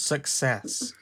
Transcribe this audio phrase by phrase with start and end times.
[0.00, 0.92] Success.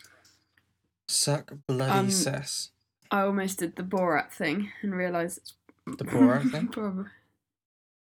[1.06, 2.70] Suck bloody Um, cess.
[3.10, 5.54] I almost did the Borat thing and realised it's
[5.86, 6.68] The Borat thing?
[6.68, 7.06] Probably.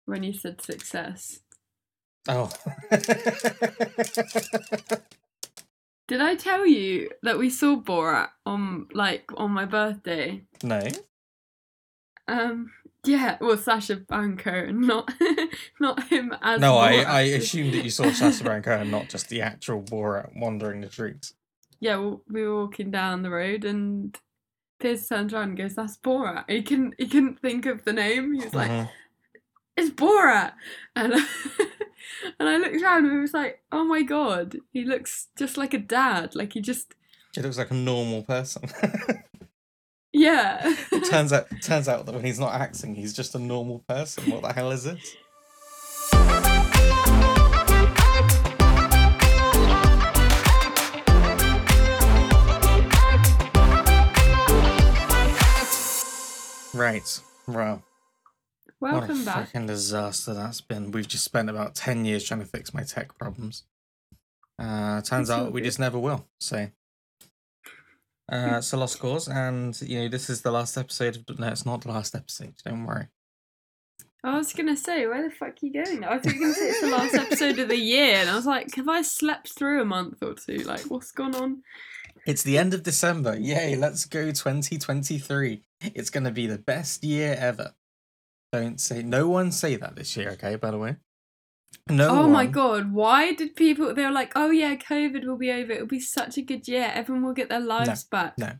[0.05, 1.41] When you said success.
[2.29, 2.51] Oh.
[6.09, 10.43] Did I tell you that we saw Borat on like on my birthday?
[10.62, 10.82] no.
[12.29, 12.70] Um
[13.05, 15.12] yeah, well Sasha Banco, not
[15.80, 19.29] not him as No, I, I assumed that you saw Sacha Baron Cohen, not just
[19.29, 21.34] the actual Borat wandering the streets.
[21.80, 24.16] Yeah, well, we were walking down the road and
[24.78, 26.45] Piers turns around and goes, That's Borat.
[26.48, 28.34] He couldn't he couldn't think of the name.
[28.34, 28.88] He was like, Mhm.
[29.77, 30.53] It's Borat
[30.95, 31.12] and
[32.39, 35.75] and I looked around and he was like, Oh my god, he looks just like
[35.75, 36.34] a dad.
[36.37, 36.95] Like he just
[37.34, 38.62] He looks like a normal person.
[40.12, 40.61] Yeah.
[40.93, 44.30] it turns out turns out that when he's not acting, he's just a normal person.
[44.30, 45.16] What the hell is this?
[56.75, 57.20] Right.
[57.47, 57.83] Well,
[58.81, 59.47] what a back.
[59.47, 60.91] fucking disaster that's been.
[60.91, 63.64] We've just spent about 10 years trying to fix my tech problems.
[64.58, 66.27] Uh, turns out we just never will.
[66.41, 66.69] So,
[68.31, 69.28] uh, it's lost cause.
[69.28, 71.39] And, you know, this is the last episode of.
[71.39, 72.55] No, it's not the last episode.
[72.64, 73.09] Don't worry.
[74.25, 76.05] I was gonna say, where the fuck are you going?
[76.05, 78.37] I thought you were gonna say it's the last episode of the year, and I
[78.37, 80.59] was like, have I slept through a month or two?
[80.59, 81.62] Like, what's gone on?
[82.25, 83.37] It's the end of December.
[83.37, 85.62] Yay, let's go 2023.
[85.81, 87.75] It's going to be the best year ever.
[88.53, 89.03] Don't say.
[89.03, 90.97] No one say that this year, okay, by the way?
[91.88, 93.92] No oh my god, why did people?
[93.92, 95.72] They were like, oh yeah, COVID will be over.
[95.72, 96.91] It'll be such a good year.
[96.94, 98.39] Everyone will get their lives back.
[98.39, 98.52] no.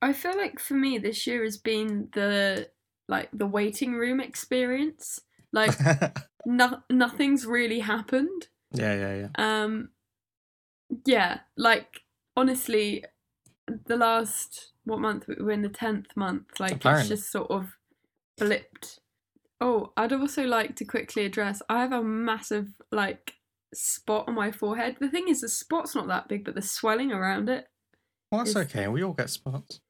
[0.00, 2.68] I feel like for me, this year has been the
[3.08, 5.20] like the waiting room experience.
[5.52, 5.74] Like,
[6.46, 8.48] no, nothing's really happened.
[8.72, 9.62] yeah, yeah, yeah.
[9.62, 9.90] Um,
[11.06, 12.02] yeah, like
[12.36, 13.04] honestly,
[13.86, 16.60] the last what month we're in the tenth month.
[16.60, 17.00] Like Apparently.
[17.00, 17.72] it's just sort of
[18.38, 19.00] flipped.
[19.64, 21.62] Oh, I'd also like to quickly address.
[21.70, 23.32] I have a massive like
[23.72, 24.98] spot on my forehead.
[25.00, 27.66] The thing is, the spot's not that big, but the swelling around it.
[28.30, 28.88] Well, that's It's- okay.
[28.88, 29.80] We all get spots.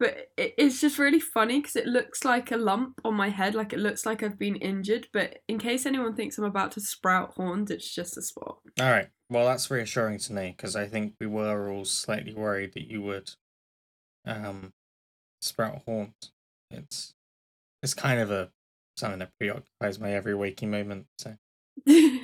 [0.00, 3.54] But it, it's just really funny because it looks like a lump on my head,
[3.54, 5.06] like it looks like I've been injured.
[5.12, 8.58] But in case anyone thinks I'm about to sprout horns, it's just a spot.
[8.80, 9.08] All right.
[9.28, 13.02] Well, that's reassuring to me because I think we were all slightly worried that you
[13.02, 13.30] would
[14.26, 14.72] um
[15.42, 16.32] sprout horns.
[16.70, 17.14] It's
[17.82, 18.50] it's kind of a
[18.96, 21.06] something that preoccupies my every waking moment.
[21.18, 21.36] So
[21.86, 22.18] yeah,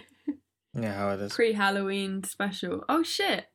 [0.75, 1.33] how it is.
[1.33, 2.85] Pre Halloween special.
[2.89, 3.47] Oh shit.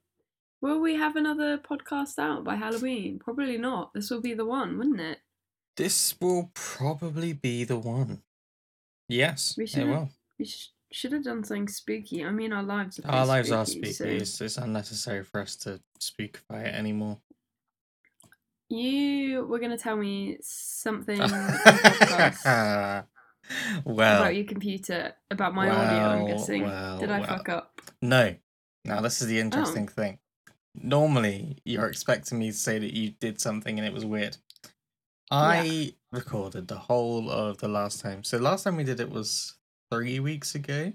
[0.62, 3.18] Will we have another podcast out by Halloween?
[3.20, 3.94] Probably not.
[3.96, 5.18] This will be the one, wouldn't it?
[5.76, 8.22] This will probably be the one.
[9.10, 10.10] Yes, We it should will.
[10.38, 12.24] We sh- should have done something spooky.
[12.24, 14.20] I mean, our lives are Our lives are spooky, spooky.
[14.20, 17.20] so- It's, it's unnecessary for us to spookify it anymore.
[18.72, 23.06] You were going to tell me something well,
[23.86, 26.64] about your computer, about my audio, I'm guessing.
[26.64, 27.28] well, Did I well.
[27.28, 27.82] fuck up?
[28.02, 28.36] No.
[28.86, 29.42] Now this is the Oh.
[29.42, 30.20] interesting thing.
[30.74, 34.38] Normally, you're expecting me to say that you did something and it was weird.
[35.30, 38.24] I recorded the whole of the last time.
[38.24, 39.58] So last time we did it was
[39.92, 40.94] three weeks ago.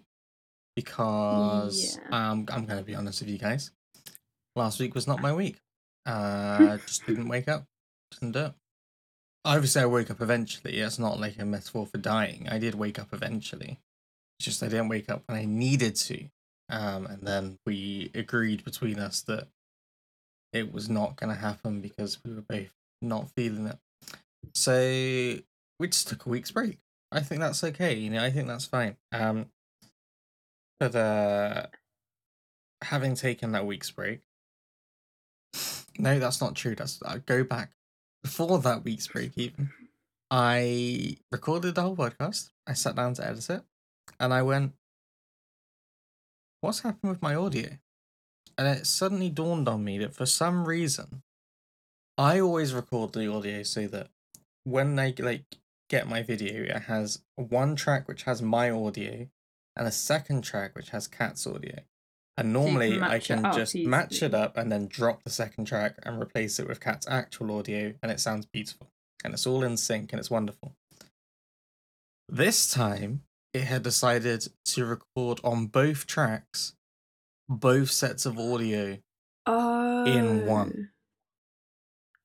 [0.75, 3.70] Because um, I'm going to be honest with you guys.
[4.54, 5.58] Last week was not my week.
[6.06, 7.65] Uh, just didn't wake up.
[8.12, 8.55] Didn't do it.
[9.44, 10.78] Obviously, I woke up eventually.
[10.78, 12.49] It's not like a metaphor for dying.
[12.50, 13.78] I did wake up eventually.
[14.39, 16.28] It's just I didn't wake up when I needed to.
[16.69, 19.49] Um, and then we agreed between us that
[20.53, 23.78] it was not going to happen because we were both not feeling it.
[24.55, 25.38] So
[25.78, 26.78] we just took a week's break.
[27.12, 27.94] I think that's okay.
[27.94, 28.97] You know, I think that's fine.
[29.12, 29.47] Um,
[30.81, 31.67] but uh,
[32.83, 34.21] having taken that week's break,
[35.98, 36.74] no, that's not true.
[36.74, 37.72] That's I go back
[38.22, 39.36] before that week's break.
[39.36, 39.70] Even
[40.30, 42.50] I recorded the whole podcast.
[42.66, 43.62] I sat down to edit it,
[44.18, 44.72] and I went,
[46.60, 47.78] "What's happened with my audio?"
[48.58, 51.22] And it suddenly dawned on me that for some reason,
[52.16, 54.10] I always record the audio so that
[54.64, 55.58] when I like
[55.88, 59.28] get my video, it has one track which has my audio
[59.76, 61.81] and a second track which has Cat's audio.
[62.38, 66.21] And normally I can just match it up and then drop the second track and
[66.21, 68.91] replace it with Cat's actual audio, and it sounds beautiful.
[69.25, 70.75] And it's all in sync and it's wonderful.
[72.29, 73.23] This time,
[73.55, 76.75] it had decided to record on both tracks
[77.49, 78.99] both sets of audio,
[79.47, 80.05] Oh.
[80.05, 80.91] in one.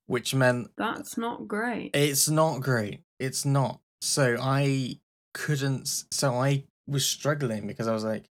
[0.08, 1.92] which meant That's not great.
[1.96, 3.04] It's not great.
[3.20, 3.80] It's not.
[4.02, 5.00] So I
[5.34, 5.88] couldn't.
[6.12, 8.26] So I was struggling because I was like,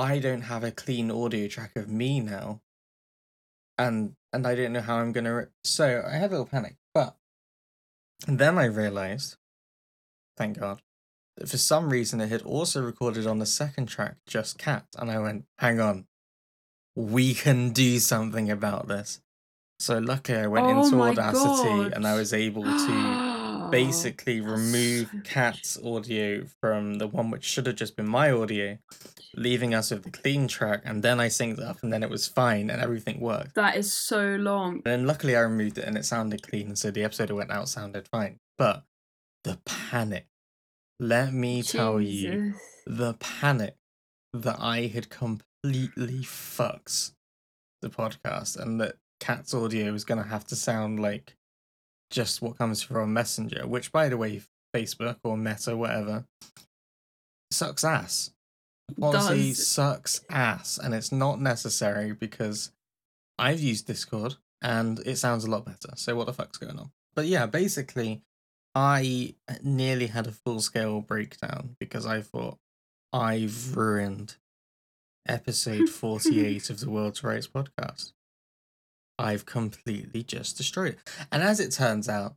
[0.00, 2.62] I don't have a clean audio track of me now,
[3.76, 5.34] and and I don't know how I'm gonna.
[5.34, 7.16] Re- so I had a little panic, but
[8.26, 9.36] then I realized,
[10.38, 10.80] thank God,
[11.36, 15.10] that for some reason it had also recorded on the second track just cat, and
[15.10, 16.06] I went, hang on,
[16.96, 19.20] we can do something about this.
[19.78, 22.70] So luckily, I went Oh into Audacity and I was able to
[23.70, 28.08] Oh, basically that's remove so Cat's audio from the one which should have just been
[28.08, 28.78] my audio,
[29.36, 32.26] leaving us with the clean track, and then I synced up, and then it was
[32.26, 33.54] fine, and everything worked.
[33.54, 34.74] That is so long.
[34.74, 37.52] And then luckily, I removed it, and it sounded clean, so the episode that went
[37.52, 38.38] out sounded fine.
[38.58, 38.82] But
[39.44, 40.26] the panic,
[40.98, 42.54] let me tell you,
[42.86, 43.76] the panic
[44.32, 47.12] that I had completely fucks
[47.82, 51.36] the podcast, and that Cat's audio was going to have to sound like
[52.10, 54.42] just what comes from Messenger, which, by the way,
[54.74, 56.24] Facebook or Meta, whatever,
[57.50, 58.32] sucks ass.
[58.98, 59.66] Policy Does.
[59.66, 62.72] sucks ass, and it's not necessary because
[63.38, 65.90] I've used Discord and it sounds a lot better.
[65.94, 66.90] So what the fuck's going on?
[67.14, 68.22] But yeah, basically,
[68.74, 72.58] I nearly had a full scale breakdown because I thought
[73.12, 74.36] I've ruined
[75.26, 78.12] episode 48 of the World's Rights podcast.
[79.20, 80.98] I've completely just destroyed it.
[81.30, 82.36] And as it turns out,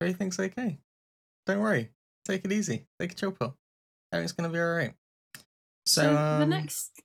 [0.00, 0.78] everything's okay.
[1.46, 1.90] Don't worry.
[2.24, 2.86] Take it easy.
[3.00, 3.56] Take a chill pill.
[4.12, 4.94] Everything's going to be alright.
[5.86, 7.00] So, So, the um, next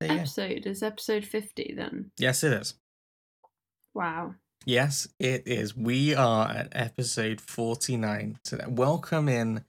[0.00, 2.10] there you episode is episode 50 then.
[2.18, 2.74] Yes, it is.
[3.94, 4.34] Wow.
[4.66, 5.76] Yes, it is.
[5.76, 8.64] We are at episode 49 today.
[8.68, 9.64] Welcome in.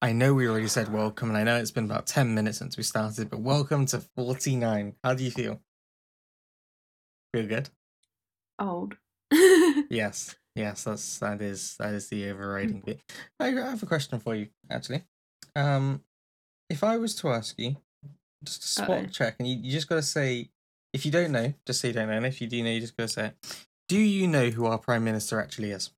[0.00, 2.76] I know we already said welcome, and I know it's been about 10 minutes since
[2.76, 4.94] we started, but welcome to 49.
[5.02, 5.60] How do you feel?
[7.34, 7.68] Feel good?
[8.58, 8.96] Old.
[9.90, 10.36] Yes.
[10.54, 13.00] Yes, that's that is that is the overriding bit.
[13.38, 15.04] I I have a question for you, actually.
[15.54, 16.02] Um
[16.68, 17.76] if I was to ask you
[18.44, 19.06] just a spot Uh-oh.
[19.06, 20.50] check and you, you just gotta say
[20.92, 22.80] if you don't know, just say you don't know, and if you do know, you
[22.80, 23.66] just gotta say it.
[23.88, 25.90] Do you know who our Prime Minister actually is?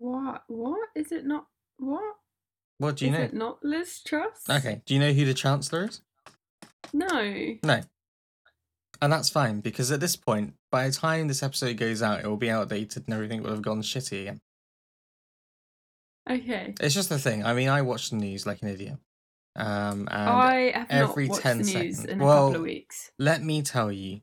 [0.00, 0.44] what?
[0.48, 0.88] What?
[0.94, 1.46] Is it not?
[1.78, 2.16] What?
[2.78, 3.24] What do you Is know?
[3.24, 4.48] it not Liz Truss?
[4.48, 4.82] Okay.
[4.86, 6.00] Do you know who the Chancellor is?
[6.92, 7.56] No.
[7.62, 7.80] No.
[9.02, 12.26] And that's fine because at this point, by the time this episode goes out, it
[12.28, 14.38] will be outdated and everything will have gone shitty again.
[16.30, 16.74] Okay.
[16.80, 17.44] It's just the thing.
[17.44, 18.98] I mean, I watch the news like an idiot.
[19.56, 22.60] Um, and I have every not watched 10 the news seconds- in a well, couple
[22.60, 23.10] of weeks.
[23.18, 24.20] let me tell you,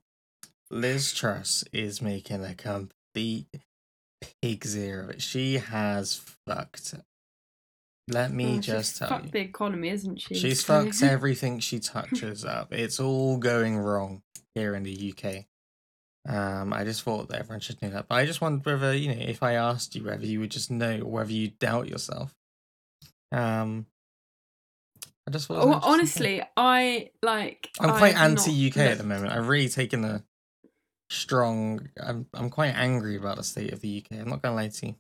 [0.72, 3.48] Liz Truss is making a complete
[4.42, 5.22] pig zero of it.
[5.22, 6.96] She has fucked.
[8.10, 9.32] Let me Oh, just tell fucked you.
[9.32, 10.36] the economy, isn't she?
[10.36, 12.74] She's fucked everything she touches up.
[12.74, 14.24] It's all going wrong
[14.56, 15.46] here in the UK.
[16.28, 18.08] Um, I just thought that everyone should know that.
[18.08, 20.70] But I just wondered whether, you know, if I asked you whether you would just
[20.70, 22.36] know or whether you doubt yourself.
[23.32, 23.86] Um
[25.28, 27.70] I just thought it was an Oh, honestly, I like.
[27.80, 29.32] I'm quite anti UK at the moment.
[29.32, 30.24] I've really taken a
[31.12, 34.20] strong I'm I'm quite angry about the state of the UK.
[34.20, 34.96] I'm not gonna lie to you.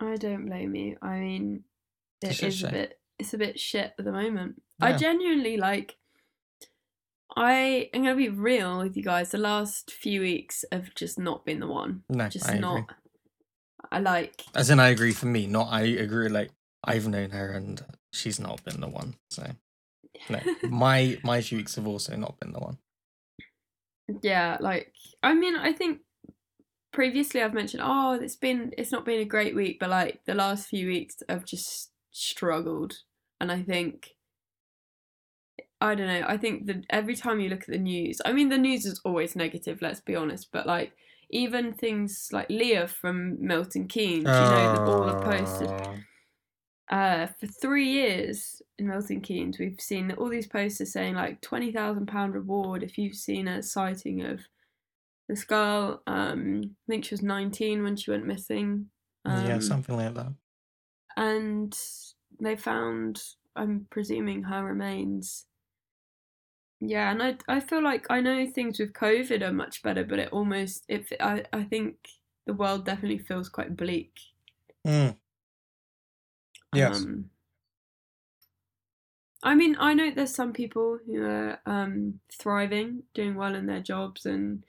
[0.00, 0.96] I don't blame you.
[1.02, 1.64] I mean,
[2.22, 3.00] It's it shit is a bit.
[3.18, 4.62] It's a bit shit at the moment.
[4.80, 5.96] I genuinely like.
[7.38, 9.30] I am gonna be real with you guys.
[9.30, 12.02] The last few weeks have just not been the one.
[12.08, 12.60] No, Just I agree.
[12.60, 12.90] not.
[13.90, 14.44] I like.
[14.54, 16.50] As in I agree for me, not I agree like
[16.84, 19.16] I've known her and she's not been the one.
[19.30, 19.46] So
[20.30, 20.40] no.
[20.68, 22.78] my my few weeks have also not been the one.
[24.22, 26.00] yeah, like I mean, I think
[26.96, 30.34] previously I've mentioned, oh, it's been it's not been a great week, but like the
[30.34, 32.94] last few weeks I've just struggled,
[33.40, 34.16] and I think
[35.80, 36.24] I don't know.
[36.26, 39.00] I think that every time you look at the news, I mean, the news is
[39.04, 39.82] always negative.
[39.82, 40.92] Let's be honest, but like
[41.30, 45.70] even things like Leah from Milton Keynes, you know, that all are posted
[46.90, 51.72] uh, for three years in Milton Keynes, we've seen all these posters saying like twenty
[51.72, 54.40] thousand pound reward if you've seen a sighting of
[55.28, 56.02] this girl.
[56.06, 58.90] Um, I think she was nineteen when she went missing.
[59.24, 60.32] Um, yeah, something like that.
[61.16, 61.76] and
[62.40, 63.22] they found,
[63.54, 65.46] I'm presuming, her remains.
[66.80, 70.18] Yeah, and I I feel like I know things with COVID are much better, but
[70.18, 71.96] it almost it I I think
[72.46, 74.12] the world definitely feels quite bleak.
[74.86, 75.16] Mm.
[76.72, 77.04] Yes.
[77.04, 77.30] Um,
[79.42, 83.80] I mean, I know there's some people who are um, thriving, doing well in their
[83.80, 84.64] jobs, and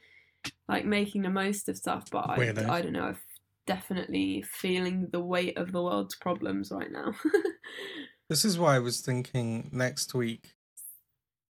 [0.67, 2.05] like making the most of stuff.
[2.11, 2.35] But I,
[2.69, 3.03] I don't know.
[3.03, 3.17] I'm
[3.65, 7.13] definitely feeling the weight of the world's problems right now.
[8.29, 10.53] This is why I was thinking next week,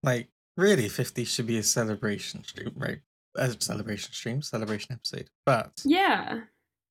[0.02, 2.98] like, really, 50 should be a celebration stream, right?
[3.36, 5.30] A celebration stream, celebration episode.
[5.46, 6.40] But yeah,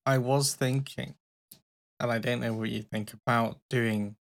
[0.04, 1.14] I was thinking,
[2.00, 4.16] and I don't know what you think about doing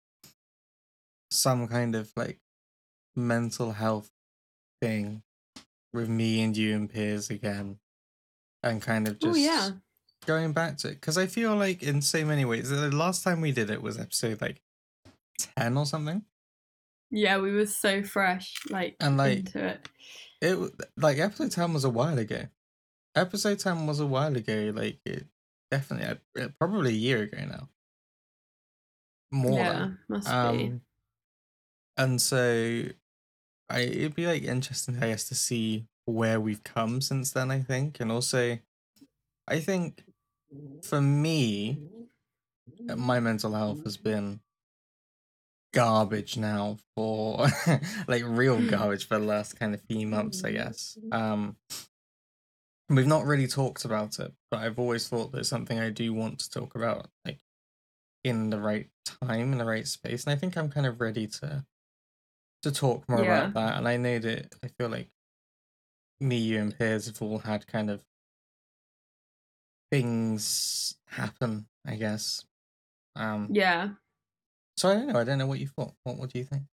[1.31, 2.39] some kind of like
[3.15, 4.11] mental health
[4.79, 5.23] thing
[5.91, 7.79] with me and you and Piers again,
[8.63, 9.69] and kind of Oh just yeah.
[10.25, 13.41] going back to it because I feel like in so many ways the last time
[13.41, 14.61] we did it was episode like
[15.55, 16.23] ten or something.
[17.09, 19.89] Yeah, we were so fresh, like, And, like, into it.
[20.41, 22.43] It like episode ten was a while ago.
[23.15, 24.71] Episode ten was a while ago.
[24.75, 25.25] Like it
[25.71, 27.69] definitely uh, probably a year ago now.
[29.31, 29.99] More yeah, than.
[30.09, 30.33] must be.
[30.33, 30.81] Um,
[31.97, 32.83] and so,
[33.69, 37.51] I it'd be like interesting, I guess, to see where we've come since then.
[37.51, 38.59] I think, and also,
[39.47, 40.03] I think
[40.83, 41.81] for me,
[42.95, 44.39] my mental health has been
[45.73, 47.47] garbage now for
[48.07, 50.97] like real garbage for the last kind of few months, I guess.
[51.11, 51.57] Um,
[52.89, 56.13] we've not really talked about it, but I've always thought that it's something I do
[56.13, 57.39] want to talk about, like
[58.23, 61.27] in the right time, in the right space, and I think I'm kind of ready
[61.27, 61.65] to
[62.63, 63.43] to talk more Yeah.
[63.43, 63.77] about that.
[63.77, 65.09] And I know that I feel like
[66.19, 68.01] me, you, and Piers have all had kind of
[69.91, 72.45] things happen, I guess.
[73.15, 73.89] Um, Yeah.
[74.75, 75.19] so I don't know.
[75.19, 75.93] I don't know what you thought.
[76.03, 76.63] What What do you think?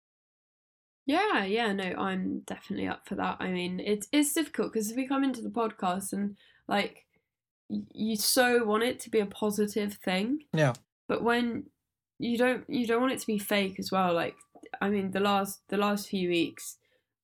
[1.07, 3.37] Yeah, yeah, no, I'm definitely up for that.
[3.39, 6.35] I mean, it's it's difficult because if we come into the podcast and
[6.67, 7.05] like
[7.93, 10.73] you so want it to be a positive thing, Yeah.
[11.07, 11.69] but when
[12.19, 14.13] you don't you don't want it to be fake as well.
[14.13, 14.35] Like
[14.81, 16.77] I mean, the last the last few weeks,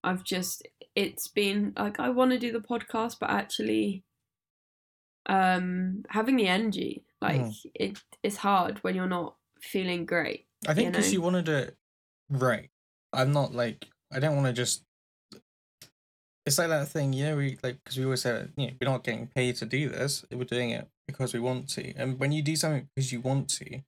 [0.04, 0.68] I've just
[1.02, 4.04] it's been like I want to do the podcast, but actually,
[5.26, 10.46] um, having the energy like it it's hard when you're not feeling great.
[10.68, 11.14] I think you because know?
[11.14, 11.78] you want to do it
[12.30, 12.70] right.
[13.14, 14.84] I'm not like I don't want to just.
[16.46, 17.38] It's like that thing, you know.
[17.38, 20.26] We like because we always say, you know, we're not getting paid to do this.
[20.32, 21.94] We're doing it because we want to.
[21.96, 23.82] And when you do something because you want to,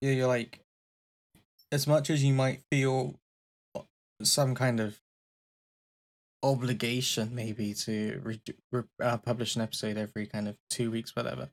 [0.00, 0.60] yeah, you're like,
[1.72, 3.14] as much as you might feel
[4.22, 4.98] some kind of
[6.42, 8.42] obligation, maybe to re-
[8.72, 11.50] re- uh, publish an episode every kind of two weeks, whatever.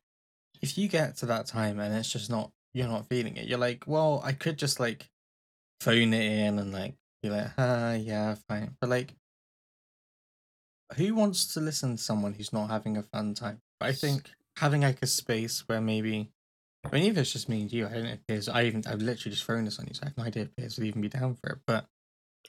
[0.62, 3.48] If you get to that time and it's just not, you're not feeling it.
[3.48, 5.10] You're like, well, I could just like
[5.82, 8.76] phone it in and like be like, ah, yeah, fine.
[8.80, 9.16] But like,
[10.96, 13.62] who wants to listen to someone who's not having a fun time?
[13.80, 16.32] But I think having like a space where maybe,
[16.86, 18.84] I mean, if it's just me and you, I don't know if Piers, I even,
[18.88, 20.88] I've literally just thrown this on you, so I have no idea if Piers would
[20.88, 21.60] even be down for it.
[21.66, 21.88] But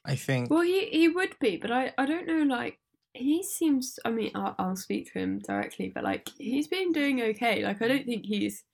[0.04, 2.42] I think, Well, he he would be, but I I don't know.
[2.42, 2.78] Like
[3.14, 3.98] he seems.
[4.04, 7.64] I mean, I'll, I'll speak to him directly, but like he's been doing okay.
[7.64, 8.64] Like I don't think he's.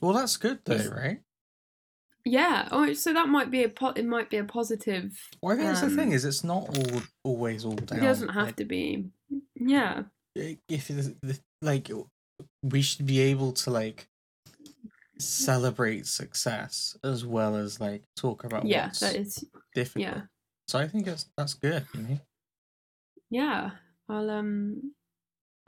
[0.00, 1.20] well, that's good though, right?
[2.24, 2.68] Yeah.
[2.70, 5.18] Oh, so that might be a po- it might be a positive.
[5.42, 7.98] Well, I think that's the thing Um, is it's not all always all down.
[7.98, 9.06] It doesn't have like, to be.
[9.54, 10.02] Yeah.
[10.34, 10.90] If
[11.62, 11.90] like
[12.62, 14.08] we should be able to like
[15.18, 18.86] celebrate success as well as like talk about Yeah.
[18.86, 19.44] what's That is.
[19.74, 20.02] difficult.
[20.02, 20.20] Yeah.
[20.68, 21.86] So I think that's that's good.
[21.94, 22.18] You know.
[23.30, 23.70] Yeah.
[24.08, 24.92] I'll um.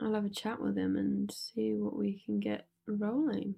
[0.01, 3.55] I'll have a chat with him and see what we can get rolling.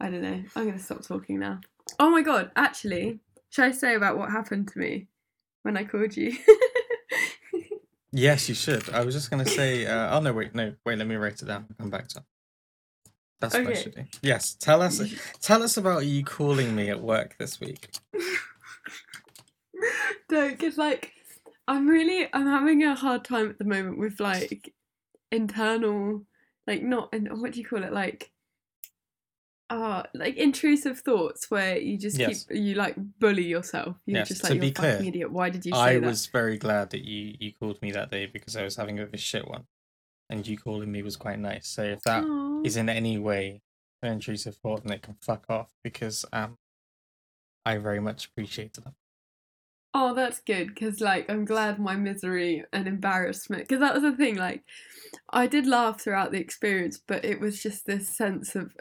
[0.00, 0.42] I don't know.
[0.54, 1.60] I'm gonna stop talking now.
[1.98, 2.50] Oh my god!
[2.54, 5.06] Actually, should I say about what happened to me
[5.62, 6.36] when I called you?
[8.12, 8.88] Yes, you should.
[8.94, 9.84] I was just gonna say.
[9.84, 10.96] Uh, oh no, wait, no, wait.
[10.96, 11.66] Let me write it down.
[11.68, 12.20] I'll come back to.
[12.20, 12.24] it.
[13.40, 14.04] That's what I should do.
[14.22, 15.02] Yes, tell us.
[15.42, 17.90] Tell us about you calling me at work this week.
[20.30, 21.12] no, because like
[21.68, 24.72] I'm really I'm having a hard time at the moment with like
[25.32, 26.24] internal,
[26.66, 28.30] like not and what do you call it like.
[29.68, 32.46] Uh, like intrusive thoughts where you just Yes.
[32.46, 33.96] keep you like bully yourself.
[34.06, 35.32] You're Yes, just to like be you're a fucking clear, idiot.
[35.32, 36.06] Why did you say I that?
[36.06, 39.02] was very glad that you you called me that day because I was having a
[39.02, 39.66] bit of a shit one,
[40.30, 41.66] and you calling me was quite nice.
[41.66, 42.60] So if that Aw.
[42.62, 43.62] is in any way
[44.02, 46.58] an intrusive thought, then it can fuck off because um,
[47.64, 48.94] I very much appreciated that.
[49.98, 53.62] Oh, that's good because, like, I'm glad my misery and embarrassment.
[53.62, 54.36] Because that was the thing.
[54.36, 54.62] Like,
[55.30, 58.76] I did laugh throughout the experience, but it was just this sense of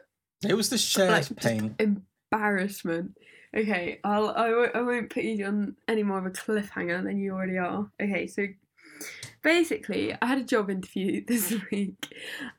[0.45, 1.74] It was the shared like pain.
[1.79, 3.17] embarrassment.
[3.55, 7.31] Okay, I'll I won't, won't put you on any more of a cliffhanger than you
[7.31, 7.89] already are.
[8.03, 8.48] Okay, so
[9.41, 12.13] basically, I had a job interview this week.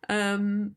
[0.09, 0.77] Um,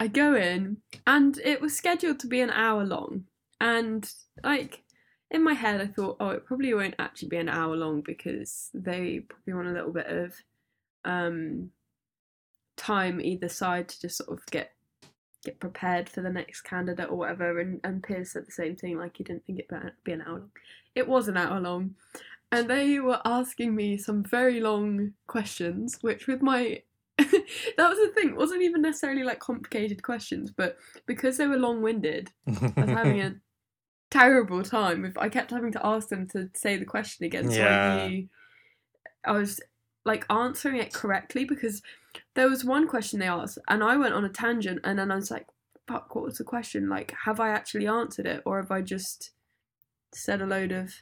[0.00, 3.24] I go in, and it was scheduled to be an hour long,
[3.60, 4.10] and
[4.42, 4.82] like
[5.30, 8.70] in my head, I thought, oh, it probably won't actually be an hour long because
[8.72, 10.34] they probably want a little bit of
[11.04, 11.70] um
[12.76, 14.72] time either side to just sort of get
[15.44, 17.60] get prepared for the next candidate or whatever.
[17.60, 20.38] And and Piers said the same thing, like he didn't think it'd be an hour
[20.38, 20.50] long.
[20.94, 21.94] It was an hour long,
[22.50, 26.82] and they were asking me some very long questions, which with my
[27.18, 27.30] that
[27.78, 28.30] was the thing.
[28.30, 32.90] It wasn't even necessarily like complicated questions, but because they were long winded, I was
[32.90, 33.34] having a
[34.10, 35.04] terrible time.
[35.04, 37.94] If I kept having to ask them to say the question again, so Yeah.
[37.94, 38.28] I knew
[39.24, 39.60] I was
[40.04, 41.82] like answering it correctly because
[42.34, 45.16] there was one question they asked and I went on a tangent and then I
[45.16, 45.46] was like,
[45.86, 46.88] fuck, what was the question?
[46.88, 49.32] Like, have I actually answered it or have I just
[50.12, 50.94] said a load of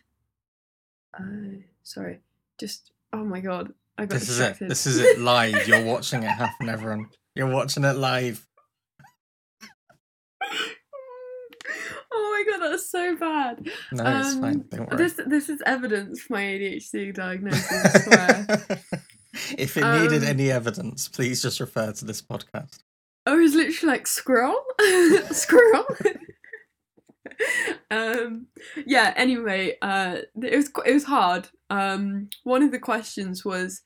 [1.15, 2.21] uh sorry.
[2.59, 3.73] Just oh my god.
[3.99, 4.59] I got This is it.
[4.61, 5.67] This is it live.
[5.67, 7.09] You're watching it happen, everyone.
[7.35, 8.47] You're watching it live.
[12.17, 13.67] Oh my god, that's so bad.
[13.93, 14.65] No, it's Um, fine.
[14.71, 14.97] Don't worry.
[14.97, 17.71] This this is evidence for my ADHD diagnosis.
[17.71, 18.47] I swear.
[19.59, 22.79] if it needed Um, any evidence, please just refer to this podcast.
[23.27, 24.57] I was literally like scroll,
[25.33, 25.85] scroll.
[27.91, 28.47] um,
[28.87, 29.13] yeah.
[29.17, 31.49] Anyway, uh, it was it was hard.
[31.71, 33.83] Um, one of the questions was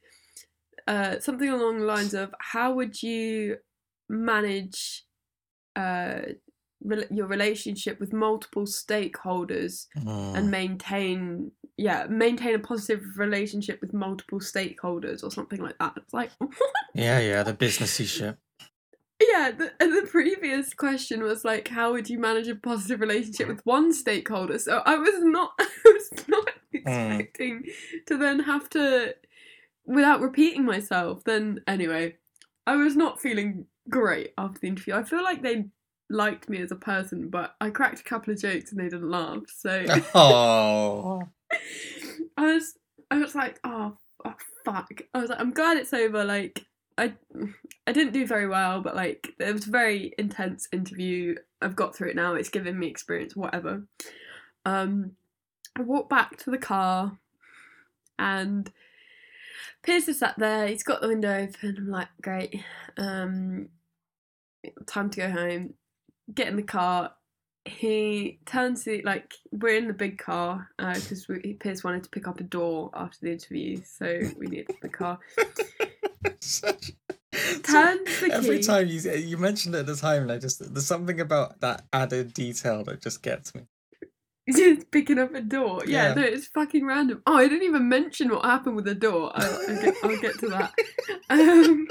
[0.87, 3.57] uh something along the lines of how would you
[4.09, 5.05] manage
[5.77, 6.21] uh
[6.83, 10.37] rel- your relationship with multiple stakeholders Mm.
[10.37, 15.95] and maintain yeah maintain a positive relationship with multiple stakeholders or something like that.
[15.97, 16.31] It's like
[16.95, 18.37] Yeah, yeah, the businessy shit.
[19.21, 23.61] yeah the, the previous question was like how would you manage a positive relationship with
[23.67, 24.59] one stakeholder?
[24.59, 27.65] So i was not i was not expecting
[28.07, 29.15] to then have to
[29.87, 32.17] without repeating myself then anyway
[32.67, 34.95] i was not feeling great after the interview.
[34.95, 35.65] I feel like they
[36.11, 39.11] liked me as a person but i cracked a couple of jokes and they didn't
[39.11, 41.23] laugh so Oh,
[42.37, 42.75] I was
[43.11, 45.03] I was like, oh, oh fuck.
[45.15, 46.25] I was like, I'm glad it's over.
[46.25, 46.65] Like
[46.97, 47.15] I
[47.87, 51.35] I didn't do very well, but like it was a very intense interview.
[51.61, 52.35] I've got through it now.
[52.35, 53.85] It's given me experience, whatever.
[54.65, 55.13] Um
[55.77, 57.19] I walked back to the car
[58.19, 58.71] and
[59.83, 61.77] Piers is sat there, he's got the window open.
[61.79, 62.63] I'm like, great.
[62.97, 63.69] Um
[64.87, 65.75] time to go home.
[66.35, 67.13] Get in the car.
[67.67, 72.27] He turns the like we're in the big car because we Piers wanted to pick
[72.27, 75.19] up a door after the interview, so we needed the car.
[76.41, 76.93] Such-
[77.63, 78.33] Turns the key.
[78.33, 81.61] Every time you you mentioned it at the time, and I just there's something about
[81.61, 83.63] that added detail that just gets me.
[84.51, 85.83] Just picking up a door.
[85.87, 86.15] Yeah, Yeah.
[86.15, 87.23] no, it's fucking random.
[87.25, 89.31] Oh, I didn't even mention what happened with the door.
[89.33, 90.73] I'll, I'll, get, I'll get to that.
[91.31, 91.87] Um,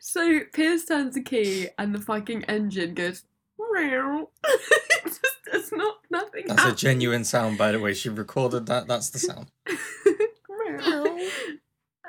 [0.00, 3.24] so Piers turns the key and the fucking engine goes.
[3.58, 4.28] Meow.
[4.44, 6.44] it just does not nothing.
[6.46, 7.94] That's a genuine sound, by the way.
[7.94, 8.86] She recorded that.
[8.86, 9.50] That's the sound.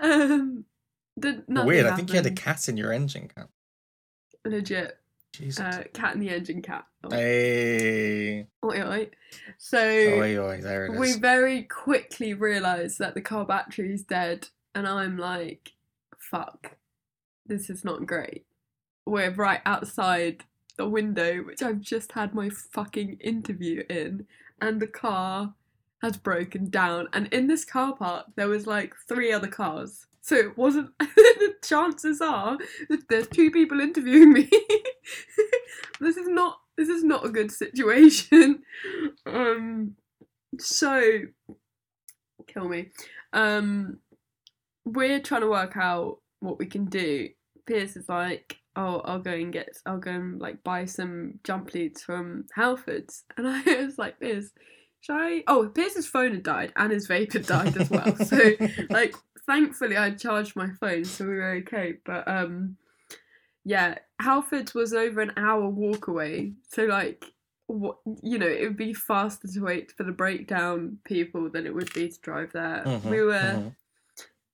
[0.02, 0.66] um,
[1.18, 1.88] the, Weird.
[1.88, 3.50] I think you had a cat in your engine cat.
[4.46, 5.00] legit
[5.34, 5.60] Jesus.
[5.60, 6.86] uh, cat in the engine cat.
[7.04, 8.48] Oh, hey.
[8.64, 9.10] oi, oi.
[9.58, 11.00] So Oi, oi, there it is.
[11.00, 15.74] we very quickly realise that the car battery is dead, and I'm like,
[16.18, 16.76] fuck,
[17.50, 18.46] this is not great.
[19.06, 20.44] We're right outside
[20.78, 24.28] the window, which I've just had my fucking interview in,
[24.62, 25.56] and the car
[26.02, 27.08] has broken down.
[27.12, 30.08] And in this car park, there was like three other cars.
[30.22, 30.92] So it wasn't.
[31.00, 32.58] the chances are
[32.90, 34.50] that there's two people interviewing me.
[36.00, 36.60] this is not.
[36.78, 38.64] This is not a good situation.
[39.26, 39.96] Um.
[40.58, 41.20] So,
[42.48, 42.90] kill me.
[43.34, 44.00] Um,
[44.86, 47.30] we're trying to work out what we can do.
[47.70, 51.74] Piers is like, oh, I'll go and get, I'll go and like buy some jump
[51.74, 54.52] leads from Halfords, and I was like, Piers,
[55.02, 55.44] should I?
[55.48, 58.16] Oh, Piers's phone had died and his vape had died as well.
[58.18, 58.38] So,
[58.90, 61.94] like, thankfully, I charged my phone, so we were okay.
[62.06, 62.78] But um,
[63.64, 67.24] yeah, Halfords was over an hour walk away, so like
[67.68, 71.74] what you know, it would be faster to wait for the breakdown people than it
[71.74, 72.84] would be to drive there.
[72.86, 73.76] Mhm, We were mhm.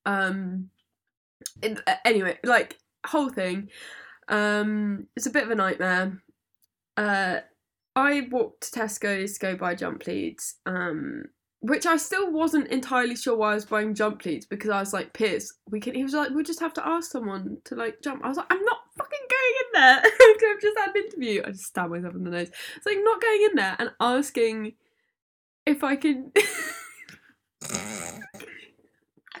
[0.04, 0.70] um
[1.62, 3.68] it, anyway, like whole thing.
[4.28, 6.22] Um it's a bit of a nightmare.
[6.96, 7.40] Uh
[7.94, 10.56] I walked to Tesco's to go buy jump leads.
[10.66, 11.24] Um
[11.60, 14.92] which I still wasn't entirely sure why I was buying jump leads because I was
[14.92, 18.02] like, Piers, we can he was like, we'll just have to ask someone to like
[18.02, 18.24] jump.
[18.24, 20.02] I was like, I'm not fucking going in there.
[20.50, 21.42] I've just had an interview.
[21.44, 22.50] I just stabbed myself in the nose.
[22.76, 24.74] It's like not going in there and asking
[25.64, 26.32] if I can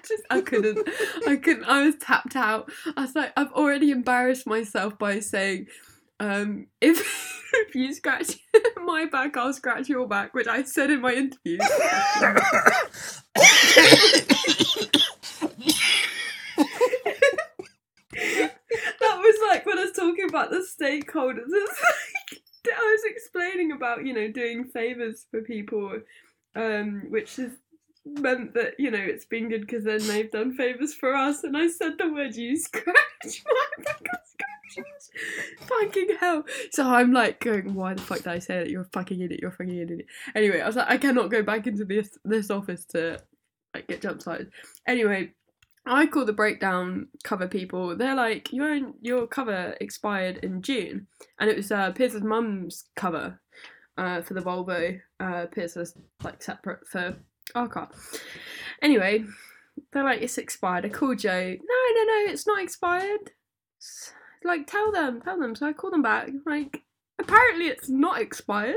[0.06, 0.88] just I couldn't
[1.26, 2.70] I couldn't I was tapped out.
[2.96, 5.66] I was like I've already embarrassed myself by saying
[6.20, 7.00] um if
[7.68, 8.38] if you scratch
[8.84, 11.58] my back I'll scratch your back which I said in my interview.
[18.98, 21.48] that was like when I was talking about the stakeholders.
[21.48, 26.00] Like I was explaining about you know doing favors for people,
[26.54, 27.52] um, which has
[28.06, 31.44] meant that you know it's been good because then they've done favors for us.
[31.44, 34.06] And I said the word you scratch my back,
[35.60, 36.44] fucking hell.
[36.70, 38.70] So I'm like going, why the fuck did I say that?
[38.70, 39.40] You're a fucking idiot.
[39.40, 40.06] You're a fucking idiot.
[40.34, 43.18] Anyway, I was like, I cannot go back into this this office to
[43.74, 44.50] like get jump started.
[44.86, 45.32] Anyway,
[45.86, 47.96] I call the breakdown cover people.
[47.96, 51.06] They're like, your your cover expired in June,
[51.38, 53.40] and it was uh, Piers's mum's cover
[53.96, 55.00] uh, for the Volvo.
[55.20, 57.16] Uh, Piers was like separate for
[57.54, 57.88] our car.
[58.82, 59.24] Anyway,
[59.92, 60.84] they're like, it's expired.
[60.84, 61.56] I called Joe.
[61.60, 63.32] No, no, no, it's not expired.
[64.44, 65.54] Like, tell them, tell them.
[65.54, 66.30] So I call them back.
[66.44, 66.82] Like,
[67.18, 68.76] apparently it's not expired.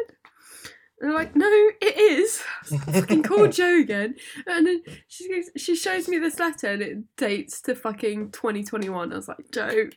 [1.02, 1.48] And they're like, no,
[1.82, 2.42] it is.
[2.94, 4.16] fucking call Joe again.
[4.48, 9.14] And then she goes, she shows me this letter and it dates to fucking 2021.
[9.14, 9.90] I was like, Joe,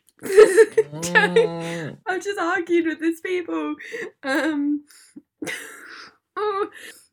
[1.03, 1.97] Joe.
[2.07, 3.75] I've just argued with these people.
[4.23, 4.85] Um,
[6.37, 6.69] oh.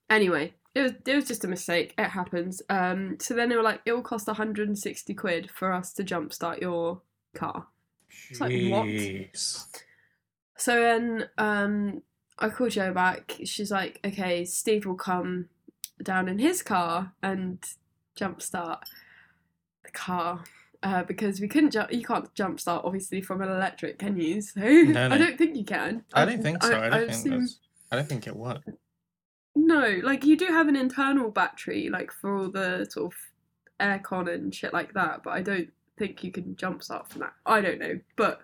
[0.10, 1.94] Anyway, it was it was just a mistake.
[1.98, 2.62] It happens.
[2.70, 6.62] Um, so then they were like, it will cost 160 quid for us to jumpstart
[6.62, 7.02] your
[7.36, 7.68] car.
[8.30, 8.88] It's like, what?
[10.58, 12.02] So then um,
[12.38, 13.38] I called Joe back.
[13.46, 15.50] She's like, okay, Steve will come
[16.04, 17.64] down in his car and
[18.18, 18.82] jumpstart
[19.84, 20.44] the car.
[20.82, 24.40] Uh, because we couldn't jump, you can't jumpstart obviously from an electric, can you?
[24.42, 25.08] So no.
[25.12, 26.06] I don't think you can.
[26.14, 26.70] I don't think so.
[26.70, 27.60] I, don't I've think that's-
[27.92, 28.70] I don't think it worked.
[29.70, 33.20] No, like you do have an internal battery, like for all the sort of
[33.80, 37.34] aircon and shit like that, but I don't think you can jumpstart from that.
[37.46, 38.42] I don't know, but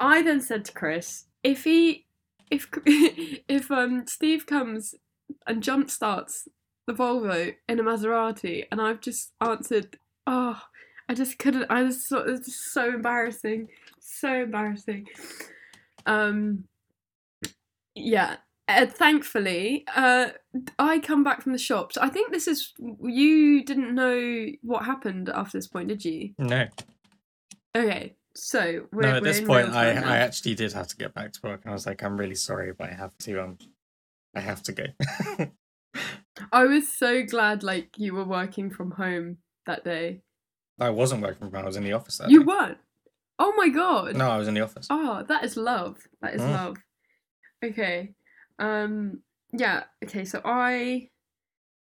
[0.00, 2.06] I then said to Chris, if he,
[2.50, 4.94] if if um Steve comes
[5.46, 6.48] and jumpstarts
[6.86, 10.58] the Volvo in a Maserati, and I've just answered, oh,
[11.06, 11.66] I just couldn't.
[11.68, 13.68] I just thought it was just so embarrassing,
[14.00, 15.06] so embarrassing.
[16.06, 16.64] Um,
[17.94, 18.36] yeah,
[18.68, 20.28] uh, thankfully, uh,
[20.78, 21.96] I come back from the shops.
[21.96, 22.72] I think this is
[23.02, 26.34] you didn't know what happened after this point, did you?
[26.38, 26.66] No,
[27.76, 29.16] Okay, so we're, no.
[29.16, 29.90] At this point, I.
[29.92, 32.34] I actually did have to get back to work, and I was like, I'm really
[32.36, 33.42] sorry, but I have to.
[33.42, 33.58] Um,
[34.36, 34.84] I have to go.
[36.52, 40.22] I was so glad, like you were working from home that day.
[40.80, 41.62] I wasn't working from home.
[41.62, 42.18] I was in the office.
[42.18, 42.46] That You day.
[42.46, 42.78] weren't.
[43.38, 44.16] Oh my god.
[44.16, 44.86] No, I was in the office.
[44.90, 45.98] Oh, that is love.
[46.22, 46.52] That is Mm.
[46.52, 46.76] love.
[47.64, 48.14] Okay.
[48.58, 51.10] Um yeah, okay, so I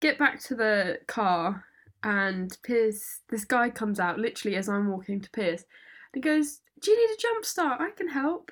[0.01, 1.65] get back to the car
[2.03, 5.65] and Piers this guy comes out literally as I'm walking to Piers.
[6.13, 7.81] And he goes, Do you need a jump start?
[7.81, 8.51] I can help.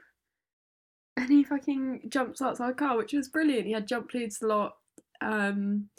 [1.18, 3.68] And he fucking jump starts our car, which was brilliant.
[3.68, 4.78] He had jump leads a lot.
[5.22, 5.89] Um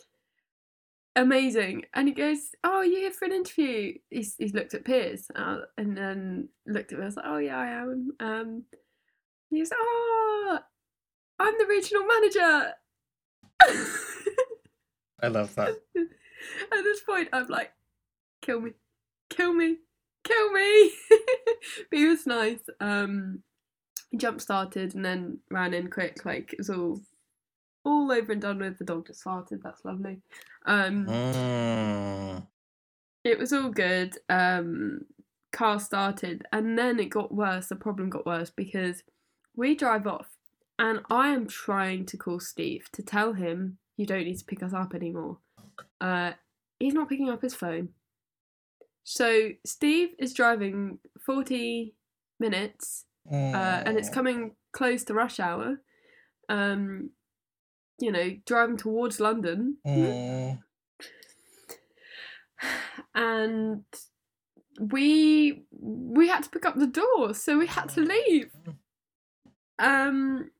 [1.16, 1.84] amazing.
[1.94, 3.94] And he goes, Oh, you here for an interview?
[4.10, 7.04] He's, he's looked at Piers uh, and then looked at me.
[7.04, 8.10] I was like, Oh, yeah, I am.
[8.20, 8.64] Um,
[9.50, 10.58] he goes, Oh,
[11.38, 12.72] I'm the regional manager.
[15.22, 15.68] I love that.
[15.96, 17.72] at this point, I'm like,
[18.42, 18.72] Kill me,
[19.30, 19.78] kill me,
[20.22, 20.92] kill me.
[21.90, 22.60] but he was nice.
[22.80, 23.42] Um,
[24.10, 26.24] he jump started and then ran in quick.
[26.24, 27.00] Like, it was all.
[27.84, 28.78] All over and done with.
[28.78, 29.62] The dog just farted.
[29.62, 30.20] That's lovely.
[30.66, 32.46] Um, Mm.
[33.24, 34.16] it was all good.
[34.28, 35.02] Um,
[35.52, 37.68] car started, and then it got worse.
[37.68, 39.02] The problem got worse because
[39.54, 40.26] we drive off,
[40.78, 44.62] and I am trying to call Steve to tell him you don't need to pick
[44.62, 45.38] us up anymore.
[46.00, 46.32] Uh,
[46.78, 47.90] he's not picking up his phone.
[49.04, 51.94] So Steve is driving forty
[52.40, 55.80] minutes, uh, and it's coming close to rush hour.
[56.48, 57.10] Um,
[57.98, 60.58] you know, driving towards London Mm.
[63.14, 63.84] and
[64.78, 68.50] we we had to pick up the door so we had to leave
[69.78, 70.50] um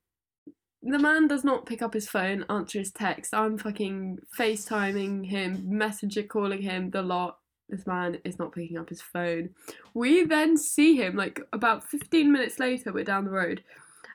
[0.89, 5.63] the man does not pick up his phone answer his text i'm fucking facetiming him
[5.67, 9.51] messenger calling him the lot this man is not picking up his phone
[9.95, 13.63] we then see him like about 15 minutes later we're down the road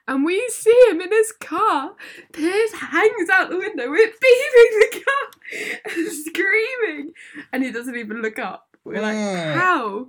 [0.08, 1.92] and we see him in his car.
[2.34, 3.88] Piers hangs out the window.
[3.88, 7.14] We're beaming the car and screaming.
[7.54, 8.76] And he doesn't even look up.
[8.84, 9.54] We're like, Mm.
[9.54, 10.08] how?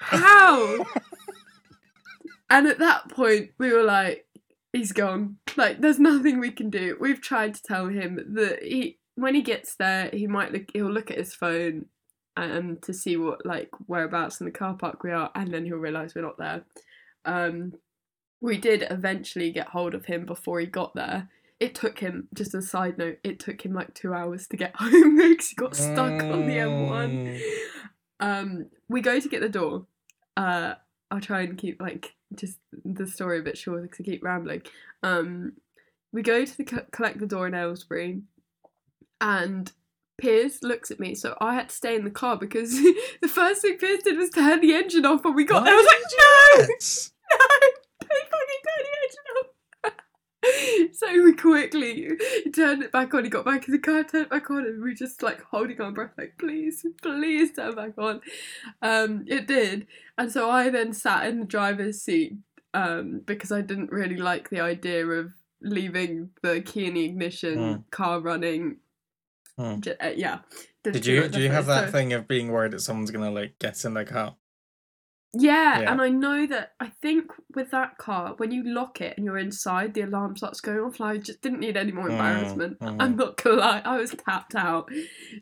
[0.00, 0.86] How?
[2.50, 4.25] and at that point, we were like,
[4.76, 5.38] he's gone.
[5.56, 6.96] Like, there's nothing we can do.
[7.00, 10.64] We've tried to tell him that he, when he gets there, he might look.
[10.72, 11.86] He'll look at his phone,
[12.36, 15.76] um, to see what like whereabouts in the car park we are, and then he'll
[15.76, 16.64] realise we're not there.
[17.24, 17.72] Um,
[18.40, 21.30] we did eventually get hold of him before he got there.
[21.58, 24.72] It took him, just a side note, it took him like two hours to get
[24.76, 26.90] home because he got stuck on the M1.
[26.90, 27.40] Mm.
[28.20, 29.86] Um, we go to get the door.
[30.36, 30.74] Uh,
[31.10, 34.62] I'll try and keep like just the story a bit short because I keep rambling.
[35.02, 35.52] Um,
[36.12, 38.22] we go to the co- collect the door in Aylesbury,
[39.20, 39.70] and
[40.18, 41.14] Piers looks at me.
[41.14, 42.70] So I had to stay in the car because
[43.22, 45.74] the first thing Piers did was turn the engine off when we got Why there.
[45.74, 46.02] I was like,
[46.58, 47.10] no, do that?
[49.84, 49.90] no.
[50.92, 52.10] so we quickly
[52.44, 53.24] he turned it back on.
[53.24, 55.42] He got back in the car, turned it back on, and we were just like
[55.42, 58.20] holding our breath, like please, please turn back on.
[58.82, 59.86] Um, it did,
[60.18, 62.34] and so I then sat in the driver's seat
[62.74, 67.56] um, because I didn't really like the idea of leaving the key in the ignition,
[67.58, 67.84] Mm.
[67.90, 68.76] car running.
[69.80, 70.40] J- uh, yeah.
[70.84, 73.58] Did you do you have that so- thing of being worried that someone's gonna like
[73.58, 74.36] get in their car?
[75.38, 75.92] Yeah, Yeah.
[75.92, 79.38] and I know that I think with that car, when you lock it and you're
[79.38, 81.00] inside, the alarm starts going off.
[81.00, 82.78] And I just didn't need any more Mm, embarrassment.
[82.80, 82.96] mhm.
[83.00, 84.88] I'm not gonna lie, I was tapped out.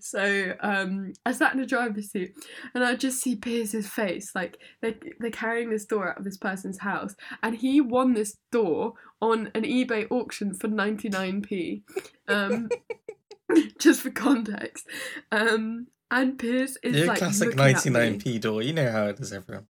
[0.00, 2.34] So um, I sat in the driver's seat,
[2.74, 4.34] and I just see Piers's face.
[4.34, 8.36] Like they they're carrying this door out of this person's house, and he won this
[8.50, 11.82] door on an eBay auction for 99p.
[12.28, 12.68] Um,
[13.78, 14.86] just for context.
[15.30, 18.18] Um, and Piers is Your like classic looking at me.
[18.18, 18.62] 99p door.
[18.62, 19.66] You know how it is, everyone.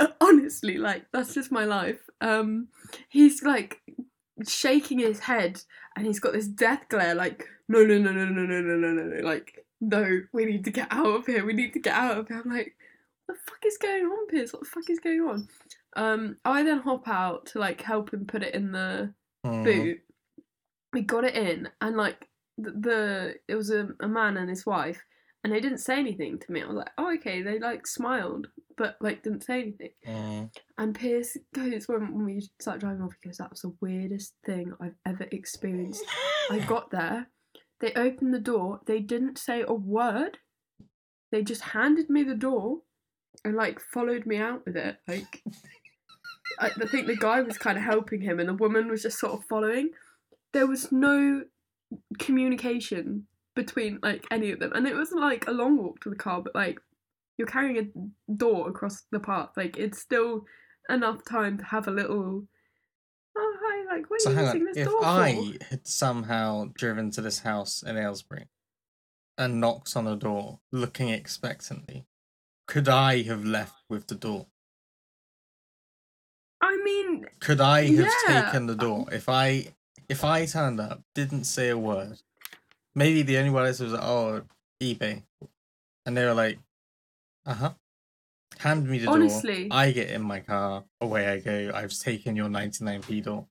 [0.20, 2.00] honestly like that's just my life.
[2.20, 2.68] Um
[3.08, 3.80] he's like
[4.46, 5.62] shaking his head
[5.96, 8.92] and he's got this death glare like no no no no no no no no
[8.92, 11.44] no no like no we need to get out of here.
[11.44, 12.42] We need to get out of here.
[12.44, 12.74] I'm like
[13.26, 14.52] what the fuck is going on Piers?
[14.52, 15.48] what the fuck is going on?
[15.96, 19.12] Um i then hop out to like help him put it in the
[19.44, 19.64] Mm.
[19.64, 19.98] boot.
[20.92, 22.28] We got it in and like
[22.58, 25.00] the, the it was a, a man and his wife
[25.44, 26.62] and they didn't say anything to me.
[26.62, 27.42] I was like oh okay.
[27.42, 30.50] They like smiled but like didn't say anything Mm.
[30.78, 34.34] and Piers goes when, when we start driving off, he goes, That was the weirdest
[34.44, 36.04] thing I've ever experienced.
[36.50, 37.28] I got there,
[37.80, 40.38] they opened the door, they didn't say a word.
[41.32, 42.78] They just handed me the door
[43.44, 44.96] and like followed me out with it.
[45.08, 45.42] Like
[46.60, 49.18] I, I think the guy was kind of helping him and the woman was just
[49.18, 49.90] sort of following.
[50.52, 51.42] There was no
[52.18, 54.72] communication between like any of them.
[54.74, 56.78] And it wasn't like a long walk to the car, but like
[57.38, 59.52] you're carrying a door across the park.
[59.56, 60.44] Like it's still
[60.88, 62.46] enough time to have a little.
[63.36, 64.66] Oh hi, like what So are you using on.
[64.68, 65.64] this If door I for?
[65.70, 68.48] had somehow driven to this house in Aylesbury
[69.36, 72.06] and knocked on the door, looking expectantly,
[72.66, 74.46] could I have left with the door?
[76.60, 78.42] I mean, Could I have Yeah.
[78.42, 79.74] taken the door um if I
[80.08, 82.22] if I turned up, didn't say a word?
[82.94, 84.42] Maybe the only word I said was oh
[84.82, 85.22] eBay,
[86.06, 86.58] and they were like,
[87.46, 87.72] uh huh.
[88.58, 89.68] Hand me the Honestly.
[89.68, 89.78] door.
[89.78, 90.84] I get in my car.
[91.00, 91.70] Away I go.
[91.74, 93.46] I've taken your ninety nine p door.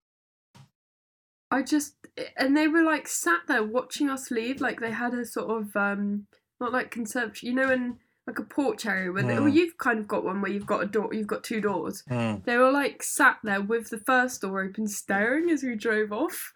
[1.51, 1.95] I just
[2.37, 4.61] and they were like sat there watching us leave.
[4.61, 6.27] Like they had a sort of um
[6.59, 9.53] not like conservatory, you know, in like a porch area where they, well, Mm.
[9.53, 12.03] you've kind of got one where you've got a door, you've got two doors.
[12.07, 12.37] Hmm.
[12.43, 16.51] They were like sat there with the first door open, staring as we drove off.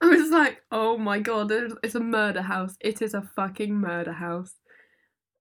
[0.00, 2.76] I was like, oh my god, it- it's a murder house.
[2.80, 4.54] It is a fucking murder house.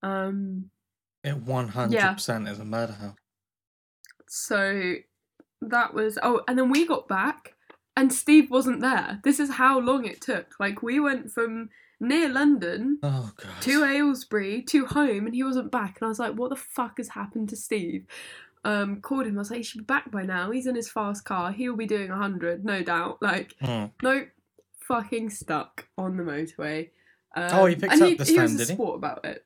[0.01, 0.71] Um,
[1.27, 3.15] It one hundred percent is a murder house.
[4.27, 4.95] so
[5.61, 7.55] that was oh, and then we got back,
[7.95, 9.19] and Steve wasn't there.
[9.23, 10.55] This is how long it took.
[10.59, 15.97] Like we went from near London Oh to Aylesbury to home and he wasn't back.
[15.99, 18.05] And I was like what the fuck has happened to Steve?
[18.63, 19.35] Um called him.
[19.35, 20.51] I was like he should be back by now.
[20.51, 21.51] He's in his fast car.
[21.51, 23.17] He'll be doing 100 no doubt.
[23.19, 23.85] Like Hmm.
[24.03, 24.27] nope.
[24.81, 26.91] Fucking stuck on the motorway.
[27.35, 28.73] Um, Oh, he picked up he, this he time, was did he?
[28.75, 29.43] sport about it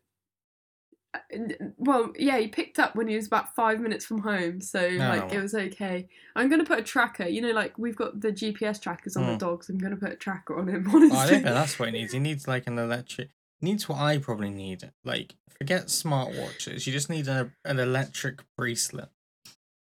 [1.78, 5.24] well yeah he picked up when he was about five minutes from home so like
[5.28, 5.32] well.
[5.32, 8.82] it was okay i'm gonna put a tracker you know like we've got the gps
[8.82, 9.38] trackers on the Hmm.
[9.38, 11.92] dogs i'm gonna put a tracker on him Oh, I honestly think that's what he
[11.94, 12.14] needs.
[12.14, 13.30] He needs like an electric.
[13.62, 14.90] Needs what I probably need.
[15.06, 16.88] Like, forget smartwatches.
[16.88, 19.10] You just need a, an electric bracelet.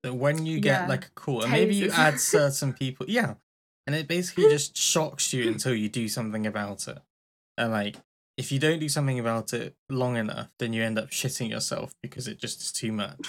[0.05, 0.87] That when you get Yeah.
[0.89, 3.35] like a call, and maybe you add certain people, yeah,
[3.87, 6.99] and it basically just shocks you until you do something about it.
[7.59, 7.97] And like,
[8.37, 11.95] if you don't do something about it long enough, then you end up shitting yourself
[12.03, 13.19] because it just is too much.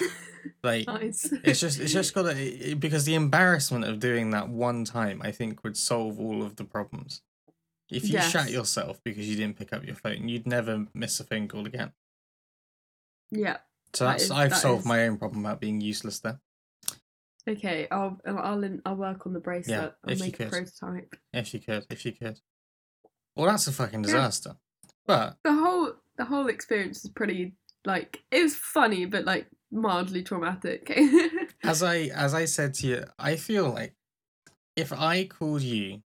[0.62, 4.84] Like, nice it's just it's just got to because the embarrassment of doing that one
[4.84, 7.22] time i think would solve all of the problems
[7.90, 11.24] if you shat yourself because you didn't pick up your phone you'd never miss a
[11.24, 11.90] phone call again
[13.32, 13.56] yeah
[13.92, 16.40] so That that's is- i've that solved is- my own problem about being useless there
[17.48, 19.94] Okay, I'll I'll I'll, work on the bracelet.
[20.04, 20.50] I'll if you make a could.
[20.52, 21.16] prototype.
[21.32, 22.40] if you could if you could
[23.34, 24.06] well that's a fucking Yeah.
[24.06, 24.56] disaster
[25.06, 30.22] but The whole the whole experience is pretty like it was funny, but like mildly
[30.22, 30.90] traumatic.
[31.64, 33.94] as i as i said to you i feel like
[34.76, 36.02] if i called you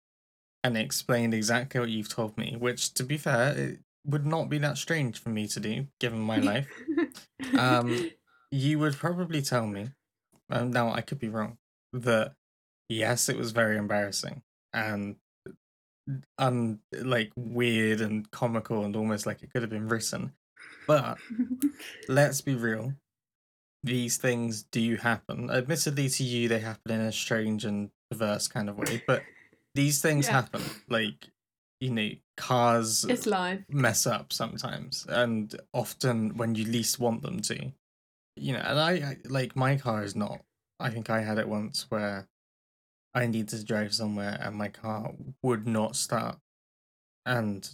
[0.63, 4.57] and explained exactly what you've told me which to be fair it would not be
[4.57, 6.67] that strange for me to do given my life
[7.57, 8.09] um,
[8.51, 9.89] you would probably tell me,
[10.49, 11.57] um, now I could be wrong,
[11.93, 12.33] that
[12.87, 14.41] yes, it was very embarrassing
[14.73, 15.17] and
[16.37, 20.33] un like weird and comical and almost like it could have been written.
[20.87, 21.17] But
[22.07, 22.93] let's be real,
[23.83, 25.49] these things do happen.
[25.49, 29.23] Admittedly, to you, they happen in a strange and perverse kind of way, but
[29.75, 30.33] these things Yeah.
[30.33, 30.61] happen.
[30.89, 31.29] Like,
[31.79, 33.63] you know, cars It's live.
[33.69, 37.71] mess up sometimes, and often when you least want them to.
[38.35, 40.41] You know, and I, I like my car is not.
[40.79, 42.27] I think I had it once where
[43.13, 46.37] I need to drive somewhere and my car would not start,
[47.25, 47.69] and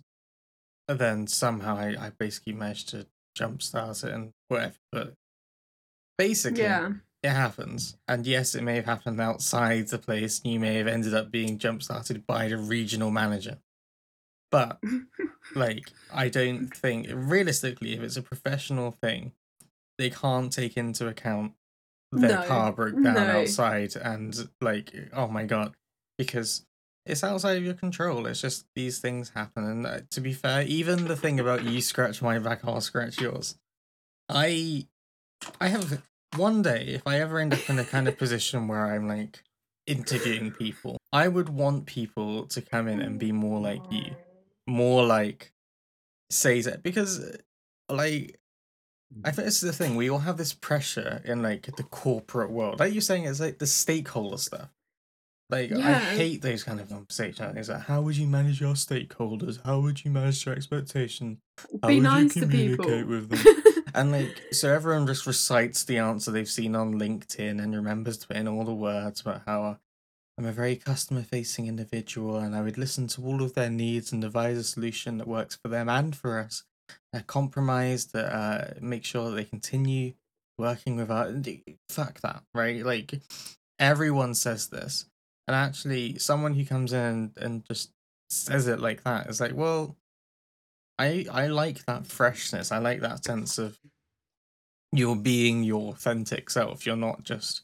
[0.88, 4.76] then somehow I, I basically managed to jump start it and whatever.
[4.91, 5.13] But
[6.17, 6.93] basically, Yeah.
[7.24, 7.98] it happens.
[8.08, 10.39] And yes, it may have happened outside the place.
[10.43, 13.58] and You may have ended up being jump started by the regional manager.
[14.52, 14.80] But
[15.56, 19.34] like, I don't think realistically, if it's a professional thing,
[19.98, 21.54] they can't take into account
[22.21, 23.41] their No, car broke down no.
[23.41, 25.75] outside and like, oh my god,
[26.17, 26.65] because
[27.06, 28.25] it's outside of your control.
[28.25, 29.63] It's just these things happen.
[29.63, 33.21] And uh, to be fair, even the thing about you scratch my back, I'll scratch
[33.21, 33.58] yours.
[34.28, 34.88] I,
[35.62, 36.01] I have
[36.36, 39.43] one day if I ever end up in a kind of position where I'm like
[39.86, 44.15] interviewing people, I would want people to come in and be more like you,
[44.67, 45.51] more like
[46.32, 47.38] say that because
[47.88, 48.39] like
[49.23, 49.95] I think this is the thing.
[49.95, 52.80] We all have this pressure in like the corporate world.
[52.80, 54.69] Like you're saying, it's like the stakeholder stuff.
[55.49, 57.56] Like I hate those kind of conversations.
[57.56, 59.60] It's like, how would you manage your stakeholders?
[59.63, 61.38] How would you manage their expectations?
[61.82, 62.86] How Be would nice you to people.
[62.86, 63.63] communicate with them?
[63.95, 68.28] And like, so everyone just recites the answer they've seen on LinkedIn and remembers to
[68.28, 69.75] put in all the words about how uh,
[70.38, 74.12] I'm a very customer facing individual and I would listen to all of their needs
[74.12, 76.65] and devise a solution that works for them and for us.
[77.13, 80.13] A compromise that uh, makes sure that they continue
[80.58, 81.34] working with us.
[81.89, 82.86] Fuck that, right?
[82.86, 83.21] Like,
[83.80, 85.06] everyone says this.
[85.48, 87.91] And actually, someone who comes in and, and just
[88.30, 89.95] says it like that is like, well,
[90.98, 92.71] I I like that freshness.
[92.71, 93.80] I like that sense of
[94.91, 96.86] you're being your authentic self.
[96.86, 97.62] You're not just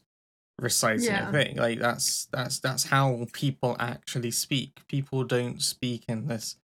[0.60, 1.28] reciting Yeah.
[1.28, 1.56] a thing.
[1.56, 4.86] Like that's that's that's how people actually speak.
[4.86, 6.56] People don't speak in this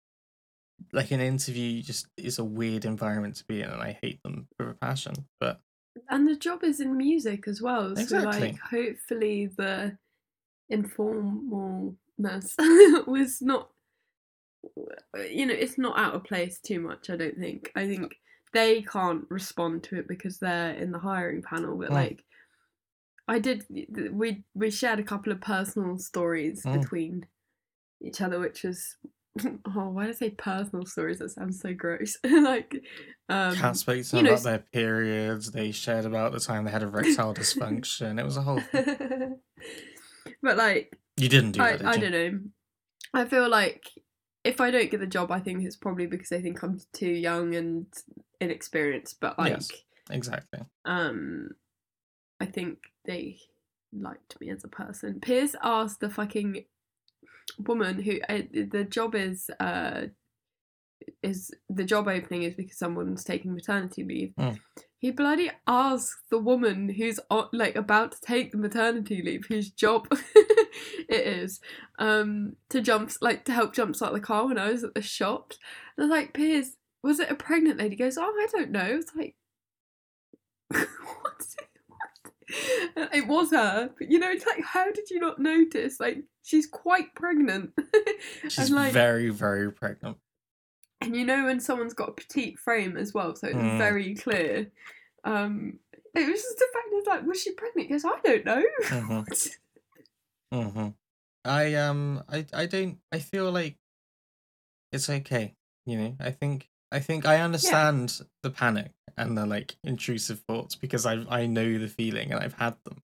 [0.93, 4.49] like an interview just is a weird environment to be in and I hate them
[4.59, 5.14] with a passion.
[5.41, 5.61] But
[6.09, 7.95] and the job is in music as well.
[7.97, 8.41] So Exactly.
[8.41, 9.99] like hopefully the
[10.71, 11.97] informalness
[13.07, 13.71] was not
[15.31, 17.73] you know, it's not out of place too much, I don't think.
[17.75, 18.17] I think
[18.53, 21.95] they can't respond to it because they're in the hiring panel, but Mm.
[21.95, 22.25] like
[23.27, 23.67] I did
[24.12, 26.81] we we shared a couple of personal stories Mm.
[26.81, 27.27] between
[28.01, 28.97] each other which was
[29.77, 32.83] oh why do I say personal stories that sounds so gross like
[33.29, 35.51] um Cat spoke to them know, about their periods.
[35.51, 38.19] They shared about the time they had erectile dysfunction.
[38.19, 38.61] It was a whole.
[40.43, 42.01] but like You didn't do I, that, did I you?
[42.01, 42.41] don't know.
[43.14, 43.85] I feel like
[44.45, 47.09] if I don't get the job, I think it's probably because they think I'm too
[47.11, 47.87] young and
[48.41, 49.19] inexperienced.
[49.21, 49.71] But like, Yes.
[50.11, 50.61] Exactly.
[50.85, 51.51] um,
[52.41, 53.38] I think they
[53.93, 55.21] liked me as a person.
[55.21, 56.64] Piers asked the fucking
[57.58, 60.06] woman who uh, the job is uh
[61.22, 64.34] is the job opening is because someone's taking maternity leave.
[64.38, 64.58] Mm.
[64.98, 67.20] He bloody asked the woman who's
[67.52, 71.61] like about to take the maternity leave, whose job it is,
[71.98, 75.54] um, to jump like to help jumpstart the car when I was at the shop.
[75.96, 77.90] And I was like, Piers, was it a pregnant lady?
[77.90, 78.98] He goes, Oh, I don't know.
[79.00, 79.37] It's like
[80.68, 81.46] what?
[83.12, 86.00] It was her, but you know, it's like, how did you not notice?
[86.00, 87.72] Like, she's quite pregnant,
[88.48, 90.16] She's like, very, very pregnant.
[91.00, 93.78] and you know when someone's got a petite frame as well, so it's Mm.
[93.78, 94.70] very clear.
[95.24, 95.78] Um,
[96.14, 97.90] it was just the fact that like, was she pregnant?
[97.90, 98.64] Goes, I don't know.
[98.80, 99.58] Mhm.
[100.52, 100.88] hmm
[101.44, 103.78] I um I I don't I feel like
[104.92, 105.54] it's okay.
[105.87, 110.74] You know, I think I think I understand the panic and the like intrusive thoughts
[110.74, 113.02] because I I know the feeling and I've had them.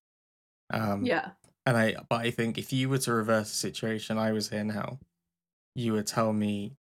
[0.73, 1.31] Um yeah,
[1.67, 4.65] and I but I think if you were to reverse the situation I was here
[4.65, 4.99] now,
[5.75, 6.77] you would tell me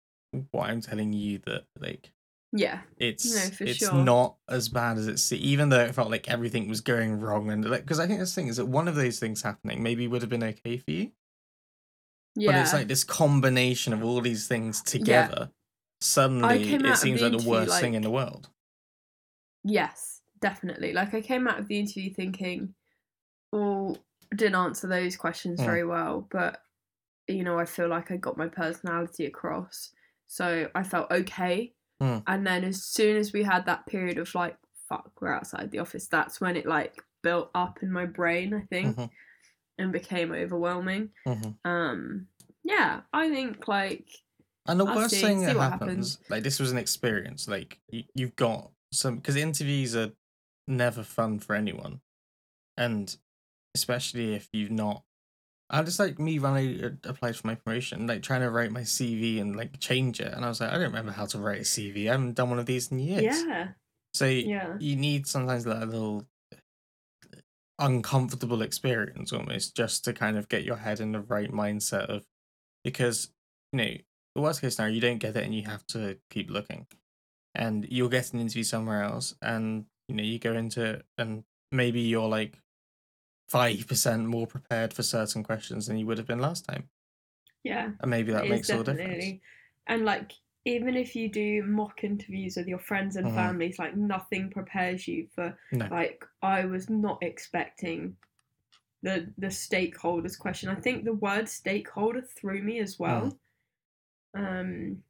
[0.50, 2.12] what I'm telling you that like
[2.56, 3.92] yeah, it's for it's sure.
[3.94, 7.68] not as bad as it's even though it felt like everything was going wrong and
[7.68, 10.22] like because I think this thing is that one of those things happening maybe would
[10.22, 11.10] have been okay for you
[12.36, 12.52] yeah.
[12.52, 15.50] but it's like this combination of all these things together
[16.00, 18.48] suddenly it seems like the worst thing in the world
[19.64, 20.92] Yes, definitely.
[20.92, 22.74] Like I came out of the interview thinking,
[23.52, 23.98] well,
[24.36, 25.64] didn't answer those questions Mm.
[25.66, 26.62] very well, but
[27.28, 29.92] you know, I feel like I got my personality across.
[30.26, 31.74] So I felt okay.
[32.02, 32.22] Mm.
[32.26, 34.58] And then as soon as we had that period of like,
[34.88, 38.62] fuck, we're outside the office, that's when it like built up in my brain, I
[38.62, 39.10] think, Mhm,
[39.78, 41.12] and became overwhelming.
[41.26, 41.56] mhm.
[41.64, 42.28] Um
[42.64, 44.08] yeah, I think like
[44.66, 46.18] and the I'll worst see- thing see that happens happens.
[46.30, 50.12] like this was an experience like you, you've got some because interviews are
[50.66, 52.00] never fun for anyone
[52.76, 53.16] and
[53.74, 55.02] especially if you've not
[55.70, 58.82] I just like me when I applied for my promotion, like trying to write my
[58.82, 61.60] CV and like change it, and I was like, I don't remember how to write
[61.60, 62.06] a CV.
[62.08, 63.22] I haven't done one of these in years.
[63.24, 63.68] Yeah.
[64.12, 64.76] So Yeah.
[64.78, 66.26] you need sometimes like a little
[67.78, 72.24] uncomfortable experience almost just to kind of get your head in the right mindset of
[72.84, 73.32] because
[73.72, 73.94] you know
[74.36, 76.86] the worst case scenario you don't get it and you have to keep looking
[77.54, 81.44] and you'll get an interview somewhere else and you know you go into it and
[81.72, 82.60] maybe you're like
[83.48, 86.90] 5% more prepared for certain questions than you would have been last time
[87.62, 87.92] Yeah.
[88.00, 89.34] and maybe that makes all the difference.
[89.86, 90.32] And like,
[90.64, 93.34] even if you do mock interviews with your friends and Mhm.
[93.34, 95.58] families, like nothing prepares you for.
[95.72, 98.16] no Like, I was not expecting
[99.02, 100.70] the the stakeholders question.
[100.70, 103.38] I think the word stakeholder threw me as well.
[104.34, 105.04] Um,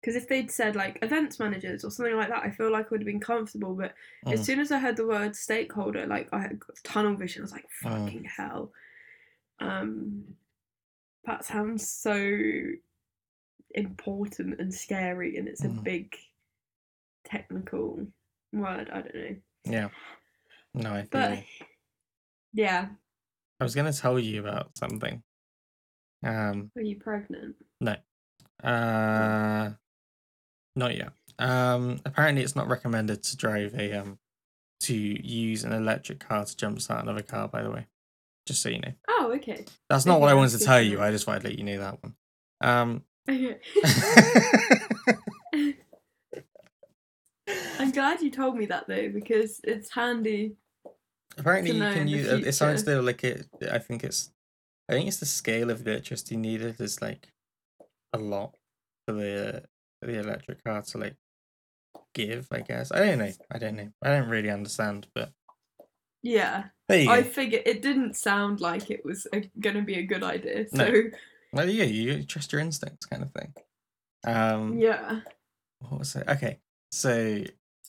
[0.00, 2.88] because if they'd said like events managers or something like that, I feel like I
[2.90, 3.74] would have been comfortable.
[3.74, 3.94] But
[4.26, 4.44] as Mm.
[4.44, 7.42] soon as I heard the word stakeholder, like I had tunnel vision.
[7.42, 8.04] I was like, Mm.
[8.06, 8.72] fucking hell.
[9.60, 10.36] Um,
[11.26, 12.72] that sounds so
[13.74, 15.84] important and scary, and it's a Mm.
[15.84, 16.16] big
[17.24, 18.06] technical
[18.52, 18.88] word.
[18.90, 19.88] I don't know, yeah
[20.72, 21.44] no i but you.
[22.54, 22.88] yeah.
[23.60, 25.22] i was going to tell you about something
[26.22, 27.56] um Are you pregnant?
[27.80, 27.96] No.
[28.64, 29.72] Uh,
[30.76, 31.12] not yet.
[31.38, 34.18] Um, apparently it's not recommended to drive a um
[34.80, 37.48] to use an electric car to jumpstart another car.
[37.48, 37.86] By the way,
[38.46, 39.64] just so you know, Oh, okay.
[39.88, 41.00] that's not Okay, what I wanted to tell you.
[41.02, 42.14] I just wanted to let you know that one.
[42.60, 43.58] Um, Okay.
[47.78, 50.56] I'm glad you told me that though, because it's handy.
[51.36, 52.26] apparently you can use.
[52.28, 53.46] It sounds though like it.
[53.70, 54.30] I think it's.
[54.88, 57.28] I think it's the scale of the electricity needed is like
[58.12, 58.54] a lot
[59.06, 59.64] for the
[60.06, 61.16] the electric car to like
[62.14, 62.48] give.
[62.50, 63.32] I guess I don't know.
[63.50, 63.90] I don't know.
[64.02, 65.32] I don't really understand, but
[66.22, 67.22] Yeah, I go.
[67.22, 70.66] figured it didn't sound like it was a, gonna be a good idea.
[70.72, 70.86] No.
[70.86, 71.02] So
[71.52, 73.52] Well, yeah, you trust your instincts, kind of thing.
[74.24, 75.20] Um, yeah,
[75.80, 76.28] what was it?
[76.28, 76.58] Okay,
[76.92, 77.42] so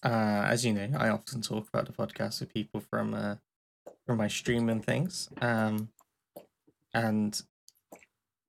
[0.03, 3.35] uh, as you know, I often talk about the podcast with people from uh,
[4.07, 5.29] from my stream and things.
[5.41, 5.89] Um,
[6.93, 7.41] and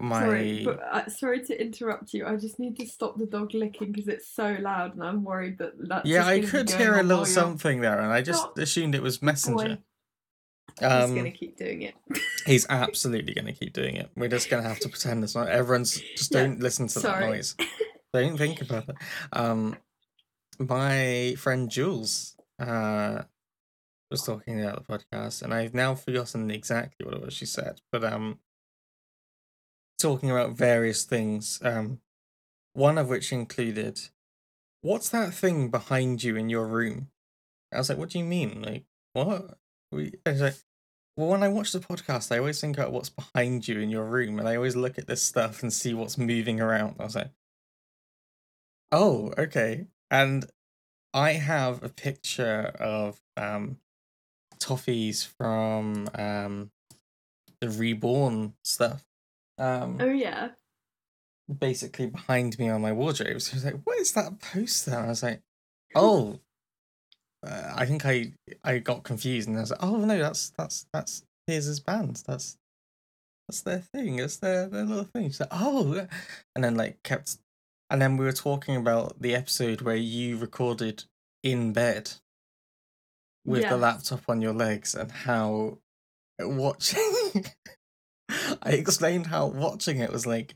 [0.03, 2.26] my sorry, but uh, sorry to interrupt you.
[2.26, 5.59] I just need to stop the dog licking because it's so loud, and I'm worried
[5.59, 9.03] that that's yeah, I could hear a little something there, and I just assumed it
[9.03, 9.76] was Messenger.
[9.76, 9.78] boy.
[10.80, 11.94] He's Um, gonna keep doing it.
[12.46, 14.11] he's absolutely going to keep doing it.
[14.16, 15.48] We're just going to have to pretend it's not.
[15.48, 17.24] Everyone's just Yeah, don't listen to sorry.
[17.24, 17.57] that noise.
[18.14, 18.96] Don't think about it.
[19.32, 19.76] Um,
[20.59, 23.22] my friend Jules uh
[24.11, 27.80] was talking about the podcast, and I've now forgotten exactly what it was she said,
[27.90, 28.38] but um,
[30.03, 31.61] talking about various things.
[31.62, 32.00] Um,
[32.74, 34.00] one of which included,
[34.82, 37.11] "What's that thing behind you in your room?"
[37.72, 38.62] I was like, "What do you mean?
[38.62, 38.84] Like
[39.14, 39.59] what?"
[39.90, 40.57] We like,
[41.16, 44.05] well, when I watch the podcast, I always think about what's behind you in your
[44.05, 46.96] room, and I always look at this stuff and see what's moving around.
[46.98, 47.30] I was like,
[48.90, 49.86] oh, okay.
[50.11, 50.46] And
[51.12, 53.78] I have a picture of um,
[54.59, 56.70] toffees from um,
[57.61, 59.05] the reborn stuff.
[59.59, 60.50] Um, Oh yeah,
[61.59, 63.40] basically behind me on my wardrobe.
[63.40, 65.42] So I was like, "What is that poster?" And I was like,
[65.94, 66.40] "Oh,
[67.46, 68.32] uh, I think I
[68.64, 72.22] I got confused." And I was like, "Oh no, that's that's that's Piers' band.
[72.26, 72.57] That's
[73.48, 74.18] that's their thing.
[74.18, 76.07] It's their their little thing." She's like, "Oh,"
[76.55, 77.38] and then like kept,
[77.90, 81.05] and then we were talking about the episode where you recorded
[81.42, 82.12] in bed
[83.44, 85.78] with the laptop on your legs and how
[86.38, 87.44] watching.
[88.62, 90.55] I explained how watching it was like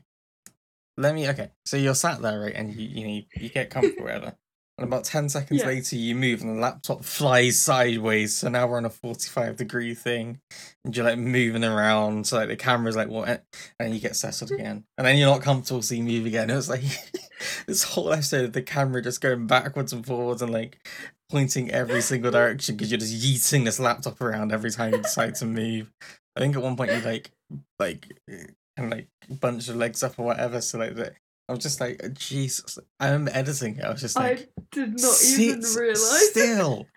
[0.97, 3.69] let me okay so you're sat there right and you you know you, you get
[3.69, 4.35] comfortable whatever
[4.77, 5.67] and about 10 seconds Yeah.
[5.67, 8.35] later you move and the laptop flies sideways.
[8.35, 10.39] So now we're on a 45 degree thing
[10.85, 13.43] and you're like moving around so like the camera's like what
[13.79, 14.59] and you get settled mm-hmm.
[14.59, 16.49] again and then you're not comfortable so you move again.
[16.49, 16.83] It was like
[17.67, 20.87] this whole episode of the camera just going backwards and forwards and like
[21.29, 25.35] pointing every single direction because you're just yeeting this laptop around every time you decide
[25.35, 25.91] to move
[26.37, 27.31] i think at one point you like
[27.79, 30.61] like eh, and like bunch your legs up or whatever.
[30.61, 31.13] So like that,
[31.49, 32.77] I was just like, Jesus.
[32.99, 33.83] I remember editing it.
[33.83, 36.29] I was just like, I did not even realize.
[36.29, 36.87] still.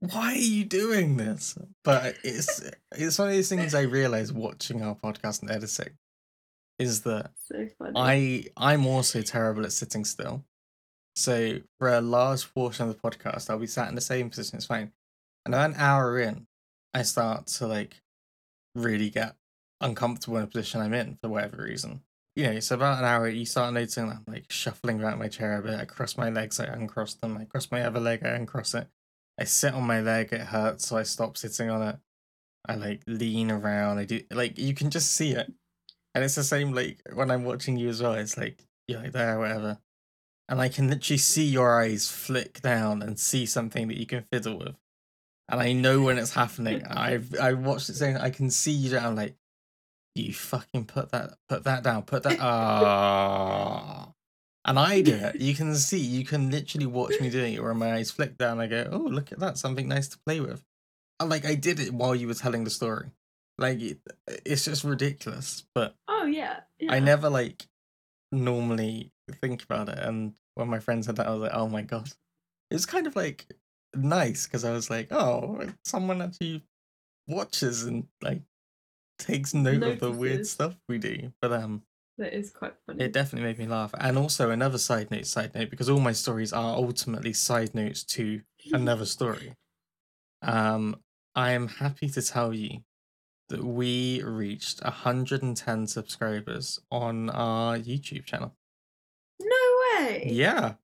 [0.00, 1.56] Why are you doing this?
[1.82, 5.94] But it's it's one of these things I realize watching our podcast and editing
[6.78, 7.68] is that so.
[7.96, 10.44] I I'm also terrible at sitting still.
[11.16, 14.56] So for a large portion of the podcast, I'll be sat in the same position.
[14.56, 14.92] It's fine.
[15.46, 16.46] And about an hour in,
[16.92, 18.02] I start to like
[18.74, 19.36] really get
[19.80, 22.02] uncomfortable in a position I'm in for whatever reason.
[22.36, 25.28] You know, so about an hour, you start noticing that I'm like shuffling around my
[25.28, 25.78] chair a bit.
[25.78, 27.36] I cross my legs, I uncross them.
[27.36, 28.88] I cross my other leg, I uncross it.
[29.38, 31.96] I sit on my leg, it hurts, so I stop sitting on it.
[32.66, 33.98] I like lean around.
[33.98, 35.52] I do like you can just see it,
[36.14, 38.14] and it's the same like when I'm watching you as well.
[38.14, 39.78] It's like you're like there, whatever,
[40.48, 44.24] and I can literally see your eyes flick down and see something that you can
[44.32, 44.76] fiddle with,
[45.48, 46.84] and I know when it's happening.
[46.88, 49.36] I've I watched it saying I can see you down like
[50.14, 54.12] you fucking put that put that down, put that ah.
[54.66, 55.36] And I do it.
[55.36, 58.60] You can see, you can literally watch me doing it where my eyes flick down.
[58.60, 60.62] I go, oh, look at that, something nice to play with.
[61.20, 63.10] And like I did it while you were telling the story.
[63.58, 65.64] Like it, it's just ridiculous.
[65.74, 66.92] But oh yeah, yeah.
[66.92, 67.66] I never like
[68.32, 69.98] normally think about it.
[69.98, 72.10] And when my friends said that, I was like, oh my god.
[72.70, 73.46] It's kind of like
[73.96, 76.64] nice because I was like, oh, someone actually
[77.26, 78.42] watches and like
[79.18, 81.32] takes note of the weird stuff we do.
[81.40, 81.82] But um
[82.18, 83.04] That is quite funny.
[83.04, 83.94] it definitely made me laugh.
[83.98, 88.04] And also another side note, side note, because all my stories are ultimately side notes
[88.04, 88.42] to
[88.72, 89.54] another story.
[90.42, 90.96] Um,
[91.34, 92.80] I am happy to tell you
[93.48, 98.54] that we reached 110 subscribers on our YouTube channel.
[99.40, 99.56] no
[99.98, 100.28] way.
[100.30, 100.74] Yeah.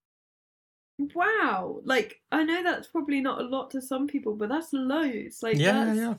[1.15, 1.81] Wow.
[1.85, 5.43] Like I know that's probably not a lot to some people, but that's loads.
[5.43, 6.15] Like Yeah, yeah.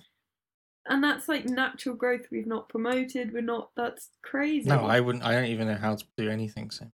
[0.87, 2.25] and that's like natural growth.
[2.31, 3.33] We've not promoted.
[3.33, 3.69] We're not.
[3.75, 4.69] That's crazy.
[4.69, 6.87] No, I wouldn't I don't even know how to do anything, so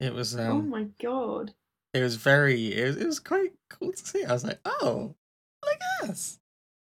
[0.00, 1.54] it was um oh my god.
[1.94, 4.24] it was very it was, it was quite cool to see.
[4.24, 5.14] I was like, oh,
[5.64, 6.38] look at us.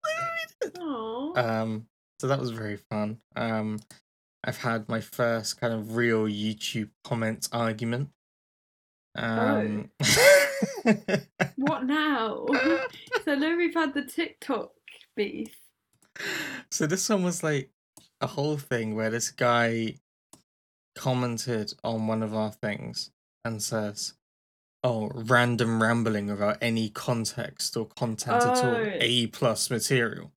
[0.05, 0.78] Look what we did.
[0.80, 1.32] Oh.
[1.36, 1.86] Um,
[2.20, 3.18] so that was very fun.
[3.34, 3.80] Um,
[4.45, 8.11] I've had my first kind of real YouTube comment argument.
[9.16, 9.90] Um,
[11.56, 12.46] what now?
[13.24, 14.70] so now we've had the TikTok
[15.16, 15.56] beef.
[16.70, 17.70] so this one was like
[18.20, 19.94] a whole thing where this guy
[20.94, 23.11] commented on one of our things
[23.44, 24.14] and says,
[24.84, 28.92] "Oh, random rambling without any context or content at all, Oh.
[29.00, 30.32] A plus material."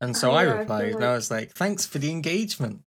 [0.00, 2.10] And so Oh, I yeah, I feel replied, and I was like, "Thanks for the
[2.10, 2.82] engagement."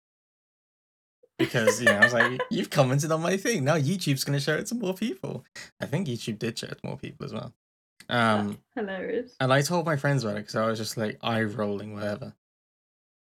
[1.38, 3.64] Because you know, I was like, "You've commented on my thing.
[3.64, 5.44] Now YouTube's going to show it to more people."
[5.80, 7.54] I think YouTube did show it to more people as well.
[8.08, 9.36] Um, That's hilarious.
[9.38, 12.34] and I told my friends about it because I was just like eye rolling, whatever.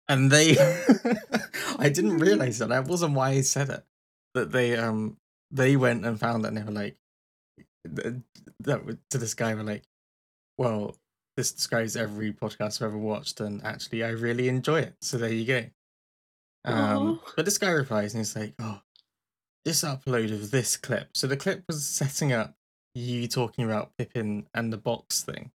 [0.08, 0.56] And they,
[1.78, 3.84] I didn't realize that that wasn't why I said it.
[4.34, 5.16] That they, um,
[5.50, 6.96] they went and found it and they were like,
[7.84, 9.84] that to this guy were like,
[10.58, 10.96] well,
[11.36, 14.94] this describes every podcast I've ever watched, and actually, I really enjoy it.
[15.00, 15.64] So there you go.
[16.64, 18.80] Um, but this guy replies and he's like, oh,
[19.64, 21.08] this upload of this clip.
[21.14, 22.54] So the clip was setting up
[22.94, 25.50] you talking about Pippin and the box thing.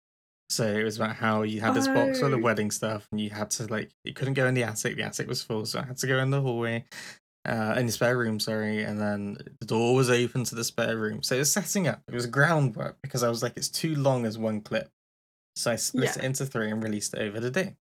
[0.48, 2.42] So it was about how you had this box full of Oh.
[2.42, 4.96] wedding stuff, and you had to like you couldn't go in the attic.
[4.96, 6.84] The attic was full, so I had to go in the hallway,
[7.44, 8.38] uh, in the spare room.
[8.38, 11.24] Sorry, and then the door was open to the spare room.
[11.24, 12.00] So it was setting up.
[12.07, 14.88] It was groundwork because I was like, it's too long as one clip,
[15.57, 16.18] so I split Yeah.
[16.22, 17.74] it into three and released it over the day.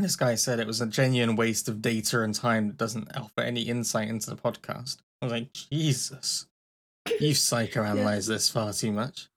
[0.00, 3.14] And this guy said it was a genuine waste of data and time that doesn't
[3.14, 4.96] offer any insight into the podcast.
[5.20, 6.46] I was like, Jesus,
[7.20, 9.28] you've psychoanalyzed this far too much.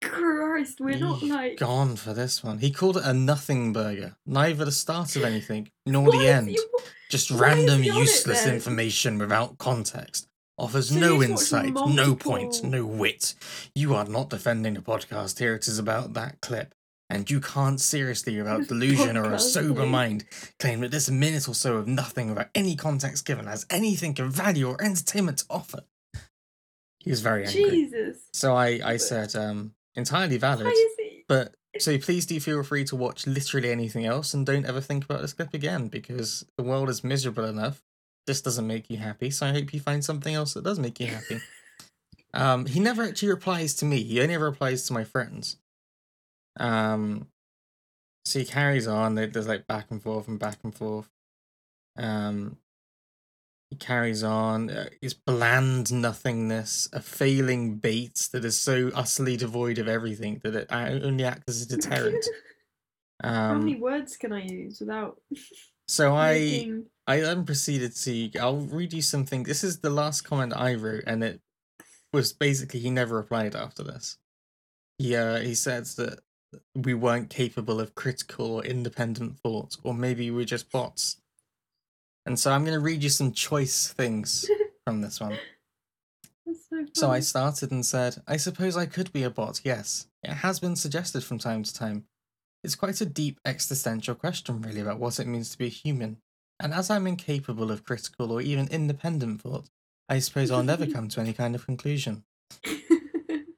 [0.00, 1.56] Christ, we're not You've like.
[1.56, 2.58] gone for this one.
[2.58, 4.14] He called it a nothing burger.
[4.24, 6.52] Neither the start of anything nor the end.
[6.52, 6.68] you-
[7.10, 10.28] Just why random he on it useless information without context.
[10.56, 13.34] Offers So no insight, no point, no wit.
[13.74, 15.56] You are not defending the podcast here.
[15.56, 16.76] It is about that clip.
[17.12, 20.24] And you can't seriously, without delusion or a sober mind,
[20.58, 24.32] claim that this minute or so of nothing without any context given has anything of
[24.32, 25.80] value or entertainment to offer.
[27.00, 27.68] He was very angry.
[27.68, 28.16] Jesus.
[28.32, 30.64] So I, I said, um, entirely valid.
[30.64, 31.24] Why is he?
[31.28, 35.04] But so please do feel free to watch literally anything else and don't ever think
[35.04, 37.82] about this clip again because the world is miserable enough.
[38.26, 40.98] This doesn't make you happy, so I hope you find something else that does make
[40.98, 41.40] you happy.
[42.34, 44.02] um, he never actually replies to me.
[44.02, 45.58] He only ever replies to my friends.
[46.58, 47.28] Um,
[48.24, 49.14] so he carries on.
[49.14, 51.10] There's like back and forth and back and forth.
[51.96, 52.58] Um,
[53.70, 54.70] he carries on.
[54.70, 60.54] Uh, his bland nothingness, a failing bait that is so utterly devoid of everything that
[60.54, 62.24] it only acts as a deterrent.
[63.24, 65.20] How many Um, words can I use without
[65.88, 66.86] so I making...
[67.06, 68.38] I then proceeded to.
[68.38, 69.44] I'll read you something.
[69.44, 71.40] This is the last comment I wrote, and it
[72.12, 74.18] was basically he never replied after this.
[74.98, 76.20] He uh, he says that
[76.74, 81.18] we weren't capable of critical or independent thought, or maybe we're just bots.
[82.26, 84.48] And so I'm going to read you some choice things
[84.86, 85.38] from this one.
[86.46, 90.06] So, So I started and said, I suppose I could be a bot, yes.
[90.22, 92.04] It has been suggested from time to time.
[92.62, 96.18] It's quite a deep existential question, really, about what it means to be a human.
[96.60, 99.68] And as I'm incapable of critical or even independent thought,
[100.08, 102.24] I suppose I'll never come to any kind of conclusion.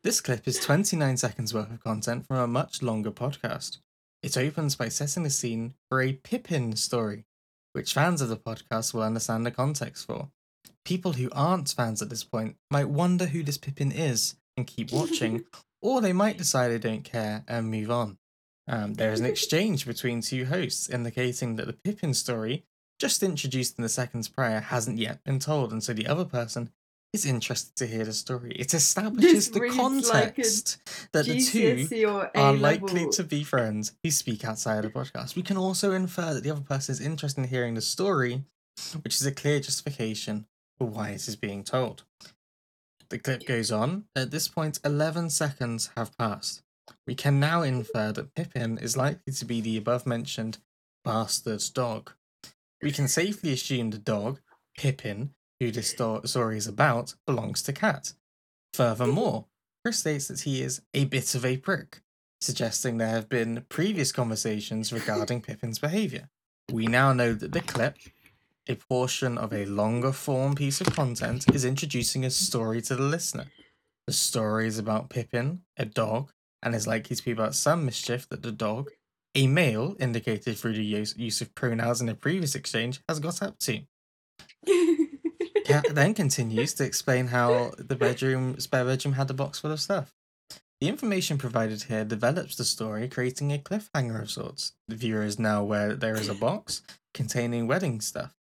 [0.05, 3.79] This clip is 29 seconds worth of content from a much longer podcast.
[4.23, 7.25] It opens by setting the scene for a Pippin story,
[7.73, 10.29] which fans of the podcast will understand the context for.
[10.85, 14.93] People who aren't fans at this point might wonder who this Pippin is and keep
[14.93, 15.45] watching,
[15.81, 18.19] or they might decide they don't care and move on.
[18.69, 22.67] Um, there is an exchange between two hosts indicating that the Pippin story,
[22.99, 26.73] just introduced in the seconds prior, hasn't yet been told, and so the other person
[27.15, 28.53] is interested to hear the story.
[28.53, 30.79] It establishes This the reads like context
[31.13, 35.37] that the two are likely to be friends who speak outside of the podcast.
[35.37, 38.43] We can also infer that the other person is interested in hearing the story,
[39.03, 40.47] which is a clear justification
[40.77, 42.03] for why it is being told.
[43.11, 44.07] The clip goes on.
[44.17, 46.63] At this point, 11 seconds have passed.
[47.07, 50.59] We can now infer that Pippin is likely to be the above mentioned
[51.05, 52.11] bastard dog.
[52.83, 54.41] We can safely assume the dog,
[54.77, 55.31] Pippin,
[55.61, 58.13] who this story is about, belongs to Cat.
[58.73, 59.47] Furthermore,
[59.85, 62.03] Chris states that he is a bit of a prick,
[62.41, 66.29] suggesting there have been previous conversations regarding Pippin's behaviour.
[66.73, 67.97] We now know that the clip,
[68.67, 73.03] a portion of a longer form piece of content, is introducing a story to the
[73.03, 73.47] listener.
[74.07, 76.33] The story is about Pippin, a dog,
[76.63, 78.91] and is likely to be about some mischief that the dog,
[79.35, 83.43] a male indicated through the use, use of pronouns in a previous exchange, has got
[83.43, 83.83] up to.
[85.67, 90.13] Then continues to explain how the bedroom, spare bedroom, had a box full of stuff.
[90.81, 94.73] The information provided here develops the story, creating a cliffhanger of sorts.
[94.89, 96.83] The viewer is now aware that there is a box
[97.15, 98.35] containing wedding stuff.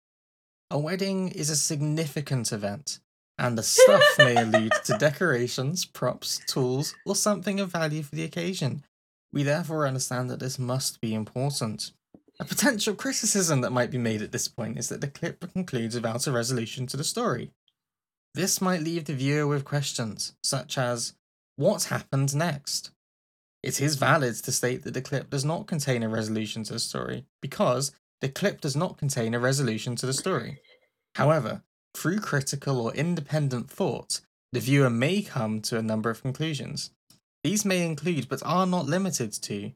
[0.71, 2.99] A wedding is a significant event,
[3.39, 8.25] and the stuff may allude to decorations, props, tools, or something of value for the
[8.25, 8.83] occasion.
[9.33, 11.93] We therefore understand that this must be important.
[12.43, 15.95] A potential criticism that might be made at this point is that the clip concludes
[15.95, 17.53] without a resolution to the story.
[18.35, 21.15] This might leave the viewer with questions, such as
[21.55, 22.91] what happened next?
[23.63, 26.81] It is valid to state that the clip does not contain a resolution to the
[26.81, 30.59] story, because the clip does not contain a resolution to the story.
[31.15, 31.63] However,
[31.95, 34.21] through critical or independent thought,
[34.51, 36.91] the viewer may come to a number of conclusions.
[37.45, 39.75] These may include, but are not limited to,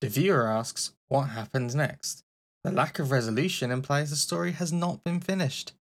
[0.00, 2.24] the viewer asks, What happens next?
[2.64, 5.72] The lack of resolution implies the story has not been finished.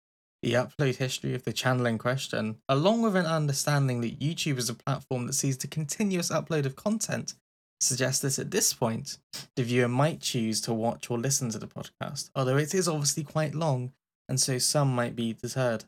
[0.41, 4.70] The upload history of the channel in question, along with an understanding that YouTube is
[4.70, 7.36] a platform that sees the continuous upload of content,
[7.80, 9.18] suggests that at this point,
[9.55, 13.24] the viewer might choose to watch or listen to the podcast, although it is obviously
[13.24, 13.93] quite long,
[14.28, 15.86] and so some might be deterred.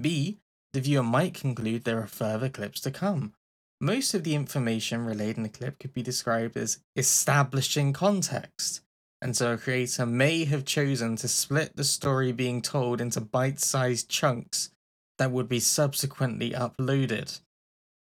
[0.00, 0.38] B.
[0.72, 3.34] The viewer might conclude there are further clips to come.
[3.80, 8.82] Most of the information relayed in the clip could be described as establishing context,
[9.22, 13.58] and so a creator may have chosen to split the story being told into bite
[13.58, 14.70] sized chunks
[15.18, 17.40] that would be subsequently uploaded.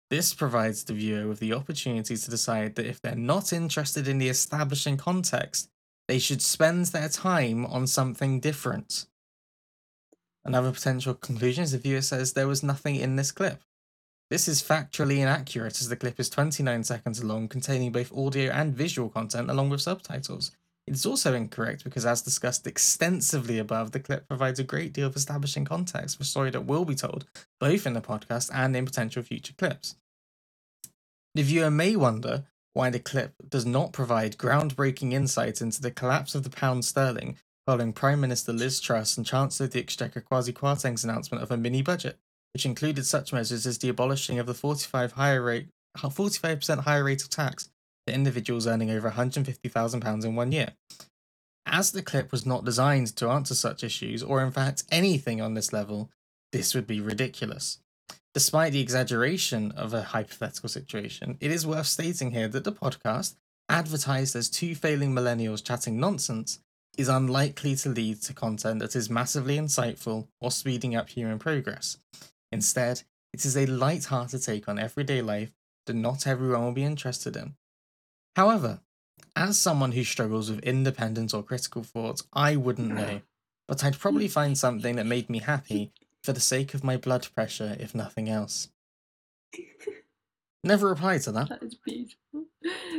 [0.09, 4.19] This provides the viewer with the opportunity to decide that if they're not interested in
[4.19, 5.69] the establishing context,
[6.07, 9.07] they should spend their time on something different.
[10.45, 13.62] Another potential conclusion is the viewer says there was nothing in this clip.
[14.29, 18.74] This is factually inaccurate as the clip is 29 seconds long, containing both audio and
[18.74, 20.51] visual content along with subtitles.
[20.89, 25.07] It is also incorrect because, as discussed extensively above, the clip provides a great deal
[25.07, 27.27] of establishing context for a story that will be told,
[27.61, 29.95] both in the podcast and in potential future clips.
[31.37, 36.35] The viewer may wonder why the clip does not provide groundbreaking insights into the collapse
[36.35, 40.53] of the pound sterling following Prime Minister Liz Truss and Chancellor of the Exchequer Kwasi
[40.53, 42.18] Kwarteng's announcement of a mini budget,
[42.55, 47.23] which included such measures as the abolishing of the 45 higher rate, 45% higher rate
[47.23, 47.71] of tax
[48.07, 50.73] for individuals earning over £150,000 in one year.
[51.67, 55.55] As the clip was not designed to answer such issues, or in fact anything on
[55.55, 56.11] this level,
[56.53, 57.79] this would be ridiculous.
[58.35, 63.35] Despite the exaggeration of a hypothetical situation, it is worth stating here that the podcast,
[63.69, 66.61] advertised as two failing millennials chatting nonsense,
[66.97, 71.99] is unlikely to lead to content that is massively insightful or speeding up human progress.
[72.53, 75.53] Instead, it is a light-hearted take on everyday life
[75.87, 77.55] that not everyone will be interested in.
[78.35, 78.81] However,
[79.35, 83.21] as someone who struggles with independent or critical thoughts, I wouldn't know,
[83.69, 85.93] but I'd probably find something that made me happy
[86.23, 88.69] for the sake of my blood pressure, if nothing else.
[90.65, 91.49] Never reply to that.
[91.49, 92.47] That is beautiful.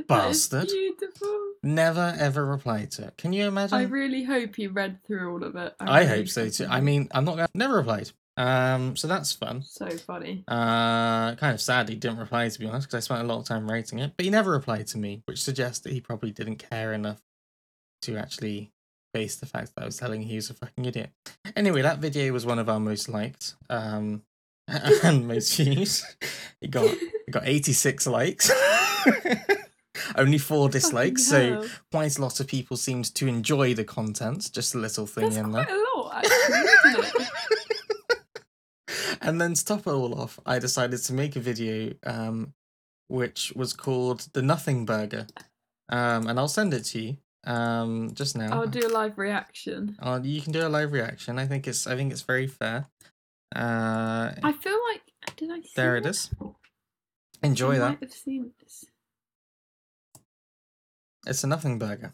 [0.07, 0.65] Bastard.
[0.65, 1.53] Is beautiful.
[1.61, 3.17] Never ever reply to it.
[3.17, 3.77] Can you imagine?
[3.77, 5.75] I really hope he read through all of it.
[5.79, 6.67] I really hope so too.
[6.69, 8.11] I mean, I'm not gonna never replied.
[8.37, 9.63] Um, so that's fun.
[9.63, 10.43] so funny.
[10.47, 13.39] Uh, kind of sad he didn't reply to be honest, because I spent a lot
[13.39, 16.31] of time writing it, but he never replied to me, which suggests that he probably
[16.31, 17.19] didn't care enough
[18.03, 18.71] to actually
[19.13, 21.09] face the fact that I was telling he was a fucking idiot.
[21.55, 24.21] Anyway, that video was one of our most liked, um,
[24.67, 26.05] and most views.
[26.61, 28.51] It got it got 86 likes.
[30.15, 34.51] Only four dislikes, so quite a lot of people seemed to enjoy the content.
[34.53, 35.75] Just a little thing That's in quite there.
[35.75, 37.25] a lot, actually?
[39.21, 42.53] and then to top it all off, I decided to make a video um,
[43.07, 45.27] which was called the Nothing Burger,
[45.89, 48.59] um, and I'll send it to you um, just now.
[48.61, 49.95] I'll do a live reaction.
[49.99, 51.39] Uh, you can do a live reaction.
[51.39, 52.87] I think it's I think it's very fair.
[53.55, 55.01] Uh, I feel like
[55.37, 56.09] did I see there it that?
[56.09, 56.29] is.
[57.43, 57.89] Enjoy I that.
[57.89, 58.85] might have seen this.
[61.25, 62.13] It's a Nothing Burger.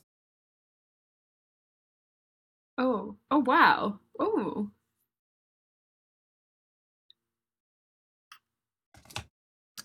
[2.78, 4.00] Oh, oh wow.
[4.20, 4.70] Oh,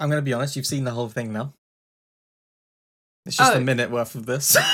[0.00, 0.56] I'm gonna be honest.
[0.56, 1.54] You've seen the whole thing now.
[3.26, 3.60] It's just a Oh.
[3.60, 4.56] minute worth of this.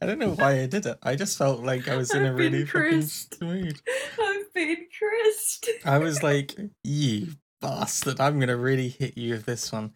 [0.00, 0.98] I don't know why I did it.
[1.02, 3.42] I just felt like I was in a I've been really fucking cursed.
[3.42, 3.80] mood.
[4.20, 5.68] I've been cursed.
[5.84, 6.54] I was like,
[6.84, 8.20] "You bastard!
[8.20, 9.94] I'm gonna really hit you with this one,"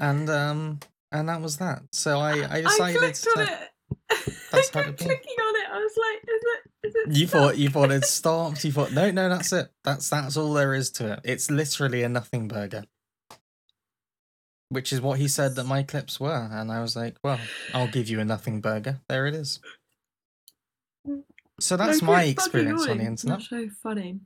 [0.00, 0.80] and um,
[1.12, 1.82] and that was that.
[1.92, 3.68] So I I I decided on to- it.
[4.50, 5.70] That's I kept clicking on it.
[5.72, 6.88] I was like, is it?
[6.88, 7.16] Is it?
[7.16, 7.40] You stuck?
[7.40, 8.64] thought you thought it stopped.
[8.64, 9.70] You thought no, no, that's it.
[9.84, 11.20] That's that's all there is to it.
[11.24, 12.84] It's literally a nothing burger,
[14.68, 17.40] which is what he said that my clips were, and I was like, well,
[17.72, 19.00] I'll give you a nothing burger.
[19.08, 19.60] There it is.
[21.60, 23.38] So that's I my experience on the internet.
[23.38, 24.20] That's so funny.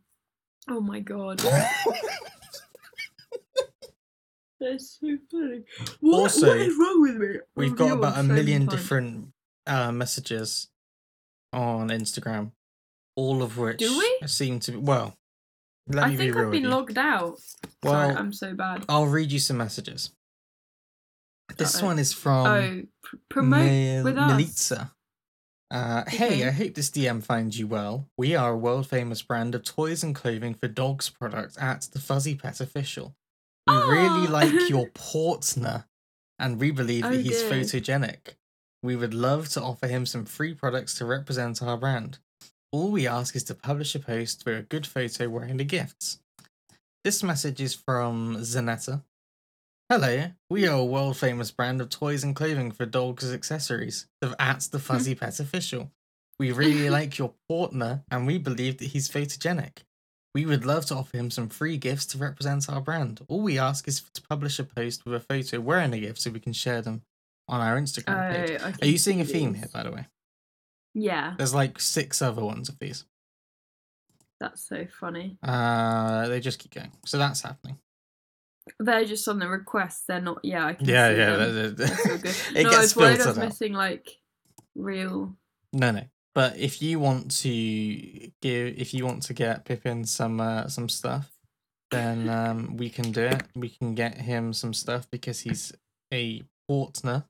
[0.69, 1.41] Oh my god.
[4.59, 5.63] That's so funny.
[6.01, 7.41] What, Also, what is wrong with me?
[7.55, 9.29] We've oh, got about a million different
[9.67, 10.69] uh, messages
[11.53, 12.53] on Instagram,
[13.17, 14.27] all of which Do we?
[14.29, 15.15] seem to be well.
[15.89, 16.69] Let I me be think real I've with been you.
[16.69, 17.39] logged out.
[17.83, 18.85] Well, Sorry, I'm so bad.
[18.89, 20.11] I'll read you some messages.
[21.57, 21.87] This Uh-oh.
[21.87, 24.73] one is from oh, pr- promote Mil- with us.
[25.71, 28.09] Uh, Hey, I hope this DM finds you well.
[28.17, 32.01] We are a world famous brand of toys and clothing for dogs products at the
[32.01, 33.15] Fuzzy Pet Official.
[33.69, 34.31] We really Aw.
[34.31, 35.85] like your Portner,
[36.39, 37.53] and we believe that Oh, he's good.
[37.65, 38.36] photogenic.
[38.87, 42.19] We would love to offer him some free products to represent our brand.
[42.71, 46.21] All we ask is to publish a post with a good photo wearing the gifts.
[47.03, 49.03] This message is from Zanetta.
[49.89, 54.37] Hello, we are a world famous brand of toys and clothing for dogs accessories of
[54.39, 55.91] at the Fuzzy Pet Official.
[56.39, 59.79] We really like your partner and we believe that he's photogenic.
[60.33, 63.23] We would love to offer him some free gifts to represent our brand.
[63.27, 66.31] All we ask is to publish a post with a photo wearing a gift so
[66.31, 67.03] we can share them
[67.49, 68.61] on our Instagram page.
[68.63, 69.63] Oh, Are you seeing a theme these.
[69.63, 70.07] here, by the way?
[70.95, 73.05] Yeah, There's like six other ones of these.
[74.41, 75.37] that's so funny.
[75.43, 76.93] Uh, they just keep going.
[77.05, 77.79] So that's happening.
[78.81, 80.05] They're just on the request.
[80.09, 80.39] They're not.
[80.43, 81.37] Yeah, I can Yeah, see yeah.
[81.37, 81.75] them.
[81.77, 82.37] That's all good.
[82.57, 84.09] it no, I gets was worried I was missing like
[84.75, 85.37] real.
[85.73, 86.03] No, no.
[86.35, 87.51] But if you want to
[88.43, 91.31] give, if you want to get Pippin some uh, some stuff,
[91.91, 93.43] then um, we can do it.
[93.55, 95.73] We can get him some stuff because he's
[96.13, 97.25] a partner.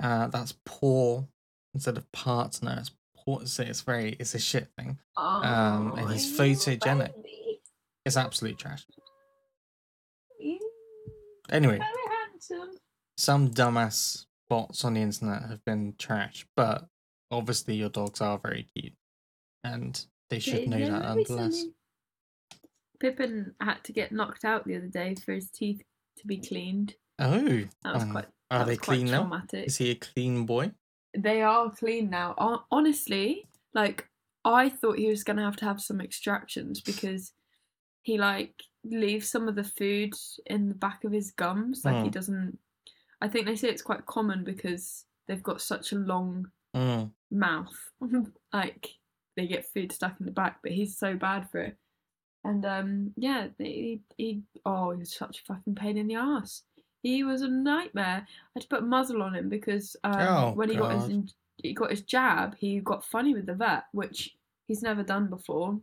[0.00, 1.26] Uh, that's poor
[1.74, 2.76] instead of partner.
[2.78, 3.48] It's port.
[3.48, 4.16] So it's very.
[4.20, 4.98] It's a shit thing.
[5.16, 7.14] Um, and he's Oh, photogenic.
[7.16, 7.60] baby.
[8.04, 8.86] It's absolute trash.
[10.38, 10.58] You
[11.50, 11.80] Anyway,
[13.16, 16.86] some dumbass bots on the internet have been trash, but
[17.30, 18.92] obviously your dogs are very cute,
[19.64, 21.64] and they should Yeah, know yeah, that nonetheless.
[23.00, 25.82] Pippin had to get knocked out the other day for his teeth
[26.18, 26.94] to be cleaned.
[27.18, 28.26] Oh, That was um, quite.
[28.50, 29.20] Are they clean now?
[29.22, 29.66] traumatic.
[29.66, 30.72] Is he a clean boy?
[31.16, 32.34] They are clean now.
[32.70, 34.08] Honestly, like
[34.44, 37.32] I thought he was gonna have to have some extractions because
[38.02, 40.12] he like leaves some of the food
[40.46, 41.84] in the back of his gums.
[41.84, 42.10] Like he Hmm.
[42.10, 42.58] doesn't.
[43.20, 47.10] I think they say it's quite common because they've got such a long Mm.
[47.30, 47.90] mouth.
[48.52, 48.90] like
[49.36, 51.76] they get food stuck in the back, but he's so bad for it.
[52.44, 56.62] And um, yeah, he, he oh, he was such a fucking pain in the ass.
[57.06, 58.26] He was a nightmare.
[58.26, 61.72] I had to put muzzle on him because um, Oh, when he got his he
[61.72, 64.36] got his jab, he got funny with the vet, which
[64.66, 65.78] he's never done before.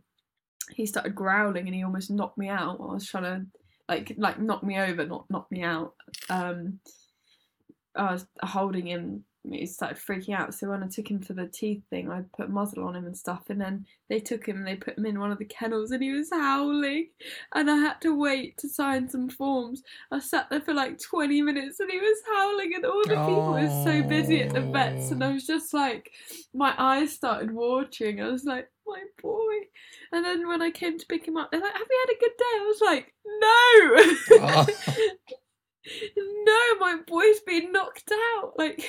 [0.70, 2.78] He started growling and he almost knocked me out.
[2.78, 3.46] I was trying to
[3.88, 5.94] like like knock me over, not knock me out.
[6.28, 6.80] Um,
[7.94, 9.24] I was holding him.
[9.50, 10.54] He started freaking out.
[10.54, 13.16] So when I took him for the teeth thing, I put muzzle on him and
[13.16, 13.50] stuff.
[13.50, 16.02] And then they took him and they put him in one of the kennels, and
[16.02, 17.08] he was howling.
[17.54, 19.82] And I had to wait to sign some forms.
[20.10, 23.52] I sat there for like twenty minutes, and he was howling, and all the people
[23.52, 26.10] were so busy at the vets, and I was just like,
[26.54, 28.20] my eyes started watering.
[28.20, 29.54] I was like, my boy.
[30.12, 32.20] And then when I came to pick him up, they're like, "Have you had a
[32.20, 34.66] good day?" I was like, "No."
[34.96, 35.34] Oh.
[36.16, 38.52] no, my boy's been knocked out.
[38.56, 38.84] Like,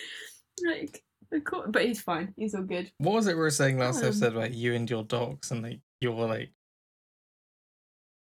[0.66, 1.02] like,
[1.32, 2.34] of course, but he's fine.
[2.36, 2.90] He's all good.
[2.98, 5.62] What was it we were saying last Um, episode about you and your dogs and
[5.62, 6.50] like you're like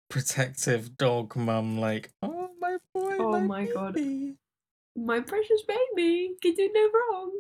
[0.09, 3.97] protective dog mum, like, oh my boy, Oh my, my God.
[4.95, 7.31] My precious baby can do no wrong,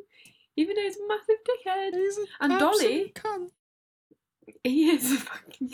[0.55, 1.93] even though he's a massive dickhead.
[1.93, 3.49] He's an And Dolly- cunt.
[4.63, 5.73] He is a fucking.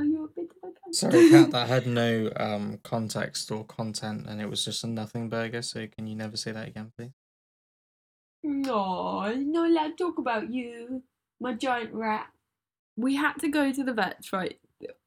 [0.00, 0.94] Are you a bit of a cunt?
[0.94, 1.50] Sorry, cat.
[1.50, 5.60] That had no um context or content, and it was just a nothing burger.
[5.62, 7.10] So can you never say that again, please?
[8.42, 11.02] No, no, to talk about you,
[11.40, 12.28] my giant rat.
[12.96, 14.58] We had to go to the vets, right?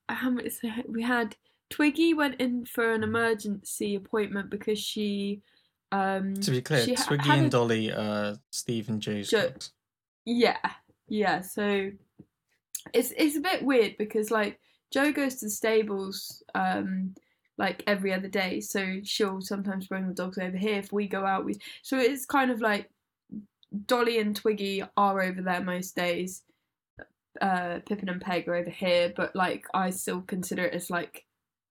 [0.09, 0.53] Much?
[0.87, 1.35] We had
[1.71, 5.41] Twiggy went in for an emergency appointment because she,
[5.91, 9.71] um, To be clear, ha- Twiggy and a- Dolly are Steve and Joe's Jo- dogs.
[10.25, 10.57] Yeah,
[11.07, 11.41] yeah.
[11.41, 11.89] So
[12.93, 14.59] it's it's a bit weird because like
[14.93, 17.15] Joe goes to the stables um
[17.57, 21.25] like every other day, so she'll sometimes bring the dogs over here if we go
[21.25, 21.45] out.
[21.45, 22.89] We so it's kind of like
[23.85, 26.43] Dolly and Twiggy are over there most days.
[27.41, 31.25] Uh, Pippin and Peg are over here, but like I still consider it as like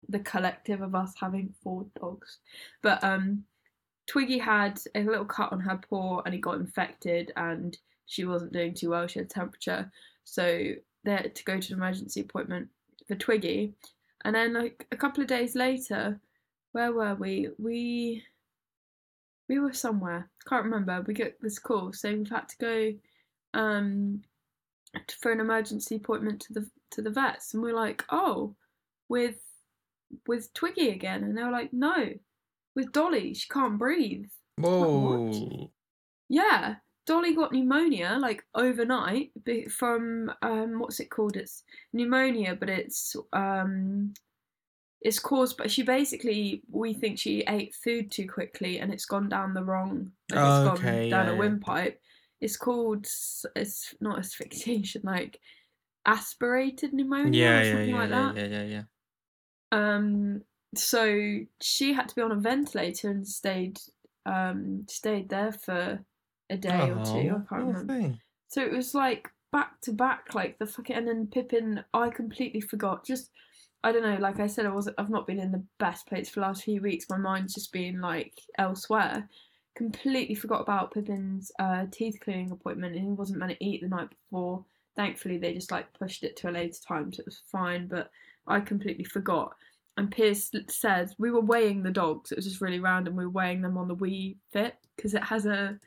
[0.08, 2.38] the collective of us having four dogs.
[2.82, 3.44] But um,
[4.08, 8.52] Twiggy had a little cut on her paw and it got infected, and she wasn't
[8.52, 9.06] doing too well.
[9.06, 9.90] She had temperature,
[10.24, 10.72] so
[11.04, 12.68] there to go to an emergency appointment
[13.12, 13.74] for Twiggy.
[14.24, 16.20] And then like a couple of days later,
[16.72, 17.48] where were we?
[17.58, 18.24] We
[19.48, 20.30] we were somewhere.
[20.48, 21.04] Can't remember.
[21.06, 22.92] We get this call saying we've had to go
[23.58, 24.22] um
[25.20, 28.54] for an emergency appointment to the to the vets, and we're like, oh,
[29.08, 29.40] with
[30.26, 32.10] with Twiggy again, and they were like, no,
[32.74, 34.30] with Dolly, she can't breathe.
[34.56, 35.70] Whoa!
[36.28, 36.76] Yeah,
[37.06, 39.32] Dolly got pneumonia like overnight
[39.70, 41.36] from um what's it called?
[41.36, 44.14] It's pneumonia, but it's um
[45.00, 49.28] it's caused But she basically we think she ate food too quickly and it's gone
[49.28, 51.36] down the wrong like Oh, it's okay, gone down yeah, a yeah.
[51.36, 52.00] windpipe.
[52.40, 53.06] It's called
[53.56, 55.40] it's not asphyxiation like
[56.06, 58.36] aspirated pneumonia Yeah, or yeah, something yeah, like yeah, that.
[58.36, 58.84] yeah, yeah, yeah.
[59.70, 60.44] Um,
[60.74, 63.78] so she had to be on a ventilator and stayed
[64.24, 66.04] um stayed there for
[66.52, 67.10] a day or two.
[67.10, 67.94] I can't poor remember.
[67.94, 68.20] thing.
[68.48, 71.82] So it was like back to back, like the fucking and then Pippin.
[71.94, 73.04] I completely forgot.
[73.04, 73.30] Just
[73.82, 74.18] I don't know.
[74.20, 76.64] Like I said, I was I've not been in the best place for the last
[76.64, 77.06] few weeks.
[77.08, 79.28] My mind's just been like elsewhere.
[79.74, 83.88] Completely forgot about Pippin's uh, teeth cleaning appointment, and he wasn't meant to eat the
[83.88, 84.64] night before.
[84.94, 87.86] Thankfully, they just like pushed it to a later time, so it was fine.
[87.86, 88.10] But
[88.46, 89.54] I completely forgot.
[89.96, 92.32] And Piers said we were weighing the dogs.
[92.32, 93.16] It was just really random.
[93.16, 95.78] We were weighing them on the Wii Fit because it has a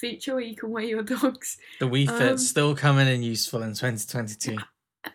[0.00, 1.56] feature where you can weigh your dogs.
[1.80, 4.56] The Wii Fit's Um, still coming in useful in 2022.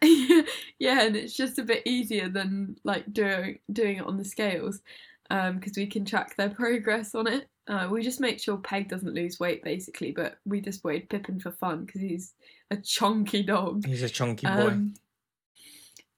[0.79, 4.81] yeah, and it's just a bit easier than like doing doing it on the scales
[5.29, 7.47] because we can track their progress on it.
[7.67, 11.39] Uh, we just make sure Peg doesn't lose weight basically, but we just weighed Pippin
[11.39, 12.33] for fun because he's
[12.69, 13.85] a chunky dog.
[13.85, 14.67] He's a chunky boy.
[14.67, 14.93] Um,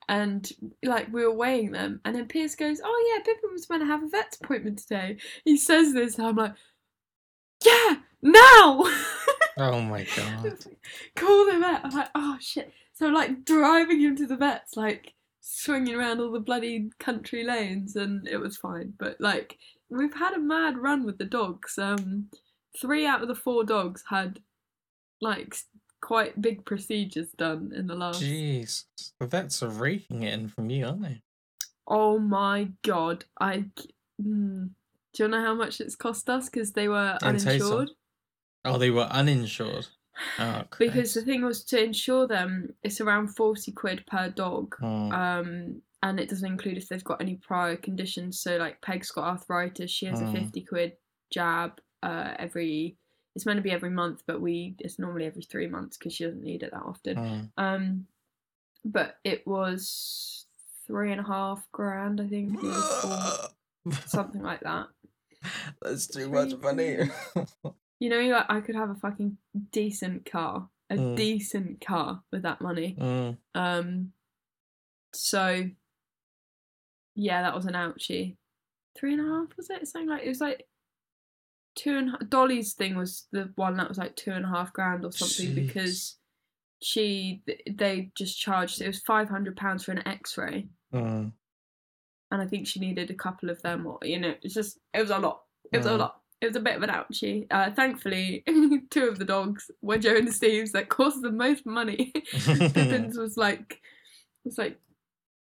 [0.10, 0.52] and
[0.84, 3.88] like we were weighing them, and then Piers goes, "Oh yeah, Pippin was meant to
[3.88, 6.54] have a vet's appointment today." He says this, and I'm like,
[7.64, 8.84] "Yeah, now!"
[9.58, 10.58] oh my god.
[11.16, 11.82] Call the vet.
[11.84, 16.22] I'm like, "Oh shit!" So I'm like driving him to the vets, like swinging around
[16.22, 18.94] all the bloody country lanes, and it was fine.
[18.98, 19.58] But like
[19.90, 21.78] we've had a mad run with the dogs.
[21.78, 22.30] Um,
[22.80, 24.40] three out of the four dogs had
[25.22, 25.56] like
[26.02, 28.86] quite big procedures done in the last Jeez.
[29.20, 31.22] The vets are raking it in from you, aren't they?
[31.88, 33.26] Oh my god!
[33.40, 33.66] I
[34.22, 34.70] mm,
[35.14, 37.92] do you know how much it's cost us because they were uninsured?
[38.66, 39.88] Oh, they were uninsured.
[40.40, 45.12] Oh, Because the thing was to insure them, it's around forty quid per dog, Oh,
[45.12, 48.40] um, and it doesn't include if they've got any prior conditions.
[48.40, 50.32] So like Peg's got arthritis, she has a Mm.
[50.32, 50.94] fifty quid
[51.32, 52.98] jab uh, every.
[53.36, 56.24] It's meant to be every month, but we it's normally every three months because she
[56.26, 57.50] doesn't need it that often.
[57.58, 57.64] oh.
[57.64, 58.06] Um,
[58.86, 60.46] but it was
[60.86, 62.54] three and a half grand, I think.
[62.56, 63.50] it was,
[63.86, 64.88] or something like that.
[65.82, 66.98] That's too much money.
[68.04, 69.38] You know, I could have a fucking
[69.72, 71.16] decent car, a Mm.
[71.16, 72.98] decent car with that money.
[73.00, 73.38] Mm.
[73.56, 74.12] Um,
[75.14, 75.70] so
[77.16, 78.36] yeah, that was an ouchie.
[78.98, 79.88] Three and a half was it?
[79.88, 80.68] Something like it was like
[81.76, 85.06] two and Dolly's thing was the one that was like two and a half grand
[85.06, 85.68] or something Jeez.
[85.68, 86.18] because
[86.82, 87.42] she
[87.72, 91.32] they just charged it was five hundred pounds for an X-ray Mm.
[92.32, 95.00] and I think she needed a couple of them or you know it's just it
[95.00, 95.44] was a lot.
[95.72, 96.00] It was a Mm.
[96.00, 96.20] lot.
[96.44, 97.48] It was a bit of an ouchie.
[97.50, 98.44] Uh, thankfully,
[98.90, 102.12] two of the dogs were Joe and Steve's that cost the most money.
[102.46, 103.80] Pippin's was like
[104.44, 104.78] was like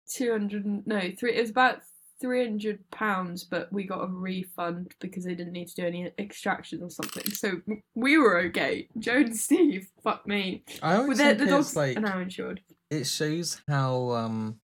[0.07, 1.35] two hundred no three.
[1.35, 1.79] It was about
[2.21, 6.11] three hundred pounds, but we got a refund because they didn't need to do any
[6.19, 7.31] extraction or something.
[7.31, 7.61] So
[7.95, 8.87] we were okay.
[8.99, 10.63] Joe and Steve, fuck me.
[10.83, 12.61] I always Well, think the dogs like are now insured.
[12.91, 14.59] it shows how um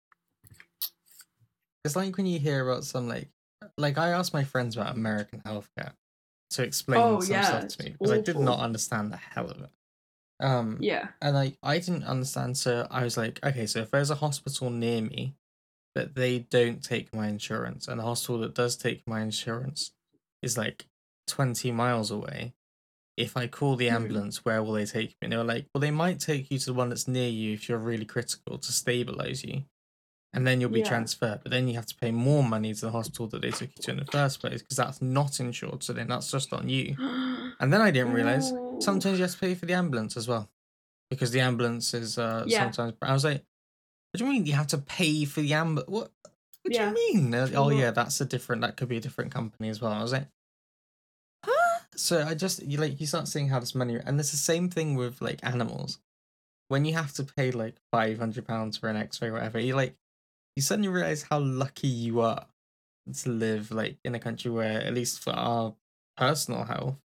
[1.84, 3.28] It's like when you hear about some like
[3.76, 5.92] like I asked my friends about American healthcare
[6.54, 9.50] to explain Oh, some yeah, stuff to me because I did not understand the hell
[9.50, 9.70] of it.
[10.40, 11.14] Um, Yeah.
[11.22, 12.56] and I I didn't understand.
[12.58, 15.36] So I was like, okay, so if there's a hospital near me,
[15.94, 19.94] but they don't take my insurance, and the hospital that does take my insurance
[20.42, 20.88] is like
[21.26, 22.54] twenty miles away.
[23.16, 23.90] If I call the Hmm.
[23.90, 25.16] ambulance, where will they take me?
[25.22, 27.52] And they were like, well, they might take you to the one that's near you
[27.54, 29.64] if you're really critical to stabilize you,
[30.34, 30.88] and then you'll be Yeah.
[30.88, 31.40] transferred.
[31.42, 33.82] But then you have to pay more money to the hospital that they took you
[33.82, 35.82] to in the first place because that's not insured.
[35.82, 36.96] So then that's just on you.
[37.60, 38.58] And then I didn't realize Ooh.
[38.80, 40.50] sometimes you have to pay for the ambulance as well
[41.08, 42.58] because the ambulance is uh, Yeah.
[42.58, 42.94] sometimes.
[43.00, 43.44] I was like,
[44.10, 45.88] what do you mean you have to pay for the ambulance?
[45.88, 46.10] What?
[46.62, 46.92] What Yeah.
[46.92, 47.30] do you mean?
[47.30, 48.62] Like, oh yeah, that's a different.
[48.62, 49.92] That could be a different company as well.
[49.92, 50.28] I was like,
[51.44, 51.78] huh?
[51.94, 54.68] So I just you like you start seeing how this money and it's the same
[54.68, 55.98] thing with like animals.
[56.68, 59.76] When you have to pay like five hundred pounds for an X-ray or whatever, you
[59.76, 59.96] like
[60.56, 62.46] you suddenly realize how lucky you are
[63.12, 65.74] to live like in a country where at least for our
[66.16, 66.96] personal health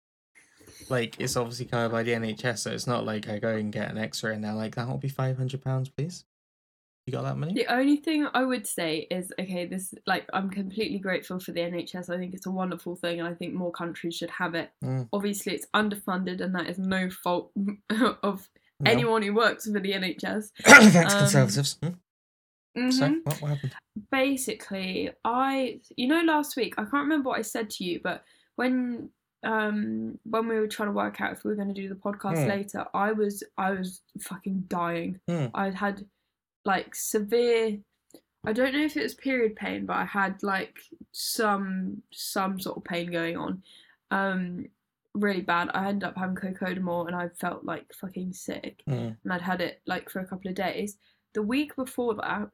[0.88, 3.90] like it's obviously covered by the NHS, so it's not like I go and get
[3.90, 6.24] an X-ray and they're like, "That will be five hundred pounds, please."
[7.06, 7.52] You got that money?
[7.54, 11.60] The only thing I would say is okay, this like I'm completely grateful for the
[11.60, 12.10] NHS.
[12.10, 14.70] I think it's a wonderful thing and I think more countries should have it.
[14.84, 15.08] Mm.
[15.12, 17.52] Obviously it's underfunded and that is no fault
[18.22, 18.48] of
[18.80, 18.90] No.
[18.90, 20.50] anyone who works for the NHS.
[20.64, 21.78] Thanks, Um, Conservatives.
[22.80, 22.90] Hmm?
[22.90, 23.72] So, what, what happened?
[24.10, 28.24] Basically, I you know last week I can't remember what I said to you, but
[28.56, 29.10] when
[29.42, 31.94] um when we were trying to work out if we were going to do the
[31.94, 32.48] podcast Hmm.
[32.48, 35.20] later, I was I was fucking dying.
[35.28, 35.46] Hmm.
[35.54, 36.04] I had
[36.64, 37.78] like severe
[38.46, 40.78] I don't know if it was period pain, but I had like
[41.12, 43.62] some some sort of pain going on.
[44.10, 44.66] Um
[45.14, 45.70] really bad.
[45.74, 48.82] I ended up having cocodamol and I felt like fucking sick.
[48.88, 49.16] Mm.
[49.24, 50.96] And I'd had it like for a couple of days.
[51.34, 52.48] The week before that,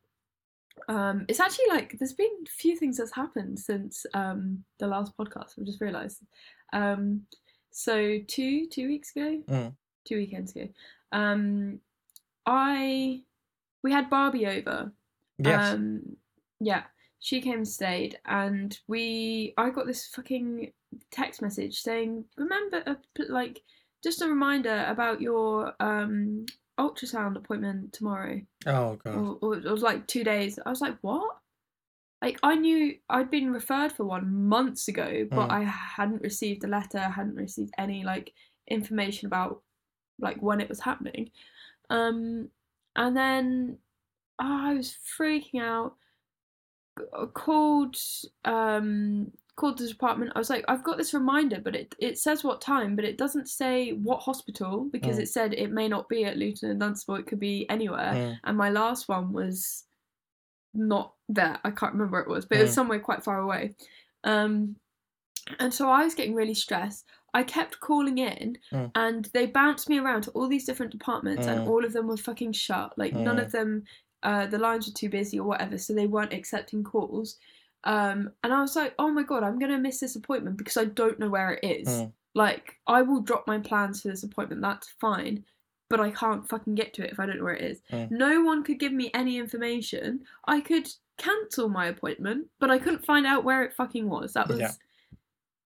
[0.89, 5.17] um it's actually like there's been a few things that's happened since um the last
[5.17, 5.59] podcast.
[5.59, 6.23] I've just realised.
[6.73, 7.23] Um
[7.71, 9.43] so two two weeks ago?
[9.49, 9.75] Mm.
[10.07, 10.69] Two weekends ago.
[11.13, 11.81] Um
[12.47, 13.23] I
[13.83, 14.93] we had Barbie over.
[15.39, 15.75] Yes.
[15.75, 16.17] Um,
[16.61, 16.83] yeah,
[17.21, 19.55] she came and stayed, and we.
[19.57, 20.73] I got this fucking
[21.11, 22.95] text message saying, "Remember, uh,
[23.29, 23.63] like,
[24.03, 26.47] just a reminder about your um
[26.79, 29.15] ultrasound appointment tomorrow." oh god.
[29.15, 30.59] Or, or it was like two days.
[30.65, 31.39] I was like, "What?"
[32.23, 35.53] Like I knew I'd been referred for one months ago, but Mm.
[35.53, 36.99] I hadn't received a letter.
[36.99, 38.33] hadn't received any like
[38.69, 39.63] information about
[40.19, 41.31] like when it was happening.
[41.91, 42.49] Um,
[42.97, 43.79] and then
[44.39, 45.95] oh, I was freaking out.
[46.99, 47.05] G-
[47.35, 47.97] Called
[48.45, 50.33] um called the department.
[50.35, 53.17] I was like, I've got this reminder, but it it says what time, but it
[53.19, 55.23] doesn't say what hospital because Mm.
[55.23, 57.17] it said it may not be at Luton and Dunstable.
[57.17, 58.13] It could be anywhere.
[58.15, 58.39] Mm.
[58.45, 59.85] And my last one was
[60.75, 61.59] not there.
[61.65, 62.75] I can't remember where it was, but it was Mm.
[62.75, 63.75] somewhere quite far away.
[64.25, 64.77] Um,
[65.59, 67.07] and so I was getting really stressed.
[67.33, 68.91] I kept calling in, Mm.
[68.95, 71.69] and they bounced me around to all these different departments, and Mm.
[71.69, 72.97] all of them were fucking shut.
[72.99, 73.43] Like none Mm.
[73.45, 73.85] of them,
[74.23, 77.39] uh, the lines were too busy or whatever, so they weren't accepting calls.
[77.87, 80.85] Um, and I was like, oh my god, I'm gonna miss this appointment because I
[80.87, 81.89] don't know where it is.
[81.89, 82.13] Mm.
[82.35, 84.61] Like I will drop my plans for this appointment.
[84.61, 85.45] That's fine.
[85.89, 87.81] But I can't fucking get to it if I don't know where it is.
[87.93, 88.11] Mm.
[88.11, 90.25] No one could give me any information.
[90.47, 94.33] I could cancel my appointment, but I couldn't find out where it fucking was.
[94.33, 94.73] That was Yeah.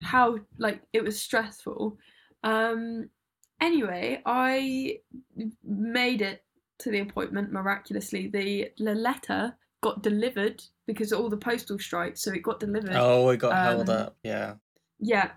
[0.03, 1.97] how like it was stressful.
[2.43, 3.09] Um
[3.61, 4.99] anyway, I
[5.63, 6.43] made it
[6.79, 8.27] to the appointment miraculously.
[8.27, 12.95] The, the letter got delivered because of all the postal strikes, so it got delivered
[12.95, 14.15] Oh, it got held um, up.
[14.23, 14.55] Yeah.
[14.99, 15.31] yeah,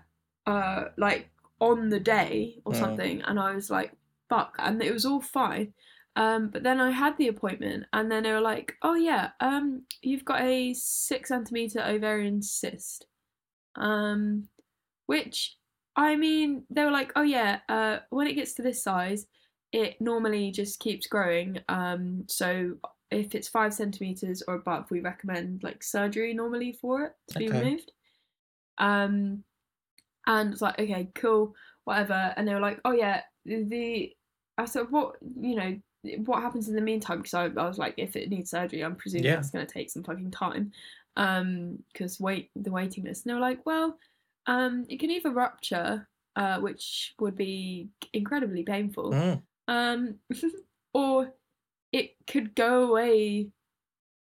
[0.45, 1.29] uh, like
[1.59, 2.79] on the day or Mm.
[2.79, 3.93] something, and I was like,
[4.29, 5.73] fuck, and it was all fine.
[6.15, 9.83] Um, but then I had the appointment, and then they were like, oh yeah, um,
[10.01, 13.05] you've got a six centimeter ovarian cyst,
[13.75, 14.47] um,
[15.05, 15.57] which
[15.95, 19.27] I mean, they were like, oh yeah, uh, when it gets to this size,
[19.71, 21.59] it normally just keeps growing.
[21.69, 22.75] Um, so
[23.13, 27.47] if it's five centimeters or above, we recommend like surgery normally for it to be
[27.49, 27.59] Okay.
[27.59, 27.91] removed.
[28.77, 29.43] Um,
[30.25, 32.33] and it's like, okay, cool, whatever.
[32.35, 34.13] And they were like, oh yeah, the.
[34.57, 35.79] I said, what, you know,
[36.25, 37.17] what happens in the meantime?
[37.19, 39.35] Because I, I was like, if it needs surgery, I'm presuming Yeah.
[39.35, 40.71] that's going to take some fucking time.
[41.15, 43.25] Um, because wait, the waiting list.
[43.25, 43.97] And they were like, well,
[44.45, 49.41] um, it can either rupture, uh, which would be incredibly painful, Mm.
[49.67, 50.15] um,
[50.93, 51.33] or
[51.93, 53.47] it could go away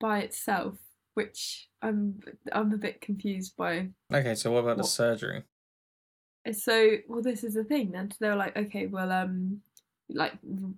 [0.01, 0.75] by itself,
[1.13, 2.19] which I'm
[2.51, 3.89] I'm a bit confused by.
[4.13, 5.43] Okay, so what about the surgery?
[6.51, 7.91] So, well, this is the thing.
[7.91, 9.61] Then they were like, okay, well, um,
[10.09, 10.33] like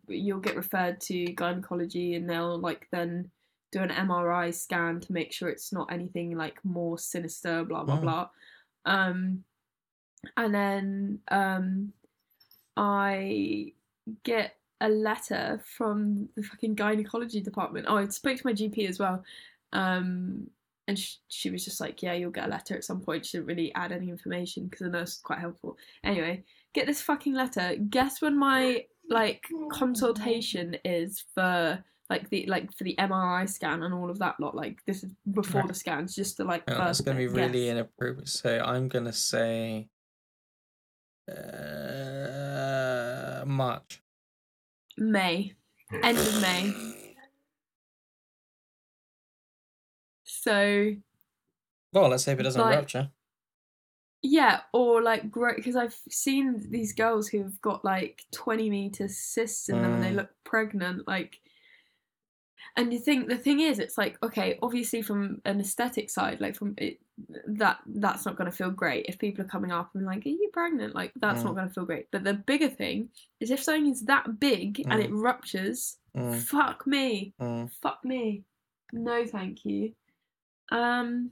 [0.10, 3.32] you'll get referred to gynecology, and they'll like then
[3.72, 7.98] do an MRI scan to make sure it's not anything like more sinister, blah blah
[7.98, 8.02] Mm.
[8.02, 8.30] blah.
[8.86, 9.44] Um,
[10.38, 11.94] and then um,
[12.76, 13.74] I
[14.24, 17.88] get a letter from the fucking gynecology department.
[17.90, 19.24] Oh, I spoke to my GP as well.
[19.72, 20.48] Um,
[20.88, 23.38] and sh- she was just like, "Yeah, you'll get a letter at some point." She
[23.38, 25.78] didn't really add any information because the nurse was quite helpful.
[26.04, 27.76] Anyway, get this fucking letter.
[27.90, 33.94] Guess when my like consultation is for like the like for the MRI scan and
[33.94, 34.56] all of that lot.
[34.56, 35.68] Like this is before Right.
[35.70, 36.64] the scans, just to like.
[36.68, 37.72] Oh, that's going to be really Guess.
[37.72, 38.28] inappropriate.
[38.28, 39.88] So I'm going to say
[41.32, 44.03] uh, March.
[44.98, 45.54] May,
[46.02, 46.74] end of May.
[50.24, 50.96] So
[51.92, 53.12] Well, let's hope it doesn't Like- rupture.
[54.26, 59.68] Yeah, or like great because I've seen these girls who've got like twenty meter cysts
[59.70, 60.16] in them and they Mm.
[60.16, 61.42] look pregnant, like.
[62.76, 66.56] And you think the thing is, it's like okay, obviously from an aesthetic side, like
[66.56, 67.00] from it,
[67.48, 70.30] that that's not going to feel great if people are coming up and like, "Are
[70.30, 71.56] you pregnant?" Like that's not Mm.
[71.56, 72.08] going to feel great.
[72.12, 73.10] But the bigger thing
[73.40, 77.72] is if something is that big and it ruptures, Mm, fuck me, mm.
[77.82, 78.44] fuck me,
[78.92, 79.94] no thank you.
[80.72, 81.32] Um,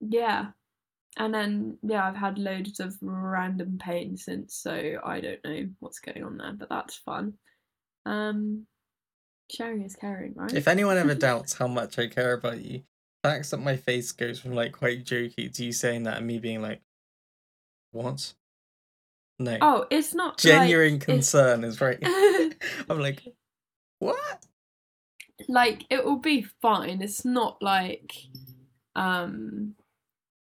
[0.00, 0.50] yeah,
[1.16, 6.00] and then yeah, I've had loads of random pain since, so I don't know what's
[6.00, 7.34] going on there, but that's fun.
[8.06, 8.66] Um,
[9.52, 10.52] sharing is caring, right?
[10.52, 12.82] If anyone ever doubts how much I care about you,
[13.22, 16.26] the fact that my face goes from like quite jokey to you saying that and
[16.26, 16.80] me being like,
[17.90, 18.34] "What?"
[19.38, 21.98] No, oh, it's not genuine like, concern is right.
[22.88, 23.22] I'm like,
[23.98, 24.44] what?
[25.48, 27.02] like it will be fine.
[27.02, 28.14] It's not like
[28.94, 29.74] um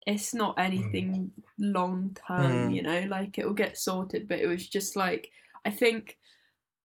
[0.07, 2.75] it's not anything long term, Mm.
[2.75, 5.31] you know, like it will get sorted, but it was just like
[5.65, 6.19] I think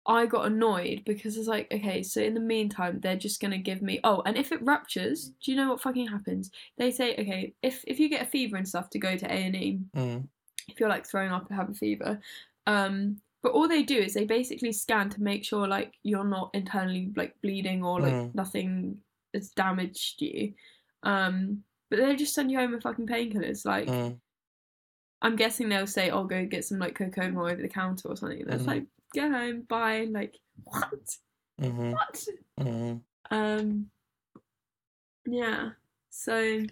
[0.07, 3.81] I got annoyed because it's like, okay, so in the meantime, they're just gonna give
[3.81, 6.51] me oh, and if it ruptures, do you know what fucking happens?
[6.77, 9.35] They say, okay, if if you get a fever and stuff to go to A
[9.35, 10.27] and E, Mm,
[10.69, 12.19] if you're like throwing up and have a fever.
[12.67, 16.49] Um, but all they do is they basically scan to make sure like you're not
[16.53, 18.35] internally like bleeding or like Mm.
[18.35, 19.01] nothing
[19.33, 20.53] has damaged you.
[21.03, 23.65] Um, but they just send you home with fucking painkillers.
[23.65, 24.19] Like mm,
[25.21, 28.45] I'm guessing they'll say, "Oh, go get some like cocaine over the counter or something."
[28.45, 28.67] That's Mhm.
[28.67, 28.85] like,
[29.21, 30.07] go home, bye.
[30.09, 31.17] Like what?
[31.61, 32.27] mhm, What?
[32.59, 33.01] mhm.
[33.29, 33.91] Um,
[35.25, 35.71] yeah.
[36.09, 36.63] So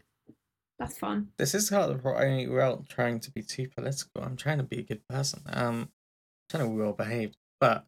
[0.79, 1.29] that's fun.
[1.37, 2.49] This is part of the problem.
[2.49, 5.41] Without trying to be too political, I'm trying to be a good person.
[5.47, 5.89] Um,
[6.49, 7.37] trying to be well behaved.
[7.59, 7.85] But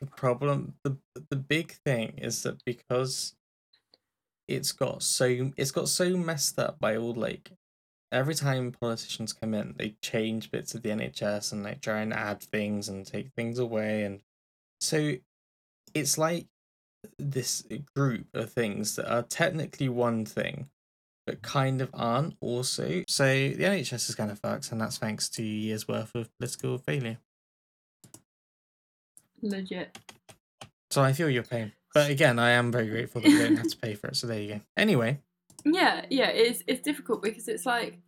[0.00, 0.96] the problem, the
[1.30, 3.34] the big thing is that because
[4.48, 7.52] it's got so it's got so messed up by all like
[8.12, 12.12] every time politicians come in, they change bits of the NHS and like try and
[12.12, 14.20] add things and take things away, and
[14.80, 15.14] so
[15.94, 16.46] it's like
[17.18, 17.64] this
[17.96, 20.68] group of things that are technically one thing
[21.26, 23.04] but kind of aren't also.
[23.08, 26.78] So the NHS is kind of fucked, and that's thanks to years worth of political
[26.78, 27.18] failure.
[29.40, 29.96] Legit.
[30.90, 31.72] So I feel your pain.
[31.94, 34.16] But again, I am very grateful that we don't have to pay for it.
[34.16, 34.60] So there you go.
[34.76, 35.20] Anyway,
[35.64, 38.00] Yeah, yeah, it's it's difficult because it's like,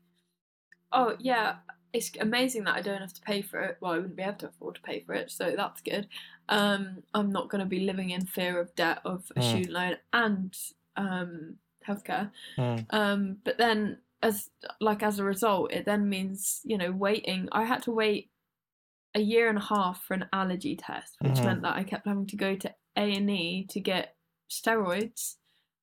[0.93, 1.59] oh yeah,
[1.93, 3.79] it's amazing that I don't have to pay for it.
[3.81, 6.09] Well, I wouldn't be able to afford to pay for it, so that's good.
[6.49, 9.43] Um, I'm not going to be living in fear of debt of a Mm.
[9.43, 10.57] student loan and
[10.97, 12.31] um healthcare.
[12.59, 12.87] Mm.
[12.91, 14.51] Um, but then as
[14.81, 17.49] like as a result, it then means you know waiting.
[17.53, 18.31] I had to wait
[19.15, 21.45] a year and a half for an allergy test, which Mhm.
[21.45, 24.17] meant that I kept having to go to A and E to get
[24.51, 25.37] steroids,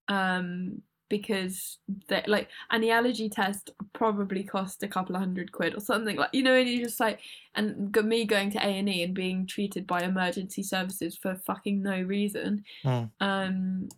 [0.08, 1.78] um, because
[2.08, 6.16] they like and the allergy test probably cost a couple of hundred quid or something
[6.16, 7.20] like you know, and you just like
[7.54, 11.84] and me going to A and E and being treated by emergency services for fucking
[11.84, 13.12] no reason, Mm.
[13.20, 13.90] um,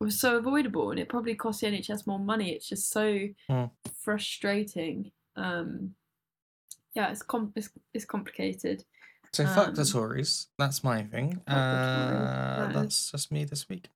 [0.00, 2.50] was so avoidable, and it probably cost the NHS more money.
[2.52, 3.70] It's just so Mm.
[4.00, 5.12] frustrating.
[5.36, 5.94] Um,
[6.94, 8.84] yeah, it's com- it's, it's complicated.
[9.32, 10.46] so fuck the Um, Tories.
[10.58, 11.42] That's my thing.
[11.46, 13.88] Uh, that's just me this week.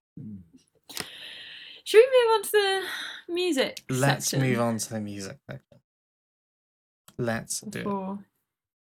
[1.89, 3.83] Should we move on to the music?
[3.89, 5.79] Let's section move on to the music section.
[7.17, 7.85] Let's do it.
[7.85, 8.19] before,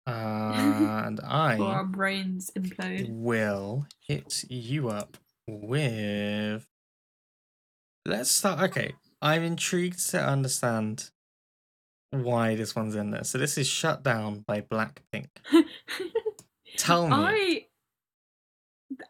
[0.05, 3.09] uh, And before our I brains implode.
[3.09, 5.17] will hit you up
[5.47, 6.67] with.
[8.05, 8.59] Let's start.
[8.69, 8.93] Okay,
[9.23, 11.09] I'm intrigued to understand
[12.11, 13.23] why this one's in there.
[13.23, 15.29] So this is "Shut Down" by Blackpink.
[16.77, 17.15] Tell me.
[17.15, 17.65] I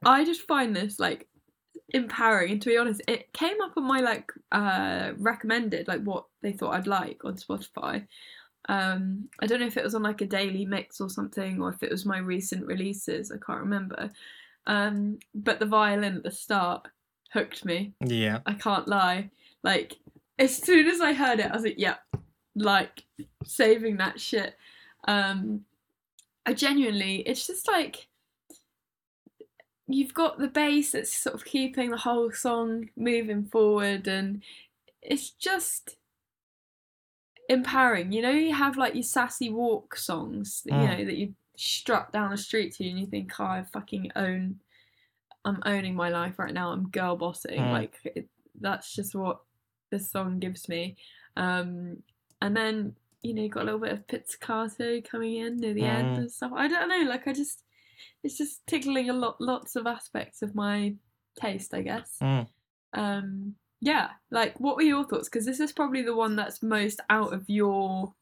[0.05, 1.27] I just find this like
[1.89, 6.26] empowering and to be honest it came up on my like uh recommended like what
[6.41, 8.07] they thought I'd like on Spotify
[8.69, 11.69] um I don't know if it was on like a daily mix or something or
[11.69, 14.11] if it was my recent releases I can't remember
[14.65, 16.88] um but the violin at the start
[17.34, 17.93] hooked me.
[17.99, 18.39] Yeah.
[18.45, 19.31] I can't lie.
[19.64, 19.97] Like
[20.39, 21.99] as soon as I heard it, I was like, "Yep,
[22.55, 23.03] like
[23.43, 24.55] saving that shit."
[25.07, 25.65] Um,
[26.45, 28.07] I genuinely, it's just like
[29.88, 34.43] you've got the bass that's sort of keeping the whole song moving forward, and
[35.01, 35.97] it's just
[37.49, 38.11] empowering.
[38.11, 40.97] You know, you have like your sassy walk songs, that, you Mm.
[40.99, 44.60] know, that you strut down the street to, and you think, "Oh, I fucking own."
[45.45, 46.72] I'm owning my life right now.
[46.72, 47.60] I'm girl bossing.
[47.60, 47.72] Mm.
[47.73, 48.30] Like it,
[48.61, 49.41] that's just what
[49.89, 50.95] this song gives me.
[51.35, 52.01] Um,
[52.41, 55.84] and then you know you got a little bit of pizzicato coming in near the
[55.84, 56.18] end Mm.
[56.19, 56.53] and stuff.
[56.55, 57.10] I don't know.
[57.10, 57.62] Like I just,
[58.24, 60.95] it's just tickling a lot, lots of aspects of my
[61.40, 62.18] taste, I guess.
[62.22, 62.48] Mm.
[62.94, 64.12] Um, yeah.
[64.32, 65.30] Like, what were your thoughts?
[65.30, 68.14] Because this is probably the one that's most out of your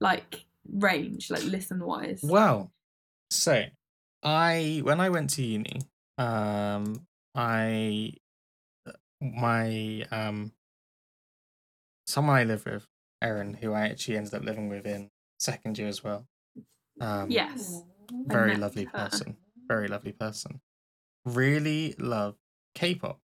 [0.00, 2.20] like range, like listen wise.
[2.22, 2.72] Well,
[3.30, 3.64] so
[4.22, 5.80] I when I went to uni,
[6.16, 8.14] um, I
[9.20, 10.52] my um
[12.06, 12.86] someone I live with,
[13.22, 16.26] Erin, who I actually ended up living with in second year as well.
[17.00, 17.82] Um, Yes.
[18.10, 18.90] I very lovely her.
[18.90, 19.36] person,
[19.66, 20.60] very lovely person.
[21.24, 22.36] Really love
[22.74, 23.20] K-pop.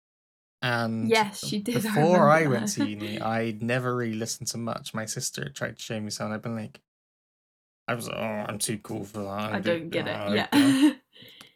[0.62, 4.58] And Yes, she did, Before I, remember went to uni, I'd never really listened to
[4.58, 4.94] much.
[4.94, 6.32] My sister tried to show me some.
[6.32, 6.80] I've been like,
[7.88, 9.28] I was, like, oh, I'm too cool for that.
[9.28, 10.36] I I'm don't too- get it.
[10.36, 10.48] Yeah.
[10.52, 10.96] God."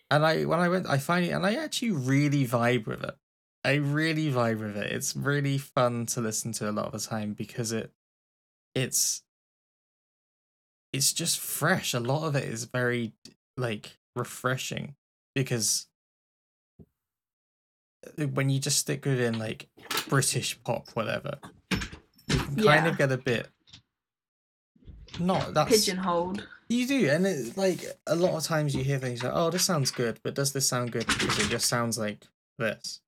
[0.09, 3.15] And I when I went, I find it, and I actually really vibe with it.
[3.65, 4.89] I really vibe with it.
[4.93, 7.91] It's really fun to listen to a lot of the time because it,
[8.73, 9.23] it's,
[10.93, 11.93] it's just fresh.
[11.93, 13.13] A lot of it is very
[13.55, 14.95] like refreshing
[15.35, 15.87] because
[18.19, 19.67] uh, when you just stick within like
[20.07, 21.39] British pop, whatever,
[21.71, 23.47] you can kind of get a bit.
[25.19, 26.45] Not that Pigeonholed.
[26.69, 29.65] you do, and it, like a lot of times you hear things like, "Oh, this
[29.65, 32.25] sounds good," but does this sound good because it just sounds like
[32.59, 33.01] this?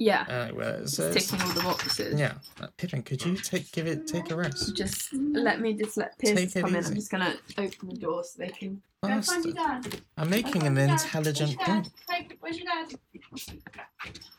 [0.00, 0.22] Yeah.
[0.28, 2.18] Uh, whereas, It's uh, it's- ticking all the boxes.
[2.20, 4.76] yeah, uh, Pigeon, could you take give it take a rest?
[4.76, 6.80] Just let me just let Piers Take it come in.
[6.80, 6.88] easy.
[6.90, 10.00] I'm just gonna open the door so they can go find your dad.
[10.16, 11.00] I'm making an your dad.
[11.02, 11.92] intelligent Where's your point.
[12.08, 12.14] dad?
[12.14, 12.94] Hey, where's your dad?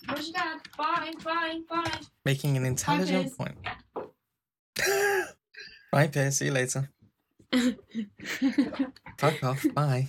[0.08, 0.60] Where's your dad?
[0.78, 2.00] Bye, bye, bye.
[2.24, 3.36] Making an intelligent Piers.
[3.36, 3.58] point.
[5.92, 6.38] Bye, Piers.
[6.38, 6.90] See you later.
[9.18, 9.66] Fuck off.
[9.74, 10.08] Bye.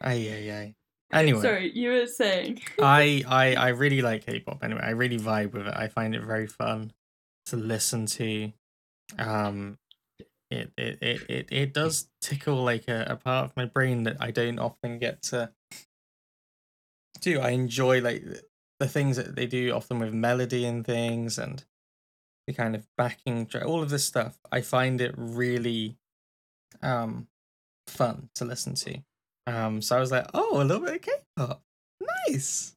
[0.00, 0.74] Ay, ay, ay.
[1.12, 2.60] Anyway, Sorry, you were saying.
[2.80, 4.62] I, I I really like K-pop.
[4.64, 5.74] Anyway, I really vibe with it.
[5.76, 6.92] I find it very fun
[7.46, 8.52] to listen to.
[9.18, 9.78] Um,
[10.50, 14.16] it it it it, it does tickle like a, a part of my brain that
[14.20, 15.52] I don't often get to
[17.20, 17.40] do.
[17.40, 18.24] I enjoy like
[18.80, 21.64] the- things that they do often with melody and things and
[22.46, 24.38] the kind of backing track, all of this stuff.
[24.52, 25.96] I find it really
[26.82, 27.28] um
[27.86, 29.02] fun to listen to.
[29.46, 31.62] Um, so I was like, oh, a little bit of K-pop,
[32.28, 32.74] nice.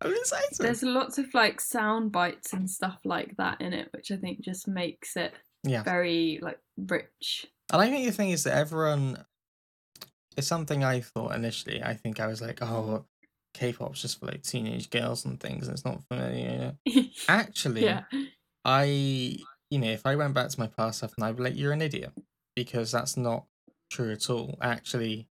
[0.00, 0.58] I'm excited.
[0.58, 4.40] There's lots of like sound bites and stuff like that in it, which I think
[4.40, 5.32] just makes it
[5.64, 5.82] Yeah.
[5.82, 7.46] very like rich.
[7.72, 9.24] And I think the thing is that everyone,
[10.36, 11.82] it's something I thought initially.
[11.82, 13.04] I think I was like, oh,
[13.54, 16.42] K-pop's just for like teenage girls and things, and it's not for me.
[16.86, 17.04] you know.
[17.28, 18.02] Actually, yeah.
[18.64, 18.84] I,
[19.70, 21.72] you know, if I went back to my past self and I'd be like, you're
[21.72, 22.12] an idiot,
[22.56, 23.44] because that's not
[23.90, 24.58] true at all.
[24.62, 25.28] Actually,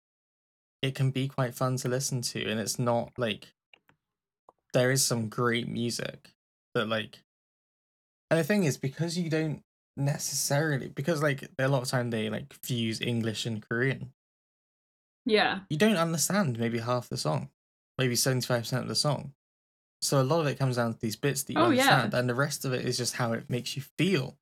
[0.83, 3.55] it can be quite fun to listen to, and it's not like
[4.73, 6.35] there is some great music
[6.75, 7.25] that like,
[8.31, 9.63] and the thing is because you don't
[9.97, 14.13] necessarily because like a lot of time they like fuse English and Korean,
[15.25, 15.61] Yeah.
[15.69, 17.51] you don't understand maybe half the song,
[17.99, 19.33] maybe seventy five percent of the song.
[20.03, 21.91] So a lot of it comes down to these bits that you Oh, yeah.
[21.91, 24.39] understand, and the rest of it is just how it makes you feel,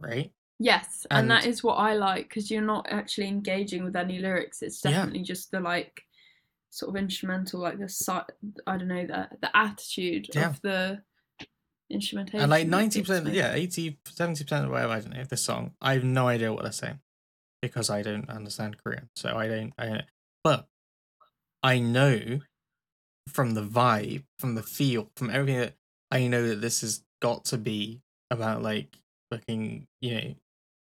[0.00, 0.32] right?
[0.62, 4.18] Yes, and, that And- is what I like because you're not actually engaging with any
[4.18, 4.62] lyrics.
[4.62, 4.92] It's Yeah.
[4.92, 6.04] definitely just the like
[6.70, 8.24] sort of instrumental, like the
[8.66, 10.50] I don't know the the attitude Yeah.
[10.50, 11.02] of the
[11.90, 12.40] instrumentation.
[12.40, 14.92] And like ninety percent, yeah, 80 70 percent, of whatever.
[14.92, 15.74] I don't know of the song.
[15.80, 17.00] I have no idea what they're saying
[17.60, 19.72] because I don't understand Korean, so I don't.
[19.78, 20.04] I don't
[20.44, 20.68] but
[21.62, 22.40] I know
[23.28, 25.74] from the vibe, from the feel, from everything that
[26.10, 28.96] I know that this has got to be about, like
[29.30, 30.34] fucking, you know,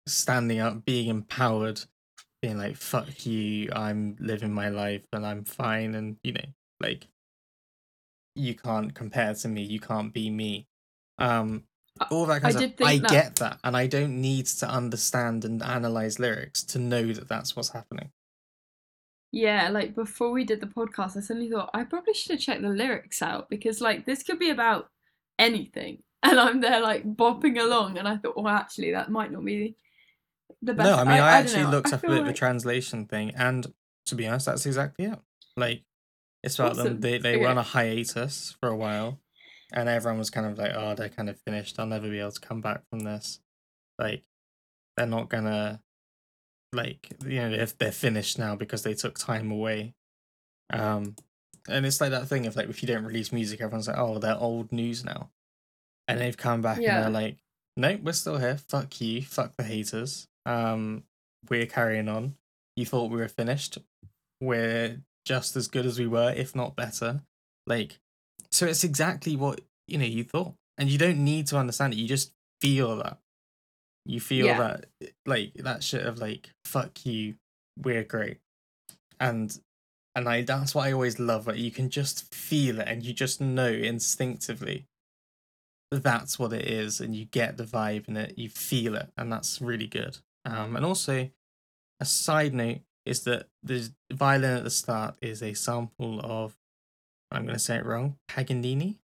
[0.06, 1.80] standing up, being empowered,
[2.40, 6.44] being like "fuck you," I'm living my life and I'm fine, and you know,
[6.80, 7.06] like
[8.34, 10.66] you can't compare to me, you can't be me.
[11.18, 11.64] Um,
[12.10, 12.72] all that kind I of.
[12.82, 17.12] I that- get that, and I don't need to understand and analyze lyrics to know
[17.12, 18.10] that that's what's happening.
[19.34, 22.62] Yeah, like before we did the podcast, I suddenly thought I probably should have checked
[22.62, 24.88] the lyrics out because like this could be about
[25.38, 29.44] anything, and I'm there like bopping along, and I thought, well, actually, that might not
[29.44, 29.76] be
[30.62, 30.86] the best.
[30.88, 33.72] No, I mean, I, don't actually looked up a bit of a translation thing, and
[34.06, 35.18] to be honest, that's exactly it.
[35.56, 35.82] Like,
[36.42, 36.86] It's about them.
[36.86, 37.00] Awesome.
[37.00, 39.20] They they were on a hiatus for a while,
[39.72, 41.76] and everyone was kind of like, "Oh, they're kind of finished.
[41.76, 43.40] They'll never be able to come back from this.
[43.98, 44.24] Like,
[44.96, 45.80] they're not gonna,
[46.72, 49.94] like, you know, if they're finished now because they took time away."
[50.72, 51.16] Um,
[51.68, 54.18] and it's like that thing of like, if you don't release music, everyone's like, "Oh,
[54.18, 55.30] they're old news now,"
[56.08, 57.36] and they've come back and they're like,
[57.76, 58.56] "No, we're still here.
[58.56, 59.22] Fuck you.
[59.22, 60.28] Fuck the haters.
[60.46, 61.04] Um,
[61.48, 62.36] we're carrying on.
[62.76, 63.78] You thought we were finished.
[64.40, 67.20] We're just as good as we were, if not better.
[67.66, 67.98] Like,
[68.50, 71.96] so it's exactly what you know you thought, and you don't need to understand it.
[71.96, 73.18] You just feel that.
[74.04, 74.58] You feel Yeah.
[75.00, 77.36] that, like that shit of like, fuck you,
[77.80, 78.38] we're great,
[79.20, 79.56] and
[80.16, 81.46] and I that's what I always love.
[81.46, 84.86] Like, you can just feel it, and you just know instinctively
[85.92, 88.36] that that's what it is, and you get the vibe in it.
[88.38, 90.18] You feel it, and that's really good.
[90.44, 91.30] Um, and also,
[92.00, 96.56] a side note is that the violin at the start is a sample of
[97.30, 98.98] I'm going to say it wrong Paganini.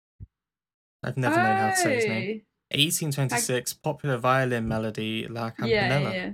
[1.02, 2.42] I've never known how to say his name.
[2.72, 6.12] 1826 popular violin melody La Campanella.
[6.12, 6.32] Yeah, yeah.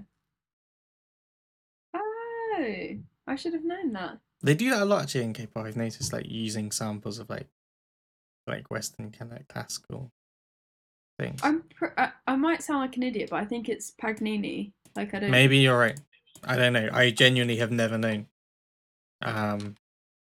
[1.94, 2.96] Oh,
[3.26, 4.18] I should have known that.
[4.42, 5.66] They do that a lot actually in K-pop.
[5.66, 7.48] I've noticed like using samples of like
[8.46, 10.10] like Western kind of classical
[11.18, 11.40] things.
[11.44, 11.62] I'm.
[11.62, 14.72] Pr- I, I might sound like an idiot, but I think it's Pagnini.
[14.96, 15.30] Like I don't.
[15.30, 15.98] Maybe you're right.
[16.44, 16.88] I don't know.
[16.92, 18.26] I genuinely have never known.
[19.22, 19.76] Um,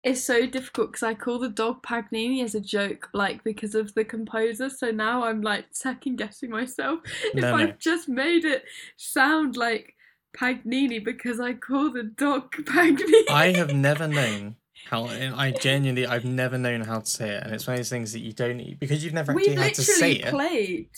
[0.03, 3.93] It's so difficult because I call the dog Pagnini as a joke, like because of
[3.95, 4.69] the composer.
[4.69, 6.99] So now I'm like second guessing myself
[7.33, 7.63] if No, no.
[7.63, 8.63] I've just made it
[8.97, 9.95] sound like
[10.37, 13.29] Pagnini because I call the dog Pagnini.
[13.29, 15.05] I have never known how.
[15.05, 18.13] I genuinely, I've never known how to say it, and it's one of those things
[18.13, 20.29] that you don't because you've never actually had to say literally it.
[20.29, 20.89] played.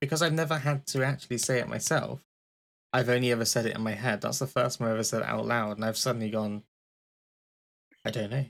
[0.00, 2.20] because I've never had to actually say it myself.
[2.92, 4.20] I've only ever said it in my head.
[4.20, 6.62] That's the first time I ever said it out loud, and I've suddenly gone.
[8.04, 8.44] I don't know.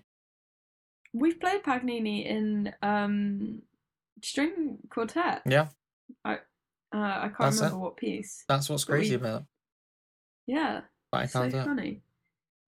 [1.12, 3.62] We've played Pagnini in um,
[4.22, 5.42] string quartet.
[5.46, 5.68] Yeah,
[6.24, 6.36] Uh,
[6.94, 7.64] I can't That's it.
[7.64, 8.44] remember what piece.
[8.48, 9.46] that's what's But we- crazy about it.
[10.46, 11.64] Yeah, But I so can't do it.
[11.64, 12.02] funny.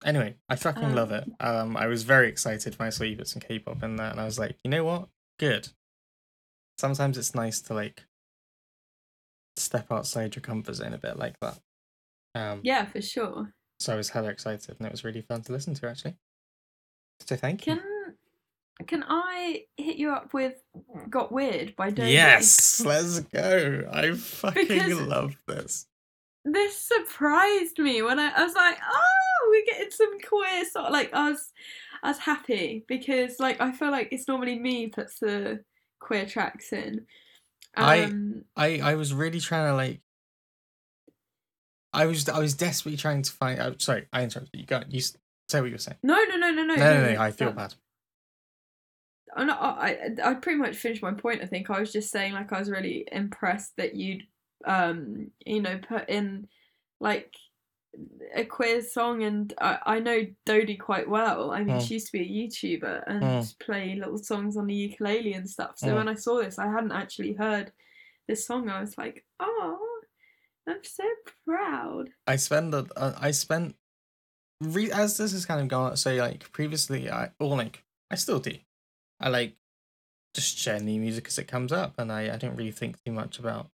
[0.05, 1.25] Anyway, I fucking Um, love it.
[1.41, 4.21] Um, I was very excited when I saw you put some K-pop in there, and
[4.21, 5.09] I was like, you know what?
[5.39, 5.71] Good.
[6.79, 8.05] Sometimes it's nice to like
[9.57, 11.59] step outside your comfort zone a bit like that.
[12.35, 13.53] Um, Yeah, for sure.
[13.79, 16.17] So I was hella excited, and it was really fun to listen to actually.
[17.21, 17.77] So thank you.
[17.77, 17.85] Can
[18.89, 20.55] can I hit you up with
[21.09, 22.13] "Got Weird" by Dodie?
[22.13, 23.89] Yes, let's go.
[23.93, 25.87] I fucking Because- love this.
[26.47, 31.15] This surprised me when I, I was like, "Oh, we're getting some queer sort." Like
[31.15, 31.53] I was,
[32.03, 35.65] I was happy because like I feel like it's normally me puts the
[36.01, 37.07] queer tracks in.
[37.77, 40.01] I- Um, I I was really trying to like.
[41.93, 43.61] I was I was desperately trying to find.
[43.61, 44.67] Oh, sorry, I interrupted you.
[44.67, 44.83] Go.
[44.89, 45.99] You say what you were saying.
[46.03, 46.75] no, no, no, no, no.
[46.75, 47.21] No, no, no.
[47.21, 47.75] I feel bad.
[49.37, 49.55] I'm I
[50.25, 51.43] I I pretty much finished my point.
[51.43, 54.23] I think I was just saying like I was really impressed that you'd
[54.65, 56.49] um you know put in
[57.01, 57.35] like
[58.35, 61.51] a queer song and I, I know Dodie quite well.
[61.53, 61.87] I mean Mm.
[61.87, 63.59] she used to be a YouTuber and Mm.
[63.61, 65.79] play little songs on the ukulele and stuff.
[65.79, 65.95] So Mm.
[65.97, 67.73] when I saw this I hadn't actually heard
[68.29, 68.69] this song.
[68.69, 69.79] I was like, oh
[70.67, 71.05] I'm so
[71.47, 72.11] proud.
[72.27, 73.77] I spend the uh, I spent
[74.61, 75.97] re- as this has kind of gone.
[75.97, 78.57] So like previously, I or like I still do.
[79.21, 79.57] I like
[80.35, 83.13] just share new music as it comes up, and I I don't really think too
[83.13, 83.71] much about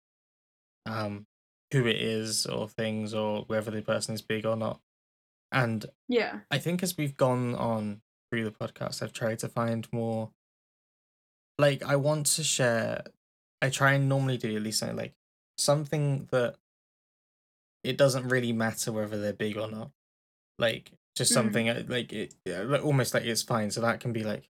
[0.85, 1.27] um
[1.71, 4.81] who it is or things or whether the person is big or not.
[5.51, 6.41] And Yeah.
[6.51, 8.01] I think as we've gone on
[8.31, 10.31] through the podcast, I've tried to find more.
[11.57, 13.03] Like, I want to share.
[13.61, 15.13] I try and normally do at least something like
[15.57, 16.55] something that
[17.83, 19.91] it doesn't really matter whether they're big or not.
[20.57, 21.33] Like, just Mhm.
[21.33, 22.35] something uh, like it,
[22.83, 23.71] almost like it's fine.
[23.71, 24.49] So that can be like,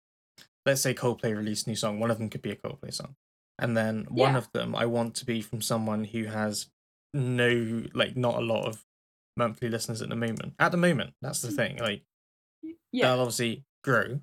[0.65, 2.01] let's say Coldplay released a new song.
[2.01, 3.17] One of them could be a Coldplay song,
[3.59, 4.39] and then one Yeah.
[4.39, 6.71] of them I want to be from someone who has
[7.17, 8.85] no, like, not a lot of
[9.37, 10.55] monthly listeners at the moment.
[10.59, 11.79] At the moment, that's the thing.
[11.79, 12.03] Like,
[12.93, 13.09] Yeah.
[13.13, 14.21] they'll obviously grow,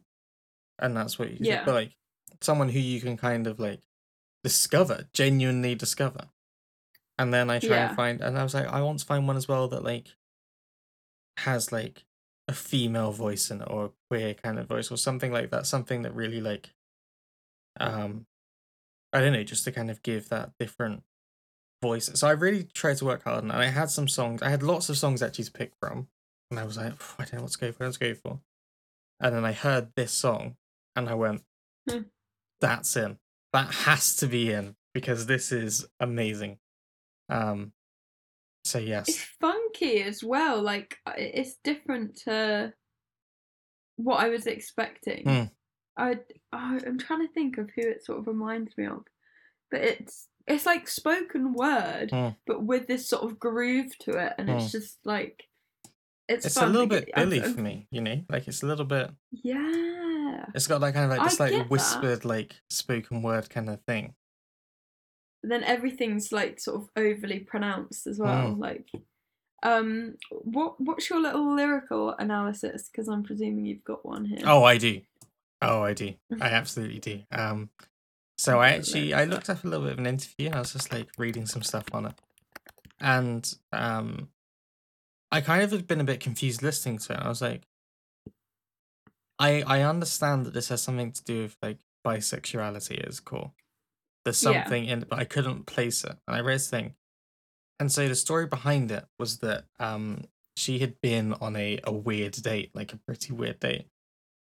[0.80, 1.38] and that's what you.
[1.42, 1.66] Yeah.
[1.66, 1.98] But like
[2.42, 3.82] someone who you can kind of like
[4.44, 6.30] discover, genuinely discover,
[7.18, 7.88] and then I try Yeah.
[7.90, 10.16] and find, and I was like, I want to find one as well that like
[11.38, 12.06] has like
[12.48, 15.66] a female voice in it or a queer kind of voice or something like that.
[15.66, 16.74] Something that really like,
[17.80, 18.26] um,
[19.14, 21.04] I don't know, just to kind of give that different
[21.84, 22.10] voice.
[22.16, 24.42] So I really tried to work hard, and I had some songs.
[24.42, 26.08] I had lots of songs actually to pick from,
[26.50, 27.86] and I was like, I don't know what to go for.
[27.86, 28.40] What to go for.
[29.20, 30.56] And then I heard this song,
[30.96, 31.44] and I went,
[31.88, 32.04] Hmm.
[32.62, 33.20] "That's in.
[33.52, 36.58] That has to be in because this is amazing."
[37.30, 37.74] Um.
[38.66, 40.62] So yes, it's funky as well.
[40.62, 42.74] Like it's different to
[43.98, 45.24] what I was expecting.
[45.26, 45.44] Hmm.
[45.98, 46.20] I
[46.54, 49.04] oh, I'm trying to think of who it sort of reminds me of,
[49.70, 52.30] but it's it's like spoken word, Hmm.
[52.46, 54.78] but with this sort of groove to it, and it's Hmm.
[54.78, 55.48] just like
[56.30, 58.24] it's It's a little bit Billy for me, you know.
[58.30, 59.12] Like it's a little bit.
[59.32, 61.70] Yeah, It's got that kind of like I this like get that.
[61.70, 64.16] whispered like spoken word kind of thing.
[65.46, 68.52] then everything's like sort of overly pronounced as well.
[68.56, 68.60] Mm.
[68.60, 68.90] Like,
[69.62, 72.88] um, what what's your little lyrical analysis?
[72.90, 74.40] Because I'm presuming you've got one here.
[74.46, 75.02] Oh, I do.
[75.62, 76.14] Oh, I do.
[76.40, 77.24] I absolutely do.
[77.32, 77.70] Um,
[78.44, 80.48] so I actually I looked up a little bit of an interview.
[80.48, 82.14] And I was just like reading some stuff on it,
[83.00, 84.30] and um,
[85.32, 87.20] I kind of have been a bit confused listening to it.
[87.20, 87.64] I was like,
[89.40, 93.56] I I understand that this has something to do with like bisexuality is cool.
[94.26, 94.66] There's Yeah.
[94.66, 96.18] something in it, but I couldn't place it.
[96.28, 96.96] And I read this thing,
[97.80, 100.26] and so the story behind it was that um
[100.58, 103.88] she had been on a a weird date, like a pretty weird date,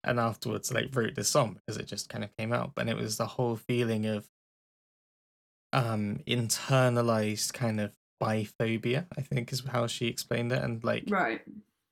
[0.05, 2.97] and afterwards like wrote this song because it just kind of came out, and it
[2.97, 4.29] was the whole feeling of
[5.73, 9.07] um internalized kind of biphobia.
[9.17, 11.43] I think is how she explained it, and like Right.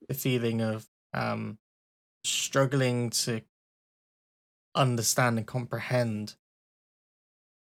[0.08, 1.58] the feeling of um
[2.24, 3.42] struggling to
[4.74, 6.36] understand and comprehend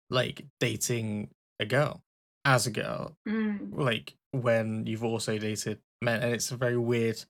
[0.10, 2.04] like dating a girl
[2.44, 3.74] as a girl Mm.
[3.74, 7.24] like when you've also dated men and it's a very weird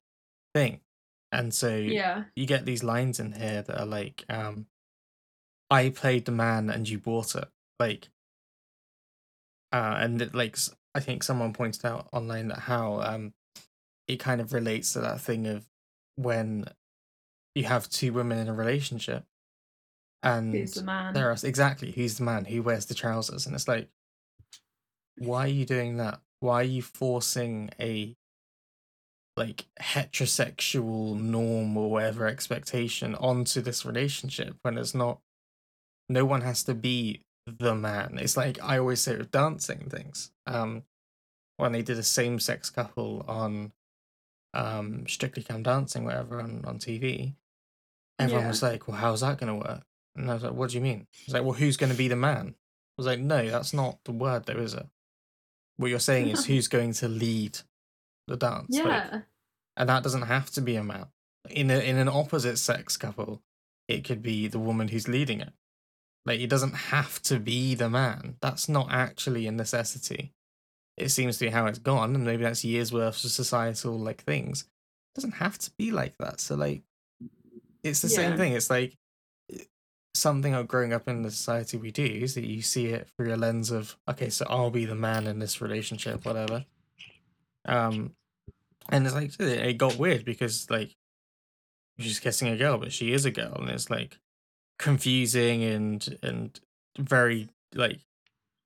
[0.53, 0.81] thing
[1.35, 2.23] and so Yeah.
[2.35, 4.67] you get these lines in here that are like um
[5.69, 7.47] i played the man and you bought it
[7.79, 8.09] like
[9.71, 10.57] uh and it, like
[10.93, 13.33] I think someone pointed out online that how um
[14.07, 15.65] it kind of relates to that thing of
[16.15, 16.65] when
[17.55, 19.25] you have two women in a relationship
[20.23, 21.13] and Who's the man?
[21.13, 23.89] there are exactly who's the man who wears the trousers and it's like
[25.17, 28.15] why are you doing that why are you forcing a
[29.37, 35.19] like heterosexual norm or whatever expectation onto this relationship when it's not
[36.07, 38.17] no one has to be the man.
[38.19, 40.83] It's like i always say with dancing things um
[41.57, 43.71] when they did a same-sex couple on
[44.53, 47.33] um strictly come dancing whatever on, on tv
[48.19, 48.49] everyone Yeah.
[48.49, 49.83] was like well how's that going to work?
[50.15, 51.07] And i was like what do you mean?
[51.25, 52.55] It's like well who's going to be the man?
[52.57, 54.87] I was like no that's not the word though is it?
[55.77, 57.59] What you're saying is who's going to lead
[58.27, 59.21] the dance like, Yeah.
[59.77, 61.07] and that doesn't have to be a man.
[61.49, 63.41] In a, in an opposite sex couple,
[63.87, 65.53] it could be the woman who's leading it.
[66.25, 68.37] Like it doesn't have to be the man.
[68.41, 70.33] That's not actually a necessity.
[70.97, 74.23] It seems to be how it's gone, and maybe that's years worth of societal like
[74.23, 74.61] things.
[74.61, 76.39] It doesn't have to be like that.
[76.39, 76.81] So like,
[77.83, 78.53] it's the same thing.
[78.53, 78.97] It's like
[80.15, 83.33] something of growing up in the society we do is that you see it through
[83.33, 86.65] a lens of okay, so I'll be the man in this relationship, whatever.
[87.65, 88.13] Um,
[88.89, 90.95] and it's like it got weird because like
[91.99, 94.19] she's kissing a girl, but she is a girl, and it's like
[94.77, 96.59] confusing and and
[96.97, 97.99] very like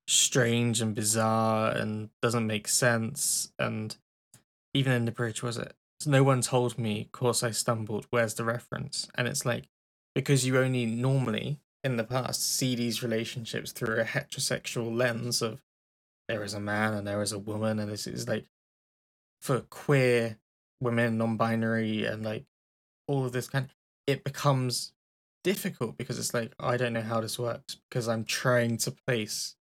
[0.08, 3.52] strange and bizarre and doesn't make sense.
[3.58, 3.96] And
[4.74, 5.74] even in the bridge, was it?
[6.06, 7.02] No one told me.
[7.02, 8.08] Of course, I stumbled.
[8.10, 9.08] Where's the reference?
[9.16, 9.66] And it's like
[10.16, 15.62] because you only normally in the past see these relationships through a heterosexual lens of
[16.28, 18.46] there is a man and there is a woman, and this is like
[19.41, 20.38] for queer
[20.82, 22.45] women, non-binary, and like
[23.07, 23.70] all of this kind.
[24.07, 24.94] It becomes
[25.44, 29.56] difficult because it's like I don't know how this works because I'm trying to place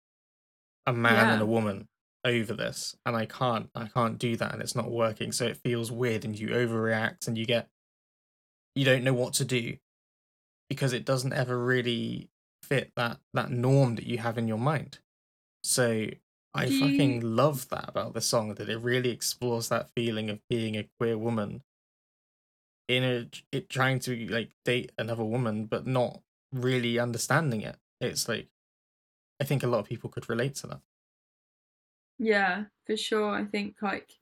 [0.86, 1.88] a man and a woman
[2.24, 5.58] over this and I can't I can't do that and it's not working so it
[5.58, 7.68] feels weird and you overreact and you get
[8.74, 9.76] you don't know what to do
[10.68, 12.28] because it doesn't ever really
[12.62, 14.98] fit that that norm that you have in your mind
[15.62, 16.06] so
[16.54, 20.30] I Do fucking you- love that about the song that it really explores that feeling
[20.30, 21.62] of being a queer woman
[22.88, 26.22] in a it trying to like date another woman but not
[26.52, 28.48] really understanding it it's like
[29.38, 30.80] I think a lot of people could relate to that
[32.18, 33.30] Yeah, for sure.
[33.30, 34.18] I think like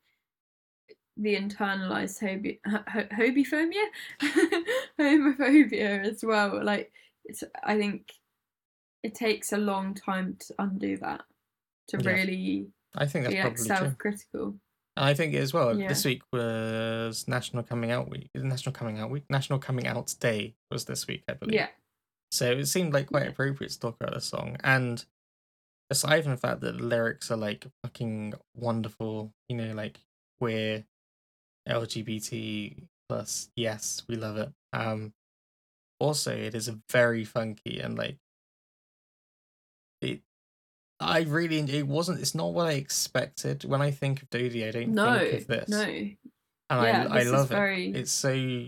[1.16, 3.86] the internalized hobi- ho- ho- homophobia,
[5.00, 6.62] homophobia as well.
[6.62, 6.92] Like,
[7.24, 7.42] it's.
[7.64, 8.12] I think
[9.02, 11.22] it takes a long time to undo that,
[11.88, 12.10] to Yeah.
[12.10, 14.46] really I think that's be like probably true self-critical.
[14.96, 15.88] And I think as well, Yeah.
[15.88, 18.30] this week was National Coming Out Week.
[18.34, 19.24] National Coming Out Week?
[19.28, 21.54] National Coming Out Day was this week, I believe.
[21.54, 21.68] Yeah,
[22.30, 24.56] So it seemed like quite appropriate to talk about this song.
[24.64, 25.04] And
[25.90, 30.00] aside from the fact that the lyrics are like fucking wonderful, you know, like
[30.40, 30.86] queer,
[31.68, 34.52] LGBT plus, yes, we love it.
[34.72, 35.12] Um,
[36.00, 38.18] also, it is a very funky and like.
[40.98, 42.20] I really it wasn't.
[42.20, 44.66] It's not what I expected when I think of Dodie.
[44.66, 45.68] I don't no, think of this.
[45.68, 45.82] no.
[45.82, 46.16] and
[46.70, 47.88] yeah, I I love is very.
[47.90, 47.96] it.
[47.96, 48.66] It's so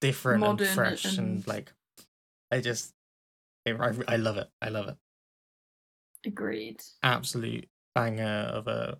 [0.00, 1.72] different Modern and fresh and, and- like
[2.50, 2.92] I just
[3.66, 3.70] I,
[4.08, 4.48] I love it.
[4.60, 4.96] I love it.
[6.26, 6.80] Agreed.
[7.02, 8.98] Absolute banger of a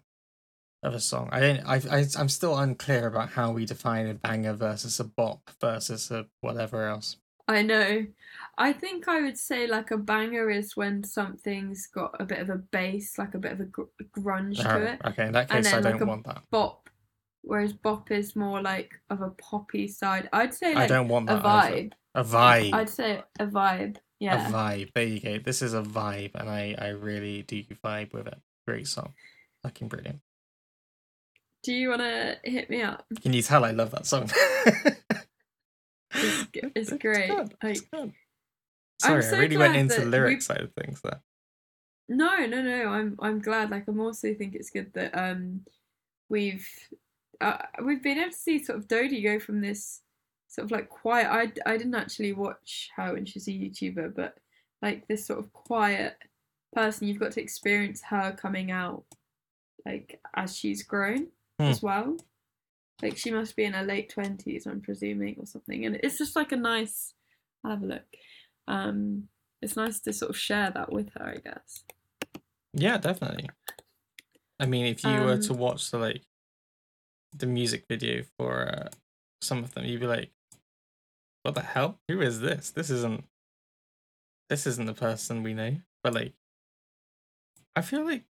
[0.83, 1.29] of a song.
[1.33, 1.61] I don't.
[1.67, 6.11] I, I I'm still unclear about how we define a banger versus a bop versus
[6.11, 7.17] a whatever else.
[7.49, 8.07] I know.
[8.59, 12.51] I think I would say like a banger is when something's got a bit of
[12.51, 13.83] a bass, like a bit of a gr-
[14.17, 14.79] grunge to uh-huh.
[14.79, 15.01] it.
[15.07, 16.43] okay, in that And case, I like, don't a want that.
[16.51, 16.89] Bop,
[17.43, 20.29] whereas bop is more like of a poppy side.
[20.33, 21.45] I'd say I don't want a that.
[21.45, 21.77] either.
[21.77, 21.93] vibe.
[22.15, 22.73] A vibe.
[22.75, 23.97] I'd say a vibe.
[24.21, 24.49] Yeah.
[24.49, 24.93] A vibe.
[24.95, 25.39] There you go.
[25.39, 28.39] This is a vibe, and I I really do vibe with it.
[28.67, 29.15] Great song.
[29.63, 30.21] Fucking brilliant.
[31.65, 33.05] Do you want to hit me up?
[33.23, 34.31] Can you tell I love that song?
[36.15, 37.29] It's, g- it's great.
[37.31, 38.13] good, Like, it's good.
[39.05, 41.21] I'm Sorry, I really went into the lyric we- side of things there.
[42.09, 42.89] No, no, no.
[42.89, 43.71] I'm I'm glad.
[43.71, 45.61] Like I'm also think it's good that um
[46.29, 46.69] we've
[47.41, 50.03] uh, we've been able to see sort of Dodie go from this
[50.49, 51.29] sort of like quiet.
[51.31, 54.37] I I didn't actually watch her when she's a YouTuber, but
[54.83, 56.17] like this sort of quiet
[56.75, 59.05] person, you've got to experience her coming out
[59.87, 61.29] like as she's grown
[61.59, 61.67] Hmm.
[61.67, 62.17] as well.
[63.03, 65.85] Like she must be in her late twenties, I'm presuming, or something.
[65.85, 67.15] And it's just like a nice.
[67.65, 68.05] I'll have a look.
[68.69, 69.29] Um,
[69.61, 71.85] it's nice to sort of share that with her, I guess.
[72.73, 73.49] Yeah, definitely.
[74.59, 76.23] I mean, if you were to Um, watch the like
[77.33, 78.89] the music video for uh,
[79.41, 80.31] some of them, you'd be like,
[81.43, 82.01] "What the hell?
[82.09, 82.71] Who is this?
[82.71, 83.25] This isn't.
[84.49, 86.35] This isn't the person we know." But like,
[87.75, 88.25] I feel like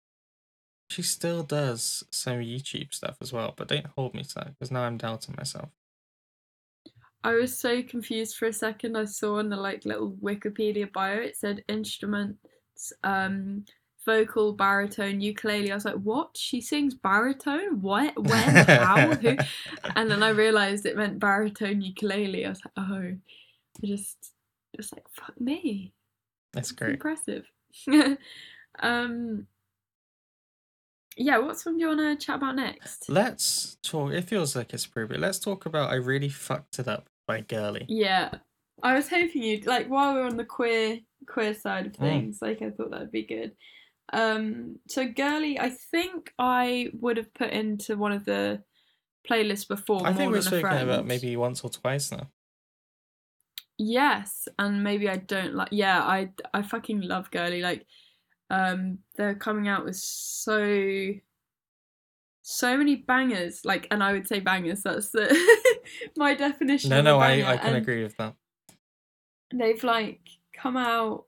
[0.91, 3.53] she still does some YouTube stuff as well.
[3.57, 5.69] But don't hold me to that because now I'm doubting myself.
[7.23, 8.97] I was so confused for a second.
[8.97, 13.65] I saw in the like little Wikipedia bio it said instruments, um,
[14.05, 15.72] vocal, baritone, ukulele.
[15.72, 16.35] I was like, what?
[16.35, 17.81] She sings baritone?
[17.81, 18.18] What?
[18.18, 18.63] When?
[18.80, 19.13] How?
[19.15, 19.38] Who?
[19.95, 22.45] And then I realized it meant baritone ukulele.
[22.45, 23.18] I was like, oh,
[23.84, 24.34] I just
[24.76, 25.93] just like fuck me.
[26.53, 26.91] That's It's great.
[26.91, 27.45] impressive.
[28.80, 29.47] um,
[31.17, 31.38] yeah.
[31.38, 33.09] what's do you want to chat about next?
[33.09, 34.11] Let's talk.
[34.13, 35.19] It feels like it's appropriate.
[35.21, 37.85] Let's talk about "I Really Fucked It Up" by Girli.
[37.88, 38.31] Yeah.
[38.83, 41.99] I was hoping you'd like while we're on the queer queer side of Mm.
[41.99, 43.51] things, like I thought that'd be good.
[44.13, 48.63] Um so girli, I think I would have put into one of the
[49.29, 50.05] playlists before.
[50.07, 52.27] I think we've spoken about maybe once or twice now.
[53.77, 57.61] Yes, and maybe I don't like yeah, I I fucking love girli.
[57.61, 57.85] Like
[58.52, 61.14] um they're coming out with so
[62.44, 65.28] so many bangers, like and I would say bangers, that's the
[66.18, 68.36] my definition No, no, I, I can and- agree with that.
[69.53, 70.22] they've like
[70.53, 71.26] come out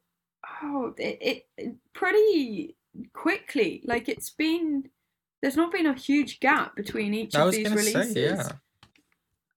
[0.64, 2.76] oh it, it, it pretty
[3.14, 4.90] quickly like it's been
[5.41, 8.50] there's not been a huge gap between each I of was these releases say, yeah.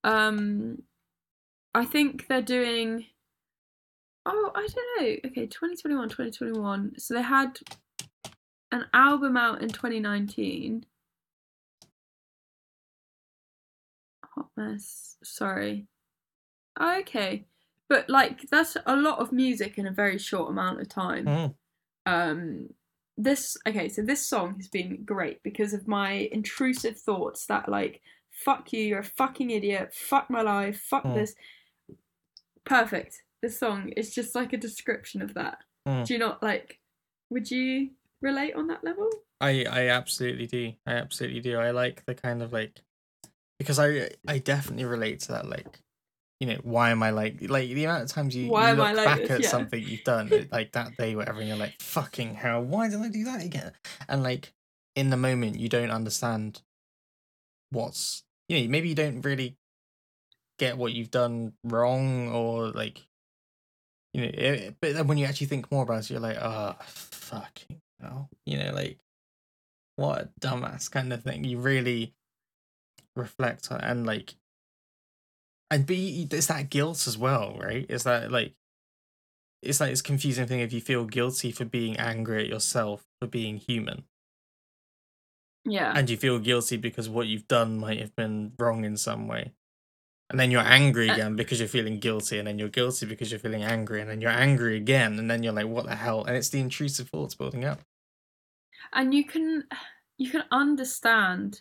[0.05, 0.83] um
[1.75, 3.07] i think they're doing
[4.27, 5.17] oh i don't know.
[5.31, 7.59] Okay 2021 2021 so they had
[8.73, 10.85] an album out in 2019
[14.35, 15.17] hot mess.
[15.23, 15.87] Sorry.
[16.79, 17.47] Oh, okay.
[17.89, 21.25] But like that's a lot of music in a very short amount of time.
[21.25, 21.55] Mm.
[22.07, 22.69] um
[23.17, 28.03] this okay so this song has been great because of my intrusive thoughts that like
[28.31, 31.15] fuck you you're a fucking idiot fuck my life fuck Mm.
[31.15, 31.35] this.
[32.65, 36.05] Perfect this song is just like a description of that Mm.
[36.05, 36.81] do you not like
[37.31, 37.91] would you
[38.21, 39.09] relate on that level
[39.41, 40.73] I I absolutely do.
[40.87, 41.59] I absolutely do.
[41.59, 42.81] I like the kind of like
[43.59, 45.81] because I I definitely relate to that like
[46.41, 49.05] you know why am I like like the amount of times you, you look like
[49.05, 49.31] back this?
[49.31, 49.49] at Yeah.
[49.49, 53.09] something you've done like that day whatever and you're like fucking hell why did I
[53.11, 53.73] do that again
[54.09, 54.55] and like
[54.95, 56.63] in the moment you don't understand
[57.71, 59.57] what's you know maybe you don't really
[60.59, 63.07] get what you've done wrong or like
[64.17, 66.75] you know it, but then when you actually think more about it you're like oh
[66.87, 68.31] fucking hell.
[68.47, 68.99] You know like
[69.97, 71.45] what a dumbass kind of thing.
[71.45, 72.15] You really
[73.15, 74.35] reflect on and like
[75.71, 77.85] and be it's that guilt as well right?
[77.91, 78.55] Is that like
[79.63, 83.27] it's like it's confusing thing if you feel guilty for being angry at yourself for
[83.27, 84.05] being human.
[85.67, 85.93] Yeah.
[85.95, 89.53] And you feel guilty because what you've done might have been wrong in some way
[90.31, 93.31] and then you're angry Uh, again because you're feeling guilty and then you're guilty because
[93.31, 96.25] you're feeling angry and then you're angry again and then you're like what the hell
[96.25, 97.81] and it's the intrusive thoughts building up
[98.93, 99.65] and you can
[100.19, 101.61] you can understand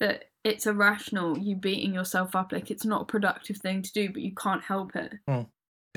[0.00, 4.10] that it's irrational you beating yourself up like it's not a productive thing to do
[4.10, 5.44] but you can't help it Yeah,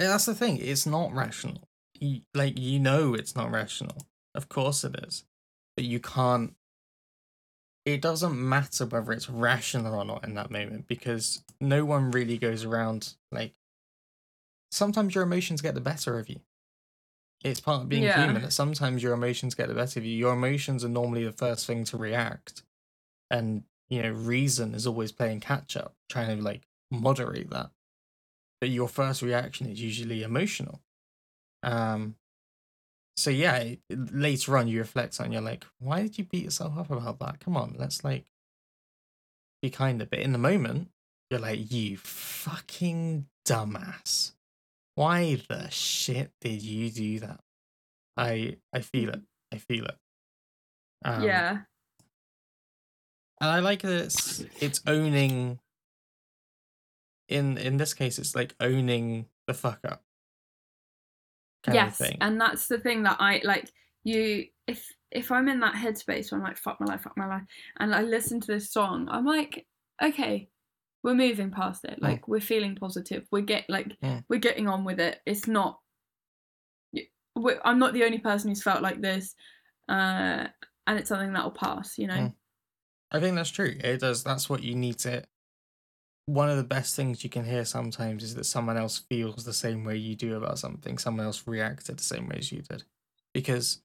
[0.07, 0.57] that's the thing.
[0.57, 1.67] It's not rational.
[1.99, 3.97] You, like you know, it's not rational.
[4.33, 5.25] Of course it is,
[5.75, 6.53] but you can't.
[7.93, 12.37] It doesn't matter whether it's rational or not in that moment because no one really
[12.37, 13.53] goes around like
[14.71, 16.39] sometimes your emotions get the better of you.
[17.43, 18.25] It's part of being Yeah.
[18.25, 20.15] human that sometimes your emotions get the better of you.
[20.15, 22.63] Your emotions are normally the first thing to react
[23.31, 27.71] and you know reason is always playing catch up trying to like moderate that.
[28.61, 30.81] But your first reaction is usually emotional.
[31.63, 32.15] Um
[33.19, 36.89] so yeah later on you reflect on you're like why did you beat yourself up
[36.91, 38.25] about that come on let's like
[39.61, 40.89] be kinder but in the moment
[41.29, 44.33] you're like you fucking dumbass
[44.95, 47.39] why the shit did you do that
[48.17, 49.21] i i feel it
[49.53, 49.97] i feel it
[51.05, 51.59] um, yeah.
[53.39, 55.59] and I like that it's it's owning.
[57.27, 60.03] In in this case, it's like owning the fuck up.
[61.67, 63.71] Yes and that's the thing that i like
[64.03, 67.27] you if if i'm in that headspace where i'm like fuck my life fuck my
[67.27, 67.43] life
[67.79, 69.65] and i listen to this song i'm like
[70.01, 70.47] okay
[71.03, 74.23] we're moving past it like we're feeling positive we're get like Mm.
[74.29, 75.79] we're getting on with it it's not
[77.35, 79.35] we're, i'm not the only person who's felt like this
[79.89, 80.47] uh
[80.87, 82.33] and it's something that'll pass you know Mm.
[83.11, 83.75] I think that's true.
[83.83, 84.23] It does.
[84.23, 85.23] That's what you need to.
[86.29, 89.53] One of the best things you can hear sometimes is that someone else feels the
[89.53, 90.99] same way you do about something.
[90.99, 92.83] Someone else reacted the same way as you did,
[93.33, 93.81] because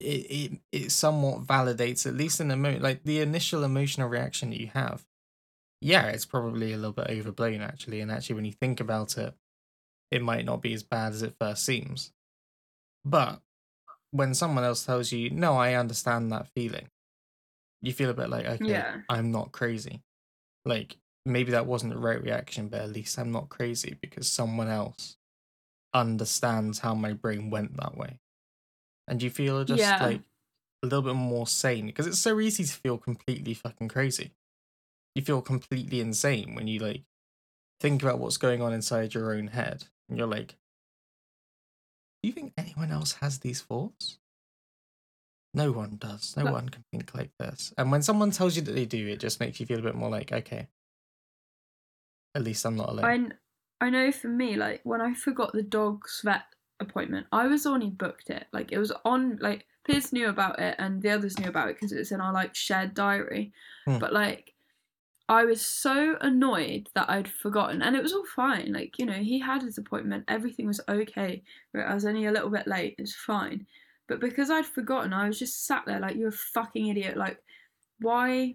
[0.00, 4.50] it it, it somewhat validates, at least in the moment, like the initial emotional reaction
[4.50, 5.04] that you have.
[5.80, 9.34] Yeah, it's probably a little bit overblown actually, and actually when you think about it,
[10.10, 12.12] it might not be as bad as it first seems.
[13.04, 13.42] But
[14.12, 16.90] when someone else tells you, "No, I understand that feeling,"
[17.82, 19.02] you feel a bit like, okay, Yeah.
[19.08, 20.02] I'm not crazy.
[20.64, 24.68] Like maybe that wasn't the right reaction, but at least I'm not crazy because someone
[24.68, 25.16] else
[25.94, 28.20] understands how my brain went that way.
[29.06, 29.98] And you feel just Yeah.
[30.04, 30.22] like
[30.82, 34.32] a little bit more sane because it's so easy to feel completely fucking crazy.
[35.14, 37.02] You feel completely insane when you like
[37.80, 40.56] think about what's going on inside your own head and you're like,
[42.22, 44.18] do you think anyone else has these thoughts?
[45.54, 46.36] No one does.
[46.36, 47.72] No But- one can think like this.
[47.78, 49.94] And when someone tells you that they do, it just makes you feel a bit
[49.94, 50.68] more like, okay,
[52.34, 53.34] at least I'm not alone.
[53.80, 56.42] I, I know for me, like when I forgot the dog's vet
[56.80, 58.46] appointment, I was only booked it.
[58.52, 61.76] Like it was on, like Piers knew about it and the others knew about it
[61.76, 63.52] because it was in our like shared diary.
[63.86, 63.98] Hmm.
[63.98, 64.54] But like,
[65.30, 68.72] I was so annoyed that I'd forgotten, and it was all fine.
[68.72, 71.42] Like you know, he had his appointment, everything was okay.
[71.74, 72.94] I was only a little bit late.
[72.96, 73.66] It's fine.
[74.08, 77.16] But because I'd forgotten, I was just sat there like you're a fucking idiot.
[77.16, 77.38] Like,
[78.00, 78.54] why?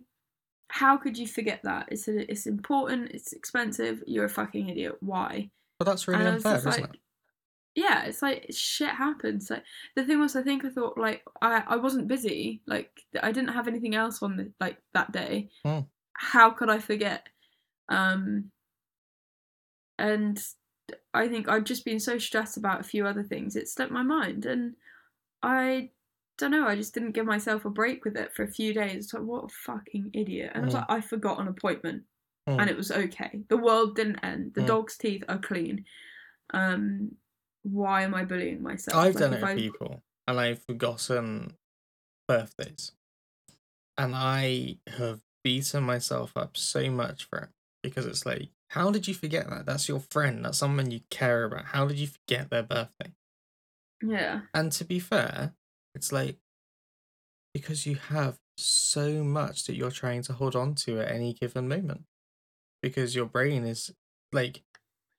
[0.69, 1.89] How could you forget that?
[1.89, 3.11] It's a, it's important.
[3.11, 4.03] It's expensive.
[4.07, 4.95] You're a fucking idiot.
[5.01, 5.51] Why?
[5.83, 6.99] but that's really and unfair, isn't like, it?
[7.75, 9.49] yeah, it's like shit happens.
[9.49, 9.63] Like
[9.95, 12.61] the thing was, I think I thought like I I wasn't busy.
[12.67, 15.49] Like I didn't have anything else on the, like that day.
[15.65, 15.79] Hmm.
[16.13, 17.27] How could I forget?
[17.89, 18.51] Um,
[19.97, 20.41] and
[21.13, 23.55] I think I'd just been so stressed about a few other things.
[23.55, 24.75] It slipped my mind, and
[25.43, 25.91] I
[26.37, 26.67] don't know.
[26.67, 29.05] I just didn't give myself a break with it for a few days.
[29.05, 30.51] It's like what a fucking idiot.
[30.55, 30.79] And I was Hmm.
[30.79, 32.05] like, I forgot an appointment
[32.47, 32.59] Hmm.
[32.59, 33.43] and it was okay.
[33.49, 34.55] The world didn't end.
[34.55, 34.67] The Mm.
[34.67, 35.85] dog's teeth are clean.
[36.51, 37.17] Um,
[37.63, 38.97] why am I bullying myself?
[38.97, 41.57] I've Like, done if it with I- people, and I've forgotten
[42.27, 42.93] birthdays,
[43.97, 47.49] and I have beaten myself up so much for it
[47.81, 49.65] because it's like, how did you forget that?
[49.65, 50.43] That's your friend.
[50.45, 51.65] That's someone you care about.
[51.65, 53.13] How did you forget their birthday?
[54.03, 55.53] Yeah, And to be fair,
[55.95, 56.37] it's like
[57.53, 61.67] because you have so much that you're trying to hold on to at any given
[61.67, 62.01] moment.
[62.81, 63.91] Because your brain is
[64.31, 64.63] like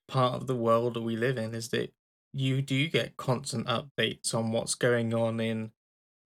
[0.07, 1.91] part of the world that we live in is that
[2.31, 5.71] you do get constant updates on what's going on in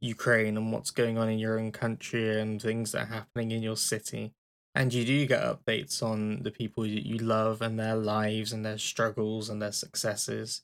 [0.02, 3.61] Ukraine and what's going on in your own country and things that are happening in
[3.61, 4.34] your city.
[4.76, 8.65] And you do get updates on the people that you love and their lives and
[8.65, 10.61] their struggles and their successes.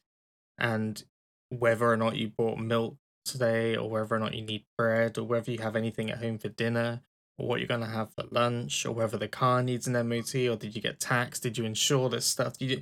[0.58, 1.04] And
[1.50, 5.24] whether or not you bought milk today, or whether or not you need bread, or
[5.24, 7.02] whether you have anything at home for dinner,
[7.38, 10.36] or what you're going to have for lunch, or whether the car needs an MOT,
[10.36, 11.44] or did you get taxed?
[11.44, 12.58] Did you insure this stuff?
[12.58, 12.82] Did you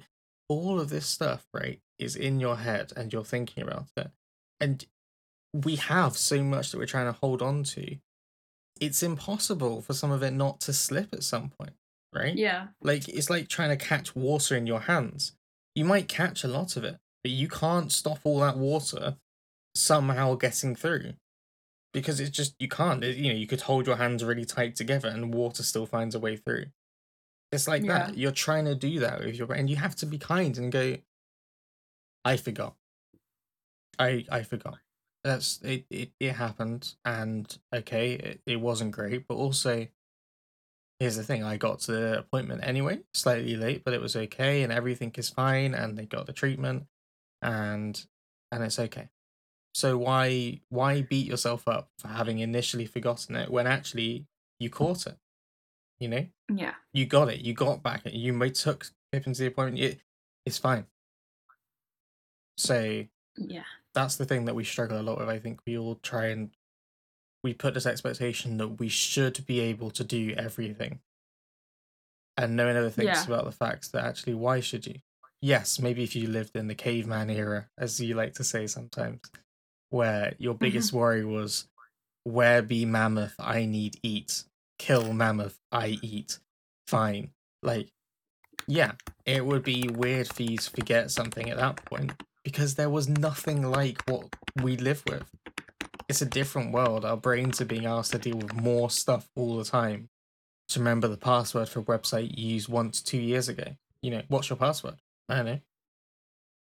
[0.50, 4.12] all of this stuff, right, is in your head and you're thinking about it.
[4.60, 4.86] And
[5.54, 7.98] we have so much that we're trying to hold on to.
[8.80, 11.74] It's impossible for some of it not to slip at some point,
[12.14, 12.36] right?
[12.36, 15.34] yeah, Like it's like trying to catch water in your hands.
[15.76, 19.18] You might catch a lot of it, but you can't stop all that water
[19.76, 21.14] somehow getting through.
[21.94, 23.04] Because it's just you can't.
[23.04, 26.16] It- you know, you could hold your hands really tight together and water still finds
[26.16, 26.66] a way through.
[27.52, 28.08] It's like Yeah.
[28.08, 28.18] that.
[28.18, 29.68] You're trying to do that with your brain.
[29.68, 30.98] You have to be kind and go,
[32.26, 32.76] I forgot.
[34.00, 34.80] I I forgot.
[35.24, 39.88] that's it, it, it happened and okay, it, it wasn't great, but also
[41.00, 44.64] here's the thing, I got to the appointment anyway, slightly late, but it was okay
[44.64, 46.88] and everything is fine and they got the treatment
[47.44, 48.06] and
[48.52, 49.10] and it's okay.
[49.74, 54.28] So why why beat yourself up for having initially forgotten it when actually
[54.60, 55.18] you caught it?
[56.00, 56.26] You know?
[56.54, 56.74] Yeah.
[56.94, 57.42] You got it.
[57.42, 58.02] You got back.
[58.06, 59.80] You may took Pippin to the appointment.
[59.84, 60.02] It,
[60.46, 60.86] it's fine.
[62.58, 63.06] So
[63.38, 63.64] Yeah.
[63.94, 65.30] that's the thing that we struggle a lot with.
[65.30, 66.52] I think we all try and
[67.44, 71.00] we put this expectation that we should be able to do everything.
[72.38, 73.34] And no one ever thinks Yeah.
[73.34, 75.00] about the fact that actually, why should you?
[75.44, 79.20] Yes, maybe if you lived in the caveman era, as you like to say sometimes,
[79.90, 80.64] where your mm-hmm.
[80.64, 81.68] biggest worry was,
[82.24, 84.46] where be mammoth, I need eat.
[84.80, 86.40] Kill mammoth, I eat.
[86.88, 87.32] Fine.
[87.62, 87.90] Like,
[88.68, 88.94] yeah,
[89.26, 92.14] it would be weird for you to forget something at that point
[92.46, 95.30] because there was nothing like what we live with.
[96.08, 97.04] It's a different world.
[97.04, 100.08] Our brains are being asked to deal with more stuff all the time.
[100.70, 103.76] To remember the password for a website you used once two years ago.
[104.02, 104.96] You know, what's your password?
[105.34, 105.60] I don't know.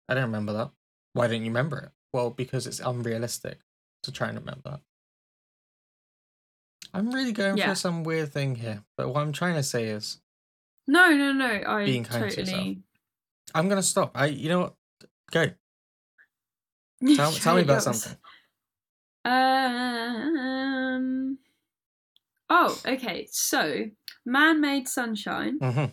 [0.10, 0.72] I don't remember that.
[1.14, 1.91] Why don't you remember it?
[2.14, 3.60] Well, because it's unrealistic
[4.03, 4.80] to try and remember that.
[6.94, 7.69] I'm really going Yeah.
[7.69, 10.19] for some weird thing here, but what I'm trying to say is
[10.88, 11.61] No, no, no.
[11.65, 12.57] I Being kind to yourself.
[12.57, 12.84] totally.
[13.56, 14.11] I'm gonna stop.
[14.15, 14.76] I you know what?
[15.31, 15.45] Go.
[17.15, 18.18] Tell, tell me about was- something.
[20.03, 21.38] Um.
[22.49, 23.27] Oh, okay.
[23.31, 23.85] So,
[24.26, 25.57] man-made sunshine.
[25.60, 25.85] hmm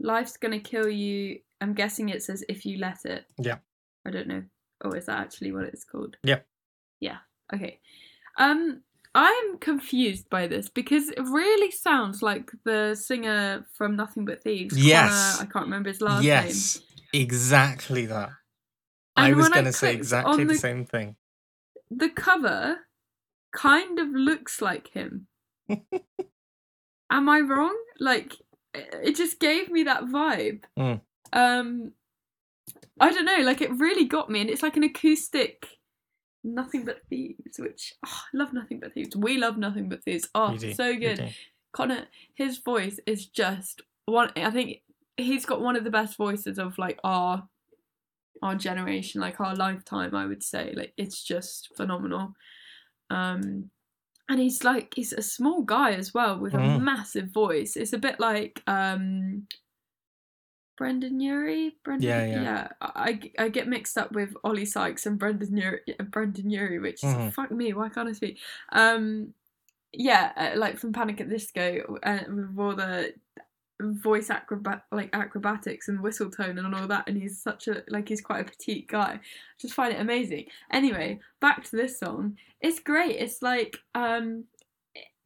[0.00, 1.40] Life's gonna kill you.
[1.60, 3.24] I'm guessing it says if you let it.
[3.38, 3.58] Yeah.
[4.06, 4.42] I don't know.
[4.82, 6.16] Oh, is that actually what it's called?
[6.22, 6.40] Yeah.
[7.00, 7.18] Yeah.
[7.54, 7.80] Okay.
[8.38, 8.82] Um,
[9.14, 14.78] I'm confused by this because it really sounds like the singer from Nothing But Thieves.
[14.78, 15.36] Yes.
[15.36, 16.26] Conor, I can't remember his last name.
[16.26, 16.80] Yes,
[17.12, 18.30] exactly that.
[19.16, 21.16] I was gonna say exactly the the- same thing.
[21.90, 22.78] The cover
[23.52, 25.26] kind of looks like him.
[27.10, 27.76] Am I wrong?
[27.98, 28.34] Like,
[28.72, 30.62] it it just gave me that vibe.
[30.78, 31.00] Mm.
[31.32, 31.92] Um,
[32.98, 33.38] I don't know.
[33.38, 35.66] Like, it really got me, and it's like an acoustic.
[36.42, 39.14] Nothing but thieves, which oh, I love nothing but thieves.
[39.14, 40.28] We love nothing but thieves.
[40.34, 41.34] Oh, so good.
[41.72, 42.04] Conor,
[42.34, 44.30] his voice is just one.
[44.36, 44.80] I think
[45.18, 47.46] he's got one of the best voices of like our
[48.42, 50.14] our generation, like our lifetime.
[50.14, 52.34] I would say, like it's just phenomenal.
[53.10, 53.70] Um,
[54.30, 56.80] and he's like he's a small guy as well with a Mm.
[56.82, 57.76] massive voice.
[57.76, 59.46] It's a bit like um.
[60.80, 62.42] Brendon Urie, Brendon, Yeah, yeah.
[62.42, 62.68] yeah.
[62.80, 67.12] I, I get mixed up with Oli Sykes and Brendon Urie, Brendon Urie, which is
[67.12, 67.34] Mhm.
[67.34, 67.74] fuck me.
[67.74, 68.38] Why can't I speak?
[68.72, 69.34] Um,
[69.92, 73.12] yeah, uh, like from Panic at the Disco, uh, with all the
[73.82, 78.08] voice acrobat like acrobatics and whistle tone and all that, and he's such a like
[78.08, 79.12] he's quite a petite guy.
[79.14, 79.20] I
[79.60, 80.46] just find it amazing.
[80.72, 82.38] Anyway, back to this song.
[82.62, 83.16] It's great.
[83.16, 84.44] It's like um,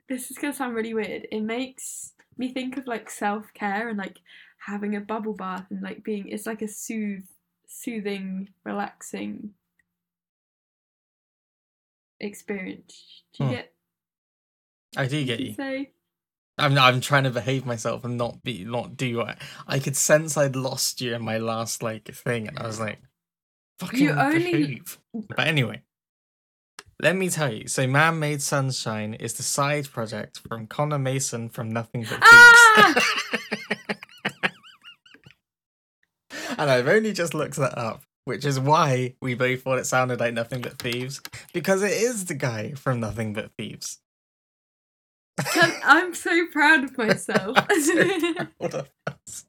[0.09, 1.29] this is gonna sound really weird.
[1.31, 4.19] It makes me think of like self care and like
[4.67, 6.29] having a bubble bath and like being.
[6.29, 7.25] It's like a soothe,
[7.67, 9.51] soothing, relaxing
[12.21, 13.23] experience.
[13.35, 13.55] Do you Hmm.
[13.57, 13.75] get?
[14.97, 15.55] I do get you you.
[15.55, 15.91] Say?
[16.57, 20.37] I'm I'm trying to behave myself and not be not do what I could sense
[20.37, 23.01] I'd lost you in my last like thing, and I was like,
[23.81, 24.99] fucking only- behave.
[25.13, 25.83] But anyway,
[27.03, 27.67] let me tell you.
[27.67, 32.23] So, Man Made Sunshine is the side project from Conor Mason from Nothing But Thieves.
[32.31, 32.95] Ah!
[36.59, 40.21] and I've only just looked that up, which is why we both thought it sounded
[40.21, 41.21] like Nothing But Thieves,
[41.53, 43.99] because it is the guy from Nothing But Thieves.
[45.85, 47.57] I'm so proud of myself.
[48.59, 49.45] What a fuss.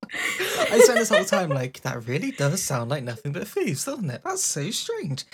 [0.71, 4.09] I spent this whole time like that really does sound like nothing but thieves, doesn't
[4.09, 4.21] it?
[4.23, 5.25] That's so strange.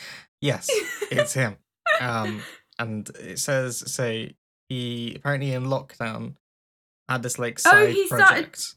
[0.41, 0.69] Yes,
[1.09, 1.55] it's him.
[2.01, 2.41] Um,
[2.79, 4.25] and it says so
[4.67, 6.35] he apparently in lockdown
[7.07, 8.57] had this like Oh, side he project.
[8.61, 8.75] he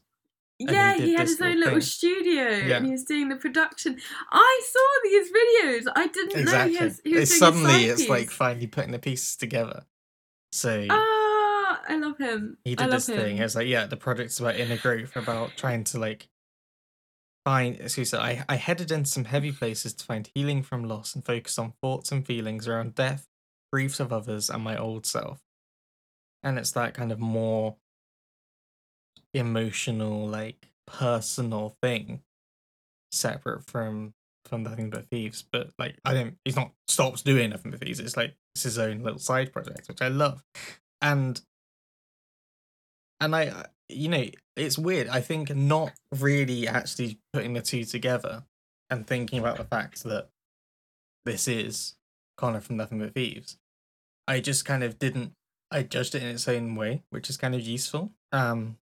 [0.59, 1.81] yeah, did he, had his own little thing.
[1.81, 2.77] studio Yeah.
[2.77, 3.97] and he was doing the production.
[4.31, 5.91] I saw these videos.
[5.95, 6.73] I didn't Exactly.
[6.73, 9.83] know he was, he was it's suddenly it's like finally putting the pieces together.
[10.51, 12.57] So Ah, I love him.
[12.63, 13.37] he I did love this thing.
[13.37, 13.43] him.
[13.43, 16.29] It's like, yeah, the project's about inner growth, about trying to like
[17.43, 17.75] find.
[17.75, 21.25] He said, I, I headed into some heavy places to find healing from loss and
[21.25, 23.27] focus on thoughts and feelings around death,
[23.73, 25.41] griefs of others, and my old self.
[26.43, 27.75] And it's that kind of more
[29.33, 32.21] emotional, like personal thing,
[33.11, 34.13] separate from
[34.45, 35.43] from nothing but thieves.
[35.43, 36.37] But like, I don't.
[36.45, 37.99] He's not stops doing nothing but thieves.
[37.99, 40.43] It's like it's his own little side project, which I love,
[41.01, 41.41] and
[43.19, 44.25] and I, you know,
[44.55, 45.07] it's weird.
[45.07, 48.43] I think not really actually putting the two together
[48.89, 50.29] and thinking about the fact that
[51.25, 51.95] this is
[52.37, 53.57] Conor from Nothing But Thieves.
[54.27, 55.33] I just kind of didn't.
[55.71, 58.11] I judged it in its own way, which is kind of useful.
[58.31, 58.77] Um,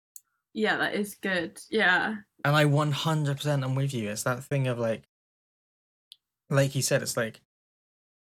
[0.54, 1.60] Yeah, that is good.
[1.70, 2.16] Yeah.
[2.44, 4.10] and I 100% am with you.
[4.10, 5.04] It's that thing of like,
[6.50, 7.40] like you said, it's like,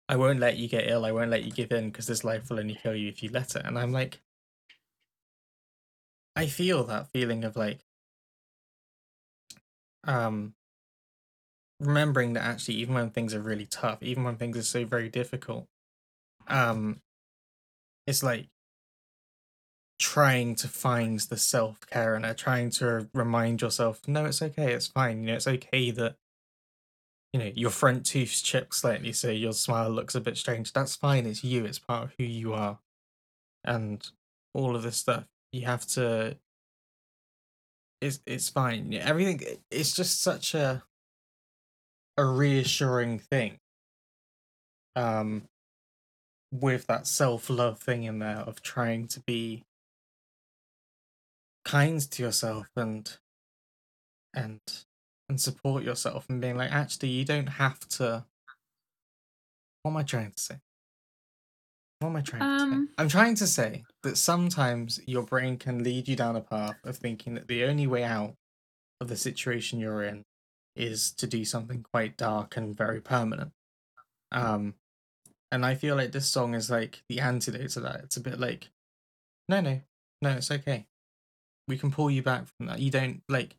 [0.08, 1.06] I won't let you get ill.
[1.06, 3.30] I won't let you give in because this life will only kill you if you
[3.30, 3.66] let it.
[3.66, 4.22] And I'm like,
[6.36, 7.80] I feel that feeling of like,
[10.04, 10.54] um,
[11.80, 15.10] remembering that actually, even when things are really tough, even when things are so very
[15.10, 15.68] difficult,
[16.48, 17.02] um,
[18.06, 18.48] it's like
[20.02, 24.74] trying to find the self care and uh, trying to remind yourself, no, it's okay,
[24.74, 25.22] it's fine.
[25.22, 26.16] You know, it's okay that
[27.32, 30.74] you know your front tooth's chipped slightly, so your smile looks a bit strange.
[30.74, 31.26] That's fine.
[31.28, 31.64] It's you.
[31.66, 32.80] It's part of who you are,
[33.64, 34.06] and
[34.54, 35.26] all of this stuff.
[35.54, 36.36] You have to.
[38.02, 38.94] It's it's fine.
[38.96, 39.40] Everything.
[39.70, 40.84] It's just such a.
[42.18, 43.60] A reassuring thing.
[44.96, 45.44] Um.
[46.52, 49.64] With that self love thing in there of trying to be
[51.64, 53.18] kind to yourself and
[54.34, 54.60] and
[55.30, 58.26] and support yourself and being like actually you don't have to
[59.84, 60.56] what am i trying to say?
[62.00, 65.58] What am i trying to Um, say i'm trying to say that sometimes your brain
[65.58, 68.36] can lead you down a path of thinking that the only way out
[69.00, 70.24] of the situation you're in
[70.76, 73.52] is to do something quite dark and very permanent.
[74.32, 74.76] Um
[75.52, 78.02] and i feel like this song is like the antidote to that.
[78.06, 78.70] It's a bit like
[79.50, 79.82] no no
[80.22, 80.88] no it's okay
[81.68, 82.80] we can pull you back from that.
[82.80, 83.56] You don't like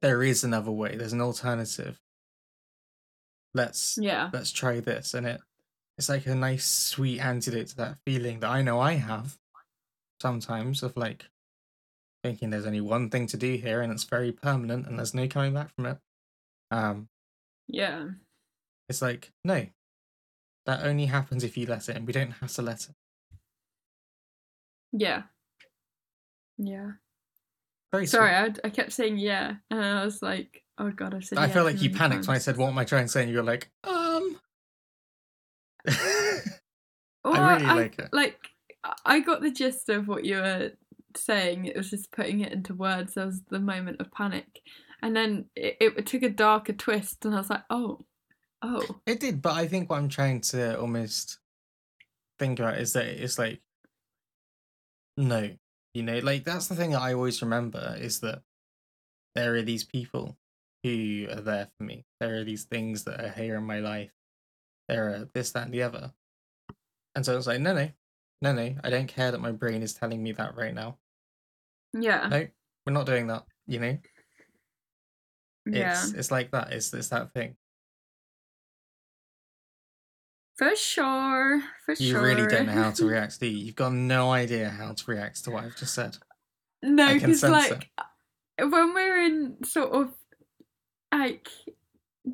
[0.00, 0.96] there is another way.
[0.96, 2.00] There's an alternative.
[3.54, 4.30] Let's Yeah.
[4.32, 5.40] let's try this and it
[5.96, 9.36] it's like a nice sweet antidote to that feeling that I know I have
[10.22, 11.26] sometimes of like
[12.22, 15.26] thinking there's only one thing to do here and it's very permanent and there's no
[15.26, 15.98] coming back from it.
[16.70, 17.08] Um
[17.66, 18.10] Yeah.
[18.88, 19.66] it's like no.
[20.66, 22.94] That only happens if you let it and we don't have to let it.
[24.92, 25.22] Yeah.
[26.58, 26.90] Yeah.
[27.92, 28.34] Very Sorry.
[28.34, 31.38] I, I kept saying yeah, and I was like, oh god, I said.
[31.38, 33.22] I yeah feel like you panicked when I said what am I trying to say
[33.22, 34.38] and you were like, um
[37.24, 38.08] Well, I really like it.
[38.12, 38.38] Like,
[38.84, 40.72] I- I got the gist of what you were
[41.16, 41.64] saying.
[41.66, 43.14] It was just putting it into words.
[43.14, 44.60] There was the moment of panic,
[45.02, 48.04] and then it, it took a darker twist, and I was like, oh,
[48.62, 51.38] oh, It did, but I think what I'm trying to almost
[52.38, 53.60] think about is that it's like,
[55.16, 55.50] no,
[55.98, 58.42] you know, like that's the thing that I always remember is that
[59.34, 60.38] there are these people
[60.84, 62.06] who are there for me.
[62.20, 64.12] There are these things that are here in my life.
[64.88, 66.12] There are this, that, and the other.
[67.16, 67.90] And so it's like, no, no,
[68.40, 70.98] no, no, I don't care that my brain is telling me that right now.
[71.92, 72.46] yeah, No,
[72.86, 73.98] we're not doing that, you know?
[75.66, 76.72] yeah, It's it's like that.
[76.72, 77.56] It's it's that thing.
[80.58, 82.04] For sure, for You sure.
[82.06, 83.66] You really don't know how to react, do you?
[83.66, 86.16] You've got no idea how to react to what I've just said.
[86.82, 87.70] No, because sense it.
[87.70, 87.90] like
[88.72, 90.12] when we're in sort of
[91.12, 91.48] like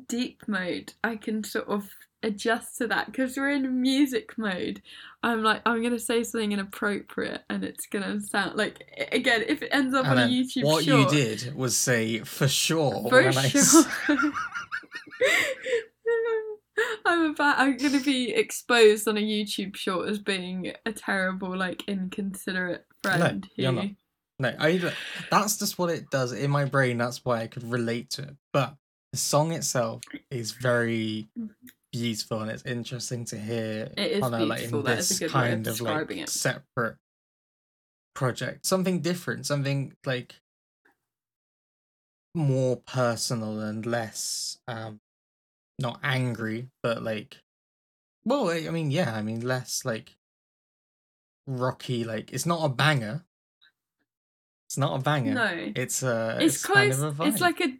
[0.07, 1.87] deep mode, I can sort of
[2.23, 3.11] adjust to that.
[3.11, 4.81] Because we're in music mode,
[5.21, 9.69] I'm like, I'm gonna say something inappropriate, and it's gonna sound like again if it
[9.71, 11.11] ends up And on a YouTube what short.
[11.11, 13.07] you did was say for sure.
[13.07, 13.85] for sure.
[17.05, 17.59] I'm about.
[17.59, 23.47] I'm gonna be exposed on a YouTube short as being a terrible, like inconsiderate friend.
[23.55, 23.95] you're who-.
[24.39, 24.93] No, I.
[25.31, 26.97] That's just what it does in my brain.
[26.97, 28.35] That's why I could relate to it.
[28.51, 28.75] But
[29.13, 31.29] the song itself is very
[31.93, 33.91] beautiful, and it's interesting to hear.
[33.97, 36.29] It is like, beautiful, in is a this good way of kind of like it.
[36.29, 36.97] separate
[38.13, 40.35] project, something different, something like
[42.35, 44.99] more personal and less um
[45.79, 47.41] not angry, but like
[48.25, 50.15] well, I mean, yeah, I mean less like
[51.47, 53.23] rocky, like it's not a banger.
[54.67, 55.33] It's not a banger.
[55.33, 56.77] No, It's uh it's, it's, close.
[56.77, 57.27] kind of a vibe.
[57.27, 57.77] it's like a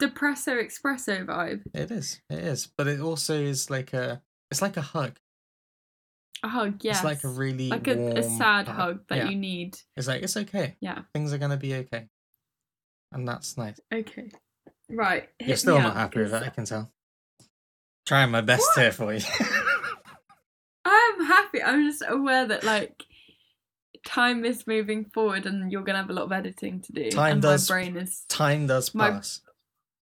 [0.00, 1.62] depresso espresso vibe.
[1.74, 2.20] it is.
[2.30, 2.68] It is.
[2.76, 5.18] But it also is like a it's like a hug.
[6.42, 6.96] A hug, yes.
[6.96, 9.28] It's like a really like a, a sad hug that Yeah.
[9.28, 9.76] you need.
[9.96, 10.76] It's like it's okay.
[10.80, 11.02] Yeah.
[11.14, 12.08] Things are gonna be okay.
[13.12, 13.78] And that's nice.
[13.92, 14.30] Okay.
[14.88, 15.28] Right.
[15.38, 16.90] You're still not up, happy with it, I can tell.
[18.12, 18.82] Trying my best What?
[18.82, 19.22] here for you.
[20.84, 21.62] I'm happy.
[21.62, 23.04] I'm just aware that like
[24.06, 27.10] time is moving forward and you're gonna have a lot of editing to do.
[27.10, 29.40] Time and does- my brain is Time does My- pass.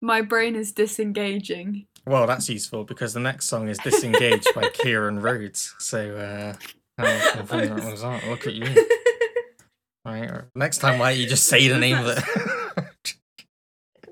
[0.02, 1.86] my brain is disengaging.
[2.08, 5.76] Well, that's useful because the next song is Disengaged by Kieran Rhodes.
[5.78, 6.56] So, uh,
[6.98, 8.26] how convenient was that?
[8.28, 8.66] Look at you.
[10.06, 10.32] Right.
[10.56, 12.18] Next time, why don't you just say the name of it?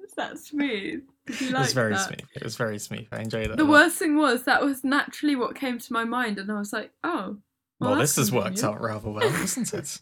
[0.04, 1.02] Is that smooth?
[1.28, 2.08] It was very that?
[2.08, 2.30] smooth.
[2.36, 3.08] It was very smooth.
[3.12, 3.58] I enjoyed it.
[3.58, 6.72] The worst thing was that was naturally what came to my mind, and I was
[6.74, 7.38] like, oh.
[7.80, 10.00] Well, that's this has worked out rather well, hasn't it?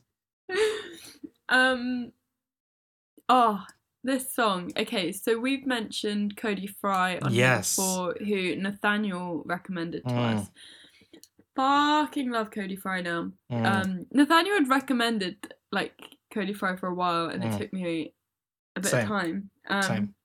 [1.49, 2.11] um
[3.29, 3.63] oh
[4.03, 7.75] this song okay so we've mentioned cody fry on Yes.
[7.75, 10.35] before who nathaniel recommended to Mm.
[10.39, 10.47] us
[11.55, 13.65] fucking love cody fry now Mm.
[13.65, 17.53] um nathaniel had recommended like cody fry for a while and Mm.
[17.53, 18.13] it took me
[18.75, 19.01] a bit Same.
[19.01, 20.15] of time um Same.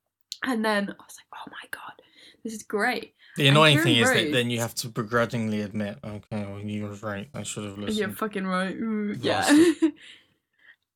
[0.44, 1.92] And then i was like oh my god
[2.44, 6.44] this is great The annoying thing is that then you have to begrudgingly admit, okay,
[6.46, 7.28] well, you were right.
[7.32, 7.98] I should have listened.
[7.98, 8.76] You're fucking right.
[8.78, 9.44] Mm, yeah.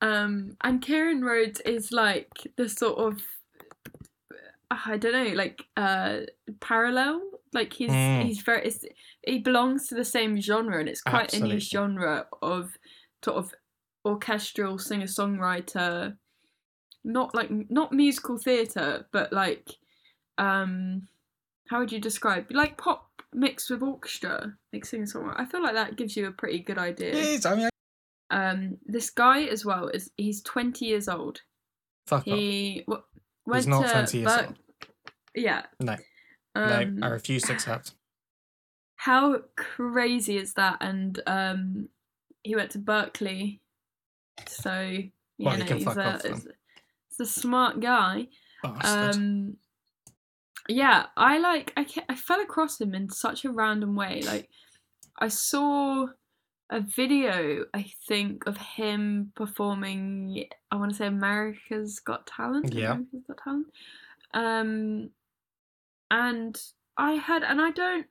[0.00, 3.22] Um, and Kieran Rhodes is like the sort of
[4.70, 6.20] I don't know, like uh
[6.60, 7.20] parallel.
[7.52, 8.24] Like he's Mm.
[8.24, 8.84] he's very it's,
[9.26, 11.54] he belongs to the same genre, and it's quite a Absolutely.
[11.56, 12.76] niche genre of
[13.24, 13.54] sort of
[14.04, 16.16] orchestral singer songwriter.
[17.04, 19.68] Not like not musical theatre, but like
[20.38, 21.06] um
[21.68, 25.34] how would you describe like pop mixed with orchestra, like songwriter.
[25.38, 27.46] I feel like that gives you a pretty good idea It is.
[27.46, 27.68] I mean,
[28.30, 31.40] um this guy as well is he's 20 years old
[32.06, 33.02] fuck he w-
[33.46, 34.58] went He's not to 20 years Ber- old.
[35.34, 35.96] yeah No.
[36.54, 37.92] um, no, I refuse to accept.
[38.96, 41.88] how crazy is that and um
[42.42, 43.58] he went to Berklee
[44.46, 46.44] so you Well, he know can he's fuck a, off.
[47.18, 48.26] He's, a smart guy
[48.62, 49.14] Bastard.
[49.14, 49.56] um
[50.68, 54.48] yeah i like I, I fell across him in such a random way like
[55.18, 56.06] i saw
[56.70, 62.92] a video i think of him performing i want to say america's got talent Yeah.
[62.92, 63.66] america's got talent
[64.32, 65.10] um
[66.10, 66.60] and
[66.96, 68.06] i had and i don't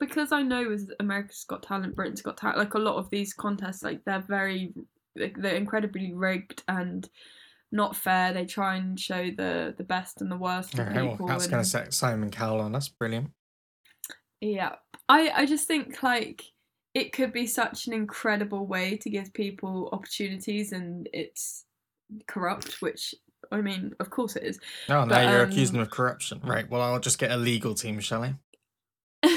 [0.00, 3.32] because i know with america's got talent britain's got talent like a lot of these
[3.32, 4.72] contests like they're very
[5.14, 7.08] like, they're incredibly rigged and
[7.76, 8.32] not fair.
[8.32, 11.26] They try and show the the best and the worst of Okay, well, people.
[11.28, 12.72] that's going to set Simon Cowell on.
[12.72, 13.30] That's brilliant.
[14.40, 14.76] Yeah,
[15.08, 16.44] I I just think like
[16.94, 21.64] it could be such an incredible way to give people opportunities, and it's
[22.26, 23.14] corrupt, which
[23.52, 24.58] I mean, of course it is.
[24.88, 26.40] Oh, now But, you're accusing um, him of corruption.
[26.42, 28.34] Right, well, I'll just get a legal team, shall I?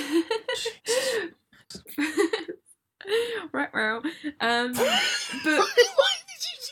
[3.53, 4.02] right, well,
[4.40, 6.72] um, but Why did you do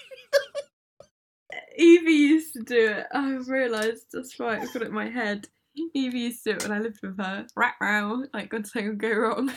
[1.78, 3.06] Evie used to do it.
[3.14, 4.62] I realised that's right.
[4.62, 5.48] I've got it in my head.
[5.94, 7.46] Evie used to do it when I lived with her.
[7.56, 9.52] Rat row, like good thing would go wrong.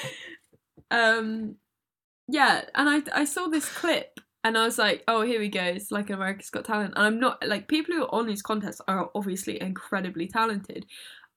[0.90, 1.56] um,
[2.26, 5.62] yeah, and I I saw this clip and I was like, oh, here we go.
[5.62, 8.80] It's like America's Got Talent, and I'm not like people who are on these contests
[8.88, 10.86] are obviously incredibly talented.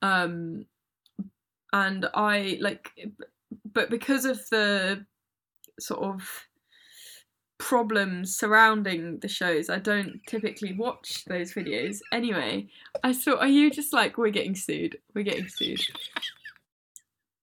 [0.01, 0.65] Um,
[1.73, 2.91] and I like,
[3.71, 5.05] but because of the
[5.79, 6.47] sort of
[7.61, 9.69] problems surrounding the shows.
[9.69, 11.99] I don't typically watch those videos.
[12.11, 12.67] Anyway,
[13.03, 13.35] I saw.
[13.37, 14.97] Are you just like we're getting sued?
[15.13, 15.81] We're getting sued.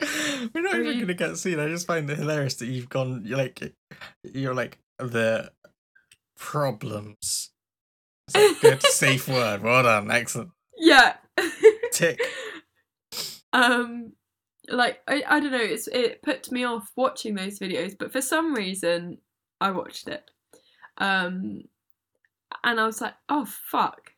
[0.55, 1.59] We're not Are even you- to get sued.
[1.59, 3.75] I just find it hilarious that you've gone, you're like,
[4.23, 5.51] you're like, the
[6.37, 7.51] problems.
[8.29, 9.63] It's a good, safe word.
[9.63, 10.11] Well done.
[10.11, 10.51] Excellent.
[10.77, 11.15] Yeah.
[11.93, 12.21] Tick.
[13.53, 14.13] um,
[14.69, 15.59] like I, I don't know.
[15.59, 19.19] It's it put me off watching those videos, but for some reason
[19.61, 20.31] I watched it.
[20.99, 21.63] Um,
[22.65, 24.13] and I was like, oh fuck,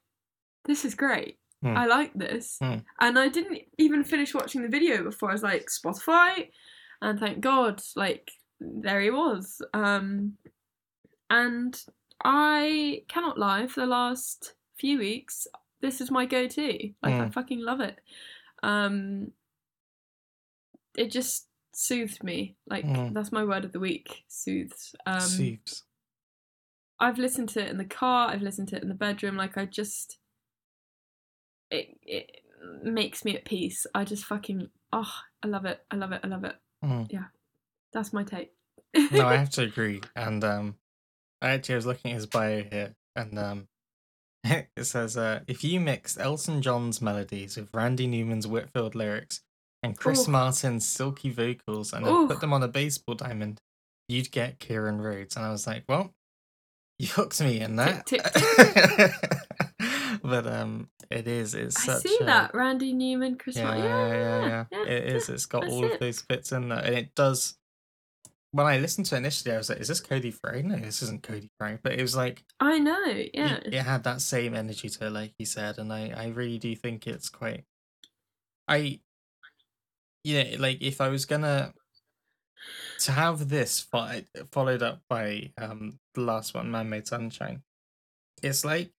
[0.64, 1.38] this is great.
[1.62, 1.76] Hmm.
[1.76, 2.56] I like this.
[2.60, 2.76] Hmm.
[3.00, 6.50] And I didn't even finish watching the video before I was like Spotify,
[7.02, 8.30] and thank God, like
[8.60, 9.60] there he was.
[9.74, 10.34] Um,
[11.28, 11.80] and
[12.24, 13.66] I cannot lie.
[13.66, 15.46] For the last few weeks,
[15.80, 16.92] this is my go-to.
[17.02, 17.30] Like I Hmm.
[17.30, 17.98] fucking love it.
[18.62, 19.32] Um,
[20.96, 21.46] it just
[21.80, 22.56] soothed me.
[22.68, 23.12] Like Hmm.
[23.12, 24.24] that's my word of the week.
[24.28, 24.94] Soothes.
[25.06, 25.84] Um, Soothes.
[26.98, 28.28] I've listened to it in the car.
[28.28, 29.36] I've listened to it in the bedroom.
[29.36, 30.18] Like I just,
[31.70, 32.42] it it
[32.82, 33.86] makes me at peace.
[33.94, 35.12] I just fucking oh,
[35.42, 35.80] I love it.
[35.90, 36.20] I love it.
[36.22, 36.56] I love it.
[36.84, 37.08] Mm.
[37.92, 38.52] That's my take.
[38.94, 40.02] no, I have to agree.
[40.14, 40.76] And um,
[41.40, 43.68] I actually was looking at his bio here, and um,
[44.44, 49.40] it says uh, if you mix Elton John's melodies with Randy Newman's Whitfield lyrics
[49.82, 50.32] and Chris Ooh.
[50.32, 53.60] Martin's silky vocals, and put them on a baseball diamond,
[54.08, 55.36] you'd get Kieran Rhodes.
[55.36, 56.12] And I was like, well,
[56.98, 58.06] you hooked me in that.
[58.06, 58.22] Tick,
[60.22, 61.54] but um, it is.
[61.54, 63.56] It's I such see a, that Randy Newman, Chris.
[63.56, 63.84] yeah, Martin.
[63.84, 65.28] yeah, yeah, yeah, It is.
[65.28, 66.00] It's got all of it.
[66.00, 67.56] those bits in there, and it does.
[68.52, 70.60] When I listened to it initially, I was like, "Is this Cody Fry?
[70.62, 73.02] No, this isn't Cody Fry." But it was like, I know.
[73.06, 73.60] it- Yeah.
[73.64, 76.74] it, had that same energy to it, like you said, and I, I really do
[76.74, 77.64] think it's quite.
[78.66, 79.00] I,
[80.24, 81.72] you know, like if I was gonna
[83.00, 84.22] to have this fo-
[84.52, 87.62] followed up by um the last one, Man Made Sunshine,
[88.42, 88.90] it's like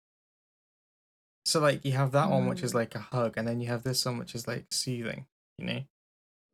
[1.46, 2.76] So like you have that one which is Mm.
[2.76, 5.26] like a hug, and then you have this one which is like soothing.
[5.58, 5.84] You know,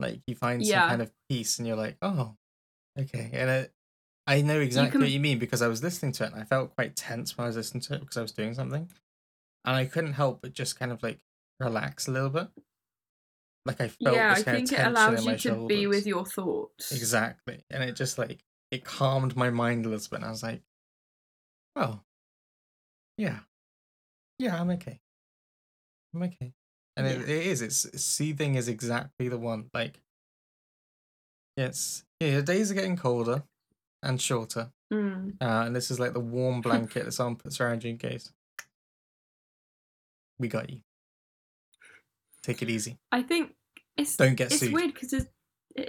[0.00, 2.36] like you find some kind of peace, and you're like, oh,
[2.98, 3.30] okay.
[3.32, 3.72] And it,
[4.26, 6.44] I know exactly can- what you mean because I was listening to it, and I
[6.44, 8.88] felt quite tense when I was listening to it because I was doing something,
[9.64, 11.20] and I couldn't help but just kind of like
[11.60, 12.48] relax a little bit.
[13.68, 15.68] Like I felt yeah, this I think it allows you to shoulders.
[15.68, 16.90] be with your thoughts.
[16.90, 17.66] Exactly.
[17.68, 20.16] And it just like it calmed my mind a little bit.
[20.16, 20.62] And I was like,
[21.76, 22.00] oh,
[23.18, 23.40] yeah.
[24.38, 25.00] Yeah, I'm okay.
[26.14, 26.54] I'm okay.
[26.96, 27.60] And it, it is.
[27.60, 29.66] It's seething is exactly the one.
[29.74, 30.00] Like
[31.58, 33.42] it's yeah, the days are getting colder
[34.02, 34.70] and shorter.
[34.90, 35.34] Mm.
[35.42, 38.32] Uh, and this is like the warm blanket that someone puts around you in case.
[40.38, 40.80] We got you.
[42.42, 42.96] Take it easy.
[43.12, 43.52] I think
[43.98, 44.72] it's Don't get it's sued.
[44.72, 45.28] weird because his,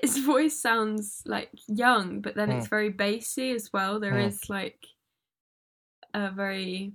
[0.04, 2.58] his voice sounds like young, but then Hmm.
[2.58, 4.00] it's very bassy as well.
[4.00, 4.54] There is Hmm.
[4.54, 4.86] like
[6.14, 6.94] a very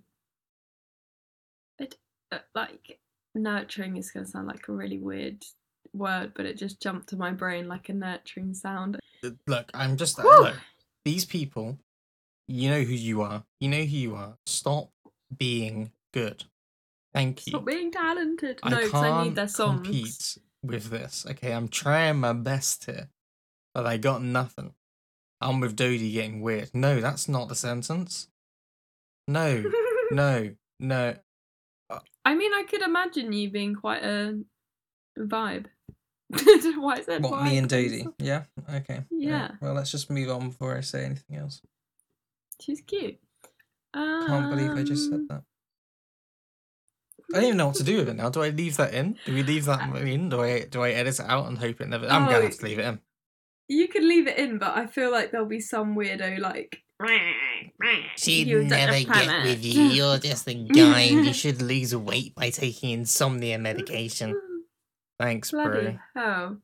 [1.79, 1.97] it
[2.33, 2.99] uh, like
[3.35, 5.45] nurturing is going to sound like a really weird
[5.93, 8.99] word, but it just jumped to my brain like a nurturing sound.
[9.25, 10.31] Uh, Look, I'm just Whew.
[10.43, 10.57] look.
[11.05, 11.79] These people,
[12.49, 13.45] you know who you are.
[13.61, 14.37] You know who you are.
[14.47, 14.91] Stop
[15.37, 16.45] being good.
[17.13, 17.51] Thank you.
[17.53, 18.59] Stop being talented.
[18.63, 19.83] I no, because I need their songs.
[19.87, 21.27] compete with this.
[21.31, 23.09] Okay, I'm trying my best here,
[23.75, 24.75] but I got nothing.
[25.41, 26.71] I'm with Dodie getting weird.
[26.75, 28.29] No, that's not the sentence.
[29.29, 29.63] No,
[30.11, 31.15] no, no.
[32.25, 34.41] I mean, I could imagine you being quite a
[35.19, 35.67] vibe.
[36.79, 37.21] Why is that?
[37.21, 38.07] What me and Dodie?
[38.19, 38.45] Yeah.
[38.73, 39.05] Okay.
[39.11, 39.53] Yeah.
[39.61, 41.61] Well, let's just move on before I say anything else.
[42.61, 43.19] She's cute.
[43.93, 45.43] I can't believe I just said Um, that.
[47.33, 48.29] I don't even know what to do with it now.
[48.31, 49.17] Do I leave that in?
[49.25, 50.29] Do we leave that in?
[50.29, 52.07] Do I do I edit it out and hope it never?
[52.07, 53.01] I'm Oh, gonna have to leave it in.
[53.69, 56.83] You could leave it in, but I feel like there'll be some weirdo like.
[58.17, 59.83] She'd "You're such a never get with you.
[59.83, 64.41] You're just a guy you should lose weight by taking insomnia medication.
[65.21, 66.23] Thanks, Bloody bro.
[66.23, 66.59] hell.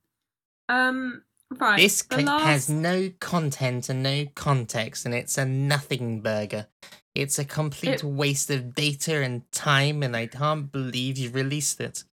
[0.68, 1.22] Um.
[1.58, 1.78] Right.
[1.78, 2.44] This clip last...
[2.44, 6.68] has no content and no context, and it's a nothing burger.
[7.14, 11.80] It's a complete It- waste of data and time, and I can't believe you released
[11.80, 12.04] it.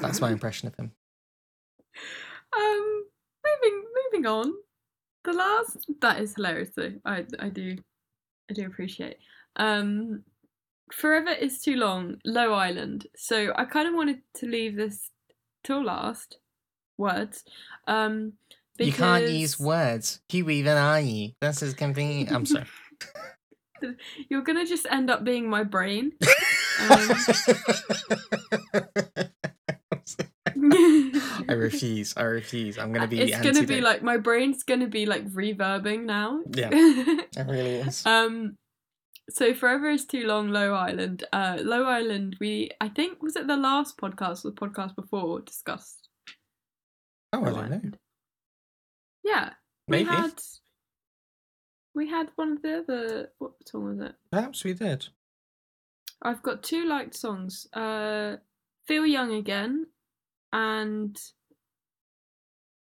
[0.00, 0.92] That's my impression of him.
[2.54, 3.04] Um.
[3.44, 3.84] Moving.
[4.12, 4.52] Moving on.
[5.24, 5.86] The last.
[6.00, 6.92] That is hilarious, though.
[7.04, 7.24] I.
[7.38, 7.76] I do.
[8.50, 9.16] I do appreciate.
[9.56, 10.24] Um.
[10.92, 12.16] Forever is too long.
[12.24, 13.06] Low Island.
[13.16, 15.10] So I kind of wanted to leave this
[15.64, 16.38] till last.
[16.98, 17.44] Words.
[17.86, 18.34] Um.
[18.78, 20.20] You can't use words.
[20.32, 21.32] Who even are you?
[21.40, 22.34] This is completely.
[22.34, 22.66] I'm sorry.
[24.28, 26.12] You're gonna just end up being my brain.
[26.80, 27.10] Um,
[31.48, 32.14] I refuse.
[32.16, 32.78] I refuse.
[32.78, 33.20] I'm gonna be.
[33.20, 36.40] It's gonna be like my brain's gonna be like reverbing now.
[36.50, 36.70] Yeah.
[36.72, 38.04] It really is.
[38.06, 38.56] um.
[39.30, 40.50] So forever is too long.
[40.50, 41.24] Low Island.
[41.32, 42.36] Uh, Low Island.
[42.40, 46.08] We I think was it the last podcast or the podcast before discussed.
[47.32, 47.60] oh, I don't know.
[47.60, 47.98] Island.
[49.24, 49.50] Yeah.
[49.88, 50.32] We had.
[51.94, 53.28] We had one of the other.
[53.38, 54.14] What song was it?
[54.30, 55.08] Perhaps we did.
[56.22, 57.66] I've got two liked songs.
[57.72, 58.36] Uh,
[58.86, 59.86] Feel Young Again
[60.52, 61.18] and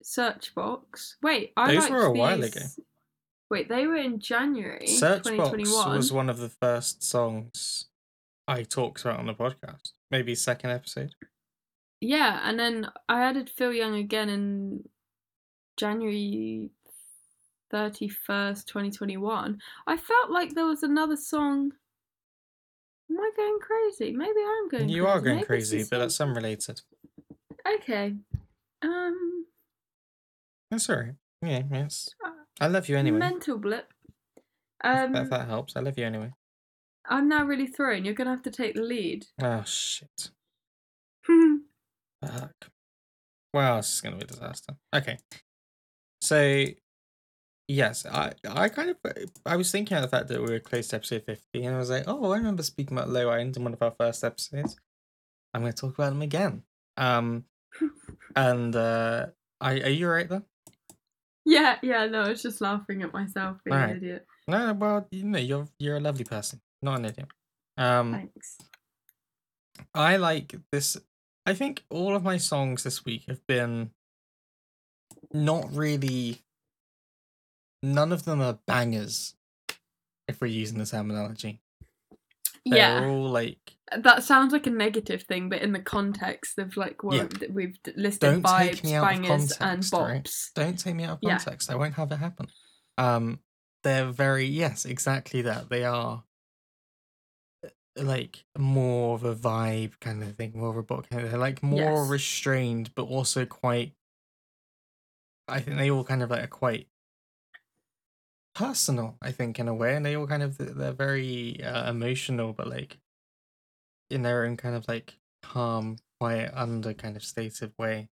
[0.01, 1.17] Search Box.
[1.21, 2.61] Wait, I Those were a while ago.
[3.49, 5.97] Wait, they were in January Searchbox 2021.
[5.97, 7.85] was one of the first songs
[8.47, 9.91] I talked about on the podcast.
[10.09, 11.13] Maybe second episode.
[12.01, 14.89] Yeah, and then I added Feel Young Again in
[15.77, 16.71] January
[17.71, 19.59] 31st, 2021.
[19.87, 21.71] I felt like there was another song.
[23.09, 24.11] Am I going crazy?
[24.13, 24.93] Maybe I'm going crazy.
[24.93, 25.17] you crazy.
[25.17, 26.81] are going Maybe crazy, but that's unrelated.
[27.75, 28.15] Okay.
[28.81, 29.45] Um.
[30.71, 31.15] That's alright.
[31.41, 32.09] Yeah, yes.
[32.25, 33.19] Uh, I love you anyway.
[33.19, 33.93] Mental blip.
[34.83, 36.31] Um, if that helps, I love you anyway.
[37.07, 38.05] I'm now really thrown.
[38.05, 39.25] You're gonna have to take the lead.
[39.41, 40.31] Oh shit.
[42.21, 42.69] Fuck.
[43.53, 44.73] Wow, this is gonna be a disaster.
[44.93, 45.17] Okay.
[46.21, 46.65] So
[47.67, 48.97] yes, I I kind of
[49.45, 51.79] I was thinking of the fact that we were close to episode fifty, and I
[51.79, 54.75] was like, oh, I remember speaking about Low Island in one of our first episodes.
[55.53, 56.63] I'm gonna talk about them again.
[56.97, 57.45] Um
[58.35, 59.27] and uh
[59.61, 60.43] are, are you alright there?
[61.45, 62.05] yeah, yeah.
[62.07, 63.91] No, I was just laughing at myself being Alright.
[63.91, 64.25] an idiot.
[64.47, 67.27] No, well, you know, you're you're a lovely person, not an idiot.
[67.77, 68.57] Um Thanks.
[69.93, 70.97] I like this.
[71.45, 73.91] I think all of my songs this week have been
[75.33, 76.41] not really.
[77.85, 79.35] None of them are bangers,
[80.27, 81.61] if we're using the terminology.
[82.65, 83.59] They're yeah, all like.
[83.95, 87.47] that sounds like a negative thing, but in the context of like what Yeah.
[87.51, 90.23] we've listed Don't vibes, take me out of bangers, and context, right?
[90.23, 90.53] bops.
[90.55, 91.37] Don't take me out of Yeah.
[91.37, 91.69] context.
[91.69, 92.47] I won't have it happen.
[92.97, 93.39] Um,
[93.83, 95.69] they're very yes, exactly that.
[95.69, 96.23] They are.
[97.97, 101.39] like more of a vibe kind of thing, more of a book kind of thing.
[101.39, 102.09] like more Yes.
[102.09, 103.93] restrained, but also quite.
[105.47, 106.87] I think they all kind of like are quite
[108.55, 109.17] personal.
[109.21, 112.67] I think in a way, and they all kind of they're very uh, emotional, but
[112.67, 112.97] like
[114.09, 118.09] in their own kind of like calm, quiet, under kind of stated way.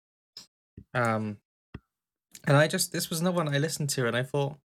[0.94, 1.38] Um,
[2.46, 4.58] and I just this was another one I listened to, and I thought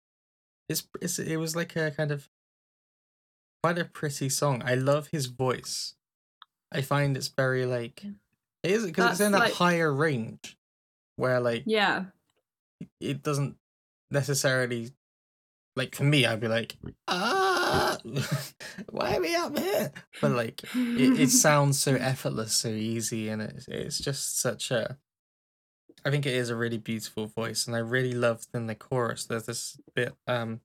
[0.68, 2.28] it's, it's it was like a kind of
[3.62, 4.62] quite a pretty song.
[4.64, 5.94] I love his voice.
[6.72, 10.56] I find it's very like it is because it's in that like- higher range
[11.16, 12.06] where like Yeah.
[13.00, 13.56] it doesn't
[14.10, 14.90] necessarily
[15.76, 16.76] like for me I'd be like
[17.08, 17.98] ah
[18.90, 19.92] why are we up here?
[20.20, 24.98] But like it, it sounds so effortless so easy and it's, it's just such a
[26.04, 29.24] I think it is a really beautiful voice and I really loved in the chorus.
[29.24, 30.60] There's this bit um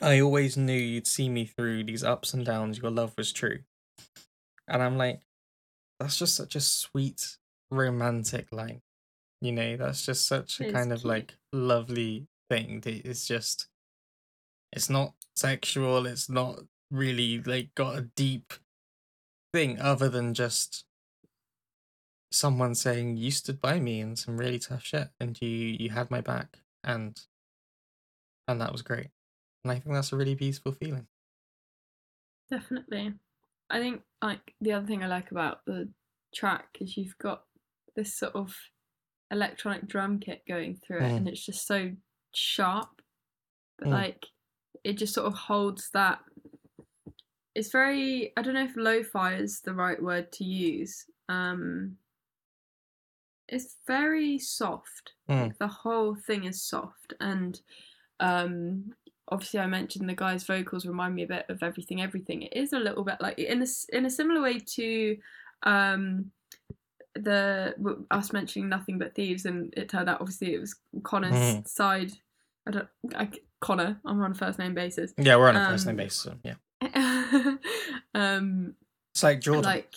[0.00, 3.60] I always knew you'd see me through these ups and downs your love was true.
[4.68, 5.20] And I'm like
[6.00, 7.36] that's just such a sweet
[7.70, 8.82] romantic line
[9.44, 9.76] you know?
[9.76, 13.68] That's just such a kind of like lovely thing it's just
[14.72, 16.60] it's not sexual it's not
[16.90, 18.52] really like got a deep
[19.52, 20.84] thing other than just
[22.30, 26.10] someone saying you stood by me in some really tough shit and you you had
[26.10, 27.22] my back and
[28.48, 29.08] and that was great
[29.64, 31.06] and i think that's a really beautiful feeling
[32.50, 33.14] Definitely.
[33.70, 35.88] I think like the other thing I like about the
[36.34, 37.42] track is you've got
[37.96, 38.54] this sort of
[39.30, 41.16] electronic drum kit going through it Mm.
[41.16, 41.90] and it's just so
[42.36, 43.02] sharp.
[43.78, 43.92] But Mm.
[43.92, 44.26] like
[44.84, 46.20] it just sort of holds that
[47.54, 51.06] it's very I don't know if lo-fi is the right word to use.
[51.28, 51.98] Um
[53.48, 55.12] it's very soft.
[55.28, 55.42] Mm.
[55.42, 57.60] Like the whole thing is soft and
[58.20, 58.94] um
[59.28, 62.42] obviously I mentioned the guy's vocals remind me a bit of everything everything.
[62.42, 65.18] It is a little bit like in a in a similar way to
[65.62, 66.30] um
[67.14, 67.74] the
[68.10, 70.74] us mentioning nothing but thieves and it turned out obviously it was
[71.04, 71.68] Conor's Mhm.
[71.68, 72.12] side
[72.66, 73.28] I don't I,
[73.60, 75.12] Conor I'm on a first name basis.
[75.18, 76.54] yeah we're on a first name Um, basis so yeah
[78.14, 78.74] um
[79.14, 79.92] it's like jordan like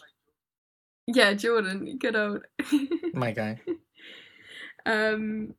[1.07, 2.41] yeah Jordan good old
[3.13, 3.59] my guy
[4.85, 5.53] um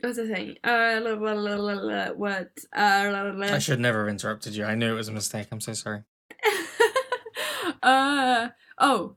[0.00, 0.56] what was I saying?
[0.62, 2.50] Uh, la, la, la, la, la, word.
[2.72, 3.46] Uh, la, la, la.
[3.54, 6.04] i should never have interrupted you i knew it was a mistake i'm so sorry
[7.82, 8.48] uh
[8.78, 9.16] oh,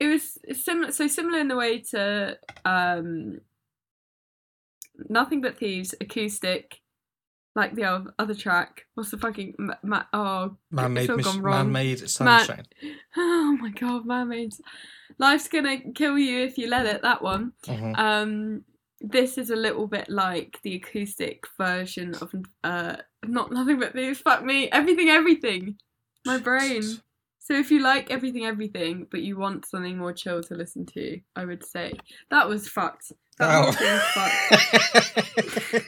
[0.00, 0.92] it was similar.
[0.92, 3.40] So similar in the way to um,
[5.08, 6.80] nothing but thieves acoustic,
[7.54, 8.86] like the other track.
[8.94, 12.66] What's the fucking ma- ma- oh man-made all mis- man-made sunshine
[13.16, 14.60] oh my god, mermaids.
[15.18, 17.02] Life's gonna kill you if you let it.
[17.02, 17.52] That one.
[17.66, 17.98] Mhm.
[17.98, 18.64] Um,
[19.00, 22.96] this is a little bit like the acoustic version of uh,
[23.26, 25.76] not nothing but Thieves, Fuck me, everything, everything.
[26.24, 26.82] My brain.
[27.38, 31.20] So if you like everything, everything, but you want something more chill to listen to,
[31.36, 31.92] I would say
[32.30, 33.12] that was fucked.
[33.38, 33.62] That Oh.
[33.62, 35.84] whole thing was fucked.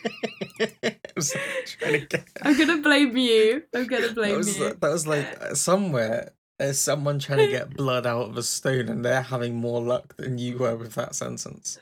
[0.95, 1.35] I was
[1.79, 3.63] trying to get I'm gonna blame you.
[3.75, 4.69] I'm gonna that blame was, you.
[4.75, 8.89] that was like uh, somewhere there's someone trying to get blood out of a stone
[8.89, 11.79] and they're having more luck than you were with that sentence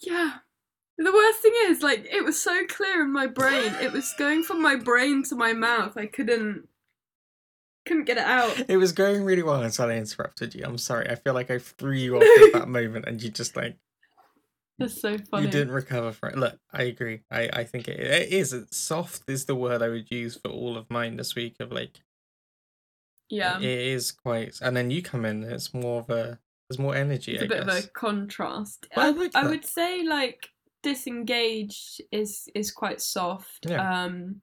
[0.00, 0.38] Yeah.
[1.02, 3.72] The worst thing is, like, it was so clear in my brain.
[3.80, 5.96] It was going from my brain to my mouth.
[5.96, 6.68] I couldn't,
[7.86, 8.66] couldn't get it out.
[8.68, 11.58] it was going really well until i interrupted you i'm sorry i feel like i
[11.58, 13.76] threw you off at that moment and you just like
[14.80, 15.46] That's so funny.
[15.46, 19.22] you didn't recover from it look i agree i i think it, it is soft
[19.28, 22.00] is the word i would use for all of mine this week of like
[23.28, 23.58] Yeah.
[23.58, 26.38] it is quite and then you come in it's more of a
[26.68, 27.78] there's more energy it's I a bit guess.
[27.78, 28.86] of a contrast.
[28.94, 30.48] But I like I would say like
[30.82, 33.66] disengaged is is quite soft.
[33.68, 34.04] Yeah.
[34.04, 34.40] Um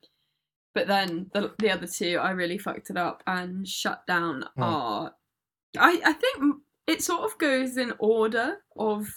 [0.76, 4.64] but then the the other two I really fucked it up and shut down Hmm.
[4.64, 5.12] are
[5.78, 9.08] I I think it sort of goes in order of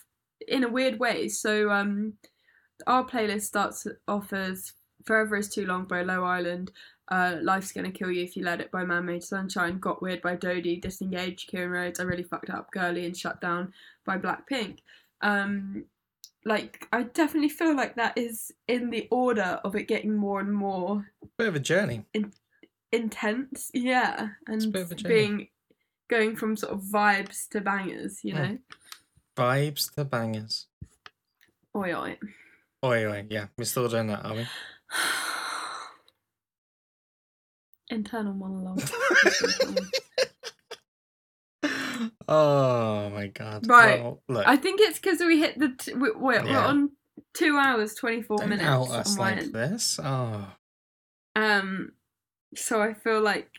[0.50, 1.28] in a weird way.
[1.28, 2.14] So um
[2.86, 4.72] our playlist starts off as
[5.04, 6.72] Forever is Too Long by Low Island,
[7.10, 10.22] uh, Life's Gonna Kill You If You Let It by Man Made Sunshine, Got Weird
[10.22, 13.72] by Dodie, Disengaged, Kieran Rhodes, I Really Fucked Up, Girli and Shut Down
[14.04, 14.78] by Blackpink.
[15.22, 15.84] Um,
[16.44, 20.52] like, I definitely feel like that is in the order of it getting more and
[20.52, 21.06] more
[21.36, 22.04] bit of a journey
[22.92, 25.14] intense, yeah, and bit of a journey.
[25.14, 25.48] being
[26.08, 28.58] going from sort of vibes to bangers, you know.
[29.40, 30.66] Vibes to bangers
[31.76, 32.18] Oi oi.
[32.84, 34.46] oi oi yeah we're still doing that are we
[37.92, 38.80] Internal monologue.
[42.28, 44.00] oh my god Right.
[44.00, 46.66] well, look I think it's because we hit the t- we, we're, we're Yeah.
[46.66, 46.90] on
[47.34, 49.52] two hours twenty four don't minutes out us like end.
[49.52, 50.46] this oh
[51.36, 51.92] Um,
[52.54, 53.50] so I feel like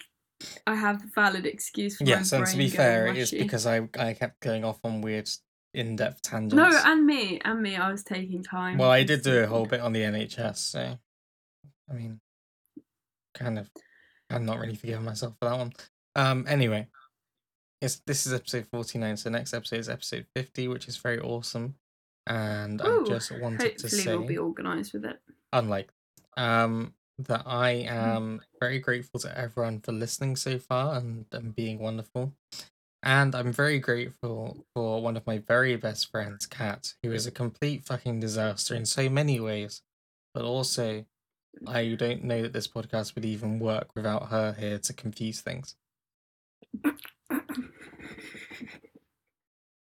[0.66, 3.88] I have a valid excuse for Yes, and to be fair, it is because I
[4.00, 5.30] I kept going off on weird
[5.74, 6.56] in-depth tangents.
[6.56, 7.76] no, and me, and me.
[7.76, 8.78] I was taking time.
[8.78, 10.98] well, I did do a whole bit on the NHS, so
[11.90, 12.20] I mean,
[13.34, 13.70] kind of,
[14.30, 15.74] I'm not really forgiving myself for that one.
[16.16, 16.88] Um, anyway,
[17.82, 21.76] it's this is episode 49, so next episode is episode 50, which is very awesome,
[22.28, 25.20] and Ooh, I just wanted to say, we'll be organised with it.
[25.54, 25.90] unlike,
[26.38, 27.98] um, that I Mm-hmm.
[27.98, 32.34] am very grateful to everyone for listening so far and, and being wonderful.
[33.04, 37.32] And I'm very grateful for one of my very best friends, Kat, who is a
[37.32, 39.82] complete fucking disaster in so many ways.
[40.34, 41.06] But also,
[41.68, 45.76] I don't know that this podcast would even work without her here to confuse things.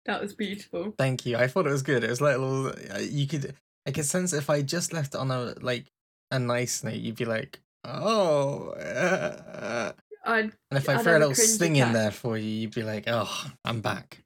[0.06, 0.95] that was beautiful.
[0.98, 1.38] Thank you.
[1.38, 2.03] I thought it was good.
[2.03, 5.14] It was like a little, uh, you could, I could sense if I just left
[5.14, 5.85] it on a like
[6.31, 8.69] a nice note, you'd be like, oh.
[8.72, 9.91] uh,"
[10.23, 12.84] I And if I I'd throw a little sting in there for you, you'd be
[12.84, 14.23] like, oh, I'm back.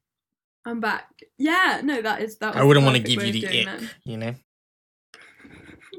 [0.65, 1.07] I'm back.
[1.37, 2.55] Yeah, no, that is that.
[2.55, 3.81] I wouldn't want to give you the ick, that.
[4.03, 4.35] you know?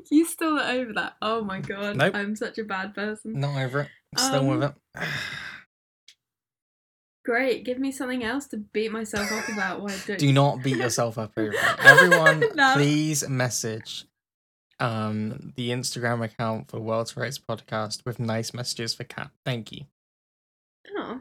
[0.09, 1.15] You still are over that.
[1.21, 1.97] Oh my god.
[1.97, 2.15] Nope.
[2.15, 3.41] I'm such a bad person.
[3.41, 3.89] Not over it.
[4.17, 5.03] Still with Um, it.
[7.25, 7.65] Great.
[7.65, 9.81] Give me something else to beat myself up about.
[9.83, 10.19] Why don't.
[10.19, 11.79] Do not beat yourself up over it.
[11.81, 12.75] Everyone, No.
[12.75, 14.05] please message
[14.79, 19.31] um the Instagram account for World to Rights podcast with nice messages for Kat.
[19.45, 19.85] Thank you.
[20.97, 21.21] Oh,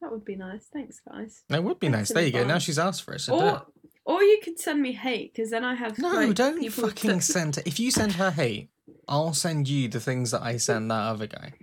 [0.00, 0.66] that would be nice.
[0.72, 1.42] Thanks, guys.
[1.48, 2.14] That would be Thanks nice.
[2.14, 2.44] There you go.
[2.44, 3.20] Now she's asked for it.
[3.20, 3.66] So Or,
[4.04, 7.56] or you could send me hate because then I have No, like, don't fucking send
[7.56, 7.62] her.
[7.66, 8.70] If you send her hate,
[9.08, 11.54] I'll send you the things that I send that other guy.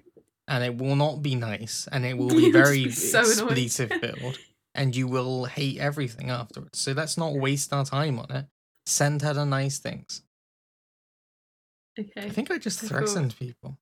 [0.48, 4.38] And it will not be nice and it will be very be so expletive filled.
[4.74, 6.78] And you will hate everything afterwards.
[6.80, 8.46] So let's not waste our time on it.
[8.86, 10.22] Send her the nice things.
[12.00, 12.28] Okay.
[12.28, 12.90] I think I just Cool.
[12.90, 13.80] threatened people.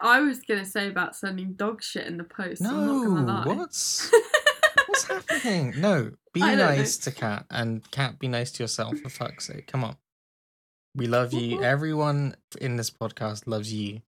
[0.00, 2.62] I was gonna say about sending dog shit in the post.
[2.64, 3.54] I'm not No, gonna lie.
[3.56, 4.10] what's
[4.86, 5.74] what's happening?
[5.78, 6.66] No, be don't know.
[6.66, 9.66] nice to Kat and Kat be nice to yourself for fuck's sake.
[9.66, 9.96] Come on.
[10.94, 11.56] We love you.
[11.56, 11.64] Mm-hmm.
[11.64, 14.02] Everyone in this podcast loves you,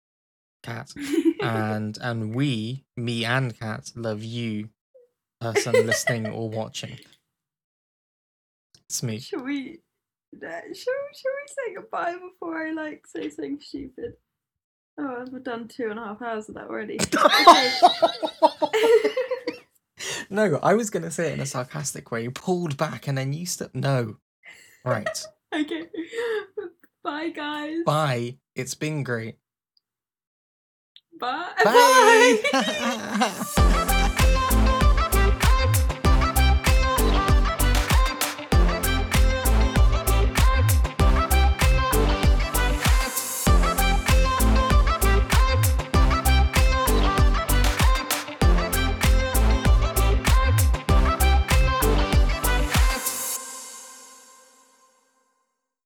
[0.62, 0.92] Kat,
[1.42, 4.68] and and we, me and Kat, love you,
[5.40, 6.98] person listening or watching.
[8.88, 9.18] It's me.
[9.18, 9.80] Should we?
[10.32, 14.14] Should, should we say goodbye before I like say something stupid?
[14.98, 16.98] Oh, I've done two and a half hours of that already.
[20.30, 22.22] no, I was gonna say it in a sarcastic way.
[22.22, 23.74] You pulled back and then you stepped.
[23.74, 24.16] No,
[24.84, 25.24] right.
[25.54, 25.84] okay.
[27.02, 27.78] Bye, guys.
[27.86, 28.38] Bye.
[28.54, 29.36] It's been great.
[31.18, 31.52] Bye.
[32.52, 33.86] Bye.